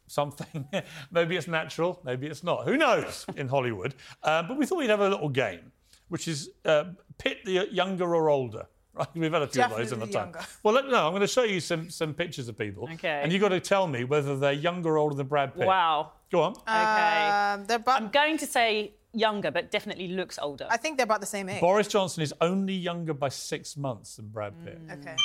something. 0.07 0.67
maybe 1.11 1.37
it's 1.37 1.49
natural, 1.49 2.01
maybe 2.05 2.27
it's 2.27 2.43
not. 2.45 2.65
Who 2.67 2.77
knows 2.77 3.27
in 3.37 3.49
Hollywood? 3.49 3.95
Um, 4.23 4.49
but 4.49 4.57
we 4.57 4.67
thought 4.67 4.79
we'd 4.79 4.91
have 4.91 5.01
a 5.01 5.09
little 5.09 5.29
game, 5.29 5.73
which 6.09 6.29
is 6.29 6.51
uh, 6.65 6.85
Pitt 7.19 7.39
the 7.45 7.69
younger 7.73 8.15
or 8.15 8.29
older. 8.31 8.67
Right, 8.97 9.09
we've 9.15 9.31
had 9.31 9.43
a 9.43 9.47
few 9.47 9.63
of 9.63 9.73
those 9.73 9.93
in 9.93 9.99
the 10.01 10.07
Definitely 10.07 10.13
time. 10.15 10.25
younger. 10.33 10.41
Well, 10.63 10.73
let, 10.73 10.87
no, 10.87 11.05
I'm 11.07 11.13
going 11.13 11.21
to 11.21 11.27
show 11.27 11.43
you 11.43 11.61
some 11.61 11.91
some 11.91 12.15
pictures 12.15 12.49
of 12.49 12.57
people, 12.57 12.89
Okay. 12.95 13.21
and 13.23 13.31
you've 13.31 13.43
got 13.43 13.51
to 13.51 13.61
tell 13.61 13.87
me 13.87 14.05
whether 14.05 14.39
they're 14.39 14.53
younger 14.55 14.93
or 14.95 14.97
older 14.97 15.15
than 15.15 15.27
Brad 15.27 15.55
Pitt. 15.55 15.67
Wow. 15.67 16.13
Go 16.33 16.41
on. 16.41 16.53
Okay. 16.53 17.29
Um, 17.61 17.67
they're 17.67 17.77
about. 17.77 18.01
I'm 18.01 18.09
going 18.09 18.39
to 18.39 18.47
say 18.47 18.95
younger, 19.13 19.51
but 19.51 19.71
definitely 19.71 20.09
looks 20.09 20.39
older. 20.41 20.67
I 20.71 20.79
think 20.79 20.97
they're 20.97 21.05
about 21.05 21.21
the 21.21 21.27
same 21.27 21.47
age. 21.51 21.61
Boris 21.61 21.89
Johnson 21.89 22.23
is 22.23 22.33
only 22.41 22.73
younger 22.73 23.13
by 23.13 23.29
six 23.29 23.77
months 23.77 24.17
than 24.17 24.29
Brad 24.29 24.55
Pitt. 24.65 24.81
Okay. 24.91 25.17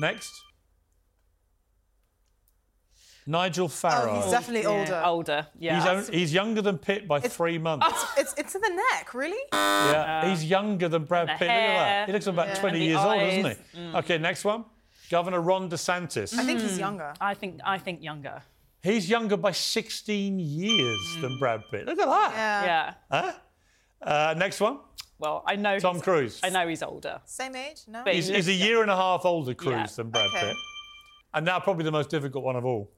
Next. 0.00 0.32
Nigel 3.26 3.68
Farage. 3.68 4.08
Oh, 4.08 4.20
he's 4.22 4.30
definitely 4.30 4.62
Yeah, 4.62 4.78
older. 4.80 5.02
Older. 5.04 5.46
Yeah. 5.58 5.76
He's, 5.76 6.08
on- 6.08 6.12
he's 6.12 6.34
younger 6.34 6.62
than 6.62 6.78
Pitt 6.78 7.06
by 7.06 7.20
three 7.20 7.58
months. 7.58 7.86
It's 8.16 8.34
it's 8.36 8.54
in 8.54 8.60
the 8.60 8.82
neck, 8.92 9.14
really? 9.14 9.38
yeah, 9.52 10.22
uh, 10.24 10.28
he's 10.28 10.44
younger 10.44 10.88
than 10.88 11.04
Brad 11.04 11.28
the 11.28 11.32
Pitt. 11.32 11.40
Look 11.48 11.50
at 11.50 11.74
that. 11.76 12.06
He 12.06 12.12
looks 12.12 12.26
about 12.26 12.48
yeah. 12.48 12.54
20 12.54 12.74
And 12.74 12.82
the 12.82 12.86
years 12.86 13.00
old, 13.00 13.20
doesn't 13.20 13.64
he? 13.72 13.78
Mm. 13.80 13.94
Okay, 14.00 14.18
next 14.18 14.44
one. 14.44 14.64
Governor 15.10 15.40
Ron 15.40 15.68
DeSantis. 15.68 16.36
I 16.36 16.44
think 16.44 16.60
he's 16.60 16.78
younger. 16.78 17.12
Mm. 17.14 17.16
I 17.20 17.34
think 17.34 17.60
I 17.64 17.78
think 17.78 18.02
younger. 18.02 18.42
He's 18.82 19.08
younger 19.08 19.36
by 19.36 19.52
16 19.52 20.40
years 20.40 21.16
than 21.20 21.32
mm. 21.32 21.38
Brad 21.38 21.62
Pitt. 21.70 21.86
Look 21.86 22.00
at 22.00 22.06
that. 22.06 22.32
Yeah. 22.34 22.94
Yeah. 23.12 23.20
Huh? 23.20 23.32
Uh, 24.02 24.34
next 24.36 24.60
one. 24.60 24.78
Well, 25.20 25.44
I 25.46 25.54
know. 25.54 25.78
Tom 25.78 25.94
he's- 25.96 26.04
Cruise. 26.04 26.40
I 26.42 26.48
know 26.48 26.66
he's 26.66 26.82
older. 26.82 27.20
Same 27.24 27.54
age? 27.54 27.82
No. 27.86 28.02
But 28.04 28.14
He's, 28.14 28.26
he 28.26 28.34
he's 28.34 28.48
a 28.48 28.52
year 28.52 28.82
and 28.82 28.90
a 28.90 28.96
half 28.96 29.24
older 29.24 29.54
Cruise 29.54 29.72
Yeah. 29.72 29.86
than 29.96 30.10
Brad 30.10 30.26
Okay. 30.26 30.48
Pitt. 30.48 30.56
And 31.34 31.46
now 31.46 31.60
probably 31.60 31.84
the 31.84 31.92
most 31.92 32.10
difficult 32.10 32.42
one 32.44 32.56
of 32.56 32.64
all. 32.64 32.90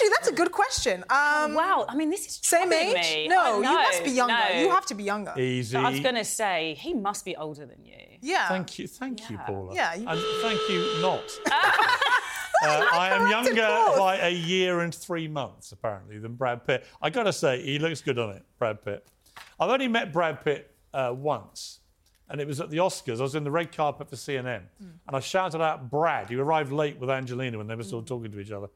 Actually, 0.00 0.14
that's 0.16 0.28
a 0.28 0.32
good 0.32 0.52
question. 0.52 1.04
Um, 1.10 1.54
Wow. 1.54 1.84
I 1.88 1.94
mean, 1.94 2.08
this 2.10 2.26
is 2.26 2.40
Same 2.42 2.72
age? 2.72 2.94
me. 2.94 3.28
No, 3.28 3.40
I 3.40 3.56
you 3.56 3.62
must 3.62 4.04
be 4.04 4.10
younger. 4.12 4.34
no. 4.54 4.60
You 4.60 4.70
have 4.70 4.86
to 4.86 4.94
be 4.94 5.04
younger. 5.04 5.38
Easy. 5.38 5.76
I 5.76 5.90
was 5.90 6.00
going 6.00 6.14
to 6.14 6.24
say 6.24 6.74
he 6.78 6.94
must 6.94 7.24
be 7.24 7.36
older 7.36 7.66
than 7.66 7.84
you. 7.84 7.96
Yeah. 8.22 8.48
Thank 8.48 8.78
you, 8.78 8.86
thank 8.86 9.28
you, 9.28 9.36
Paula. 9.38 9.74
Yeah, 9.74 9.94
you- 9.94 10.08
And 10.08 10.20
thank 10.42 10.60
you 10.70 11.02
not. 11.02 11.24
Uh, 12.62 12.86
I 12.92 13.08
am 13.08 13.30
younger 13.30 13.54
both. 13.54 13.96
by 13.96 14.18
a 14.18 14.28
year 14.30 14.80
and 14.80 14.94
three 14.94 15.26
months, 15.26 15.72
apparently, 15.72 16.18
than 16.18 16.34
Brad 16.34 16.66
Pitt. 16.66 16.84
I 17.00 17.08
got 17.08 17.22
to 17.22 17.32
say, 17.32 17.62
he 17.62 17.78
looks 17.78 18.02
good 18.02 18.18
on 18.18 18.36
it, 18.36 18.42
Brad 18.58 18.84
Pitt. 18.84 19.08
I've 19.58 19.70
only 19.70 19.88
met 19.88 20.12
Brad 20.12 20.44
Pitt 20.44 20.70
uh, 20.92 21.14
once, 21.16 21.78
and 22.28 22.38
it 22.38 22.46
was 22.46 22.60
at 22.60 22.68
the 22.68 22.76
Oscars. 22.76 23.18
I 23.18 23.22
was 23.22 23.34
in 23.34 23.44
the 23.44 23.50
red 23.50 23.74
carpet 23.74 24.10
for 24.10 24.16
CNN, 24.16 24.60
and 24.78 25.16
I 25.16 25.20
shouted 25.20 25.62
out 25.62 25.88
Brad. 25.90 26.28
He 26.28 26.36
arrived 26.36 26.70
late 26.70 27.00
with 27.00 27.08
Angelina 27.08 27.56
when 27.56 27.66
they 27.66 27.74
were 27.76 27.82
still 27.82 28.02
talking 28.02 28.30
to 28.30 28.38
each 28.38 28.50
other. 28.50 28.66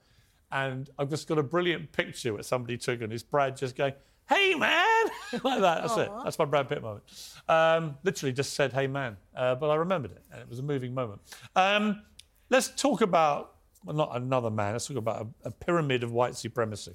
And 0.53 0.89
I've 0.99 1.11
just 1.11 1.27
got 1.27 1.39
a 1.39 1.43
brilliant 1.43 1.93
picture 1.93 2.37
that 2.37 2.45
somebody 2.45 2.77
took, 2.79 3.01
and 3.01 3.13
it's 3.13 3.23
Brad 3.23 3.57
just 3.57 3.77
going, 3.77 3.95
Hey 4.29 4.55
man, 4.55 5.07
like 5.45 5.61
that. 5.61 5.83
That's 5.83 5.97
it. 5.99 6.11
That's 6.25 6.39
my 6.39 6.47
Brad 6.47 6.69
Pitt 6.69 6.81
moment. 6.81 7.05
Um, 7.49 7.99
literally 8.05 8.33
just 8.33 8.55
said, 8.55 8.73
"Hey 8.73 8.87
man," 8.87 9.19
uh, 9.37 9.55
but 9.55 9.69
I 9.69 9.75
remembered 9.75 10.13
it, 10.13 10.25
and 10.33 10.41
it 10.41 10.49
was 10.49 10.61
a 10.61 10.63
moving 10.63 10.95
moment. 10.95 11.21
Um, 11.55 12.03
let's 12.49 12.69
talk 12.69 13.03
about 13.03 13.57
well, 13.85 13.95
not 13.95 14.17
another 14.17 14.51
man. 14.51 14.73
Let's 14.73 14.87
talk 14.87 14.97
about 14.97 15.27
a, 15.45 15.49
a 15.49 15.51
pyramid 15.51 16.03
of 16.03 16.13
white 16.13 16.37
supremacy. 16.37 16.95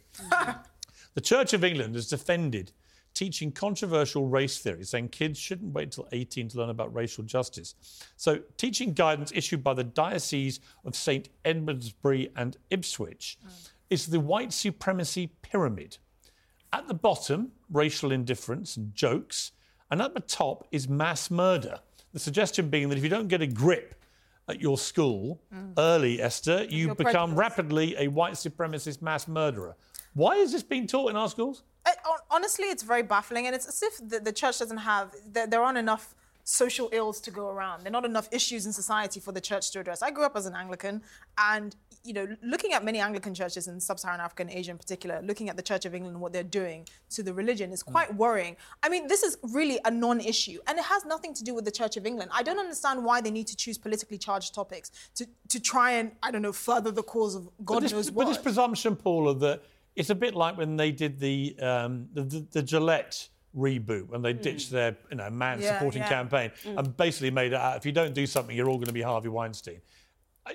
the 1.14 1.22
Church 1.22 1.54
of 1.54 1.64
England 1.64 1.94
has 1.94 2.08
defended 2.08 2.72
teaching 3.20 3.52
controversial 3.52 4.28
race 4.28 4.60
theory, 4.60 4.86
saying 4.86 5.10
kids 5.10 5.38
shouldn't 5.38 5.74
wait 5.74 5.84
until 5.84 6.08
18 6.14 6.48
to 6.48 6.58
learn 6.58 6.70
about 6.70 6.96
racial 6.96 7.22
justice. 7.22 7.76
So, 8.16 8.40
teaching 8.56 8.94
guidance 8.94 9.34
issued 9.36 9.62
by 9.62 9.74
the 9.74 9.84
Diocese 9.84 10.62
of 10.86 10.96
St 10.96 11.28
Edmundsbury 11.44 12.32
and 12.38 12.56
Ipswich 12.70 13.38
is 13.90 14.08
the 14.08 14.22
white 14.22 14.54
supremacy 14.54 15.34
pyramid. 15.42 15.98
At 16.72 16.88
the 16.88 16.94
bottom, 16.94 17.52
racial 17.70 18.14
indifference 18.14 18.78
and 18.78 18.96
jokes, 18.96 19.52
and 19.92 20.02
at 20.02 20.14
the 20.14 20.22
top 20.22 20.66
is 20.72 20.88
mass 20.88 21.30
murder. 21.30 21.82
The 22.14 22.20
suggestion 22.20 22.70
being 22.70 22.88
that 22.88 22.98
if 22.98 23.04
you 23.04 23.10
don't 23.10 23.28
get 23.28 23.42
a 23.42 23.48
grip 23.48 23.96
at 24.48 24.62
your 24.62 24.78
school 24.78 25.42
early, 25.78 26.22
Esther, 26.22 26.64
you 26.70 26.86
You're 26.86 26.96
become 26.96 27.36
prejudiced. 27.36 27.38
rapidly 27.38 27.96
a 27.98 28.08
white 28.08 28.36
supremacist 28.36 29.02
mass 29.02 29.28
murderer. 29.28 29.76
Why 30.14 30.36
is 30.36 30.54
this 30.54 30.64
being 30.64 30.88
taught 30.88 31.10
in 31.10 31.18
our 31.18 31.28
schools? 31.28 31.64
Uh, 31.86 31.92
honestly, 32.30 32.66
it's 32.66 32.84
very 32.84 33.04
baffling, 33.04 33.46
and 33.48 33.56
it's 33.56 33.68
as 33.68 33.82
if 33.84 34.10
the, 34.10 34.20
the 34.20 34.34
church 34.34 34.60
doesn't 34.60 34.78
have. 34.78 35.14
There, 35.28 35.48
there 35.48 35.62
aren't 35.62 35.78
enough 35.78 36.16
social 36.44 36.90
ills 36.92 37.22
to 37.22 37.32
go 37.32 37.50
around. 37.50 37.84
There 37.84 37.90
are 37.90 37.92
not 37.92 38.06
enough 38.06 38.28
issues 38.32 38.66
in 38.66 38.74
society 38.74 39.20
for 39.20 39.32
the 39.32 39.42
church 39.42 39.70
to 39.72 39.80
address. 39.80 40.02
I 40.02 40.10
grew 40.10 40.26
up 40.26 40.36
as 40.36 40.46
an 40.48 40.56
Anglican, 40.56 41.02
and 41.38 41.76
you 42.04 42.14
know, 42.14 42.28
looking 42.42 42.74
at 42.74 42.84
many 42.84 43.00
Anglican 43.00 43.34
churches 43.34 43.68
in 43.68 43.80
sub-Saharan 43.80 44.22
Africa 44.22 44.44
and 44.44 44.52
Asia 44.52 44.72
in 44.72 44.78
particular, 44.78 45.22
looking 45.22 45.50
at 45.50 45.58
the 45.58 45.62
Church 45.62 45.86
of 45.86 45.94
England 45.94 46.16
and 46.16 46.22
what 46.22 46.32
they're 46.32 46.44
doing 46.44 46.88
to 47.12 47.22
the 47.22 47.34
religion 47.34 47.72
is 47.72 47.84
mm. 47.84 47.92
quite 47.92 48.16
worrying. 48.16 48.56
I 48.82 48.90
mean, 48.90 49.08
this 49.08 49.22
is 49.22 49.38
really 49.44 49.80
a 49.86 49.92
non-issue, 49.92 50.60
and 50.68 50.80
it 50.80 50.86
has 50.86 51.06
nothing 51.06 51.34
to 51.36 51.44
do 51.44 51.54
with 51.54 51.66
the 51.66 51.72
Church 51.72 51.98
of 51.98 52.06
England. 52.06 52.32
I 52.34 52.42
don't 52.42 52.60
understand 52.60 53.04
why 53.04 53.22
they 53.22 53.32
need 53.32 53.48
to 53.48 53.56
choose 53.56 53.78
politically 53.78 54.18
charged 54.18 54.56
topics 54.56 54.92
to 55.16 55.28
to 55.50 55.60
try 55.60 55.92
and 55.92 56.12
I 56.24 56.32
don't 56.32 56.42
know 56.42 56.54
further 56.54 56.92
the 56.92 57.04
cause 57.04 57.36
of 57.36 57.50
God 57.66 57.82
but 57.82 57.92
knows 57.92 58.10
but 58.10 58.16
what. 58.16 58.28
this 58.28 58.38
presumption, 58.38 58.96
Paula, 58.96 59.36
that 59.36 59.62
it's 60.00 60.10
a 60.10 60.16
bit 60.16 60.34
like 60.34 60.58
when 60.58 60.78
they 60.78 60.92
did 60.92 61.20
the 61.20 61.56
um, 61.60 62.08
the, 62.14 62.24
the, 62.24 62.48
the 62.52 62.64
Gillette 62.64 63.28
reboot 63.56 64.08
when 64.08 64.22
they 64.22 64.32
ditched 64.32 64.72
their 64.72 64.96
you 65.12 65.18
know 65.18 65.30
man 65.30 65.60
Yeah, 65.60 65.78
supporting 65.78 66.02
yeah. 66.04 66.10
campaign 66.10 66.52
and 66.66 66.96
basically 66.96 67.32
made 67.32 67.52
it 67.52 67.60
out 67.60 67.78
if 67.78 67.86
you 67.86 67.92
don't 67.92 68.14
do 68.14 68.26
something 68.26 68.56
you're 68.56 68.70
all 68.70 68.78
going 68.78 68.86
to 68.88 68.94
be 68.94 69.02
Harvey 69.02 69.30
Weinstein. 69.30 69.82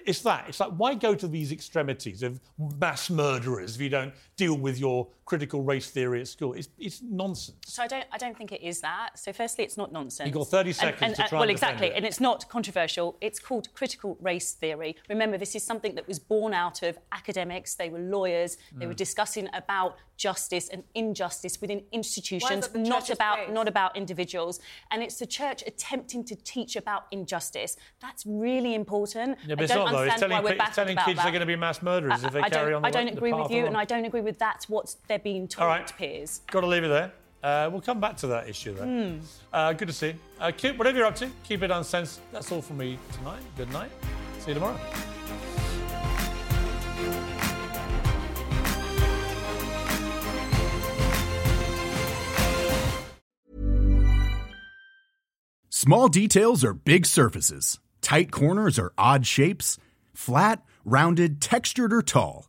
It's 0.07 0.23
that. 0.23 0.47
It's 0.49 0.59
like 0.59 0.73
why 0.73 0.95
go 0.95 1.15
to 1.15 1.29
these 1.29 1.53
extremities 1.53 2.23
of 2.23 2.41
mass 2.81 3.11
murderers 3.11 3.77
if 3.77 3.81
you 3.83 3.91
don't 3.91 4.15
deal 4.37 4.57
with 4.57 4.79
your 4.79 5.09
critical 5.25 5.63
race 5.63 5.91
theory 5.91 6.21
at 6.21 6.29
school? 6.29 6.53
It's, 6.55 6.69
it's 6.79 7.01
nonsense. 7.03 7.57
So 7.67 7.83
I 7.83 7.87
don't, 7.87 8.05
I 8.13 8.19
don't 8.19 8.37
think 8.37 8.53
it 8.53 8.63
is 8.63 8.81
that. 8.81 9.19
So 9.19 9.33
firstly, 9.33 9.65
it's 9.65 9.77
not 9.77 9.93
nonsense. 9.93 10.27
You've 10.27 10.35
got 10.37 10.49
30 10.49 10.71
And- 10.71 10.77
seconds 10.77 11.03
and- 11.03 11.15
to 11.17 11.23
and- 11.23 11.29
try 11.29 11.39
Well, 11.39 11.43
and 11.45 11.51
exactly, 11.51 11.87
it. 11.89 11.95
and 11.97 12.05
it's 12.05 12.21
not 12.21 12.49
controversial. 12.49 13.17
It's 13.21 13.39
called 13.39 13.73
critical 13.75 14.17
race 14.21 14.53
theory. 14.53 14.97
Remember, 15.09 15.39
this 15.39 15.55
is 15.55 15.63
something 15.65 15.95
that 15.95 16.07
was 16.09 16.19
born 16.19 16.53
out 16.55 16.83
of 16.83 16.99
academics. 17.13 17.75
They 17.75 17.89
were 17.89 17.99
lawyers. 18.01 18.57
They 18.73 18.87
were 18.87 18.93
Mm. 18.93 18.97
discussing 18.97 19.49
about 19.55 19.97
justice 20.17 20.69
and 20.69 20.85
injustice 20.95 21.61
within 21.61 21.83
institutions, 21.91 22.69
not 22.75 23.11
about 23.11 23.39
faith? 23.39 23.49
not 23.51 23.67
about 23.67 23.97
individuals. 23.97 24.61
And 24.93 25.03
it's 25.03 25.19
the 25.19 25.27
church 25.27 25.65
attempting 25.67 26.23
to 26.27 26.37
teach 26.37 26.77
about 26.77 27.07
injustice. 27.11 27.77
That's 28.01 28.25
really 28.25 28.75
important. 28.75 29.39
Yeah, 29.45 29.57
but 29.57 29.63
I 29.63 29.65
it's 29.65 29.73
don't 29.75 29.85
not 29.87 29.93
though. 29.93 30.03
It's 30.05 30.21
telling, 30.21 30.37
why 30.37 30.41
we're 30.43 30.53
it's 30.63 30.77
telling 30.77 30.93
about 30.93 31.07
kids 31.07 31.21
they're 31.23 31.33
going 31.33 31.41
to 31.41 31.47
be 31.47 31.57
mass 31.57 31.83
murderers 31.83 32.23
if 32.23 32.33
they 32.33 32.41
I 32.43 32.49
carry 32.49 32.67
don't, 32.73 32.75
on 32.77 32.83
the 32.83 32.89
I 32.89 32.91
don't 32.93 33.07
the 33.07 33.13
agree 33.13 33.33
with 33.33 33.51
you, 33.51 33.67
and. 33.67 33.77
I 33.77 33.85
don't 33.85 34.05
agree 34.05 34.21
with 34.25 34.39
that's 34.39 34.69
what 34.69 34.95
they're 35.09 35.19
being 35.19 35.43
All 35.43 35.49
taught, 35.49 35.67
right. 35.67 35.97
Piers. 35.97 36.41
Got 36.51 36.63
to 36.63 36.67
leave 36.67 36.85
it 36.85 36.89
there. 36.89 37.13
Uh, 37.43 37.69
we'll 37.71 37.83
come 37.83 38.01
back 38.01 38.17
to 38.17 38.27
that 38.29 38.49
issue 38.49 38.75
then. 38.75 39.21
Uh, 39.53 39.73
good 39.75 39.89
to 39.89 39.95
see 39.95 40.09
you. 40.09 40.15
Uh, 40.41 40.51
keep, 40.57 40.79
whatever 40.79 40.97
you're 40.97 41.07
up 41.07 41.15
to, 41.17 41.31
keep 41.43 41.63
it 41.63 41.71
uncensored. 41.71 42.23
That's 42.33 42.51
all 42.51 42.63
from 42.63 42.79
me 42.79 42.99
tonight. 43.13 43.43
Good 43.57 43.71
night. 43.71 43.91
See 44.39 44.51
you 44.51 44.55
tomorrow. 44.55 44.81
Small 55.69 56.09
details 56.09 56.65
are 56.65 56.73
big 56.73 57.05
surfaces. 57.05 57.79
Tight 58.01 58.31
corners 58.31 58.79
are 58.79 58.95
odd 58.97 59.27
shapes. 59.27 59.77
Flat, 60.15 60.63
rounded, 60.83 61.43
textured, 61.43 61.93
or 61.93 62.01
tall. 62.01 62.49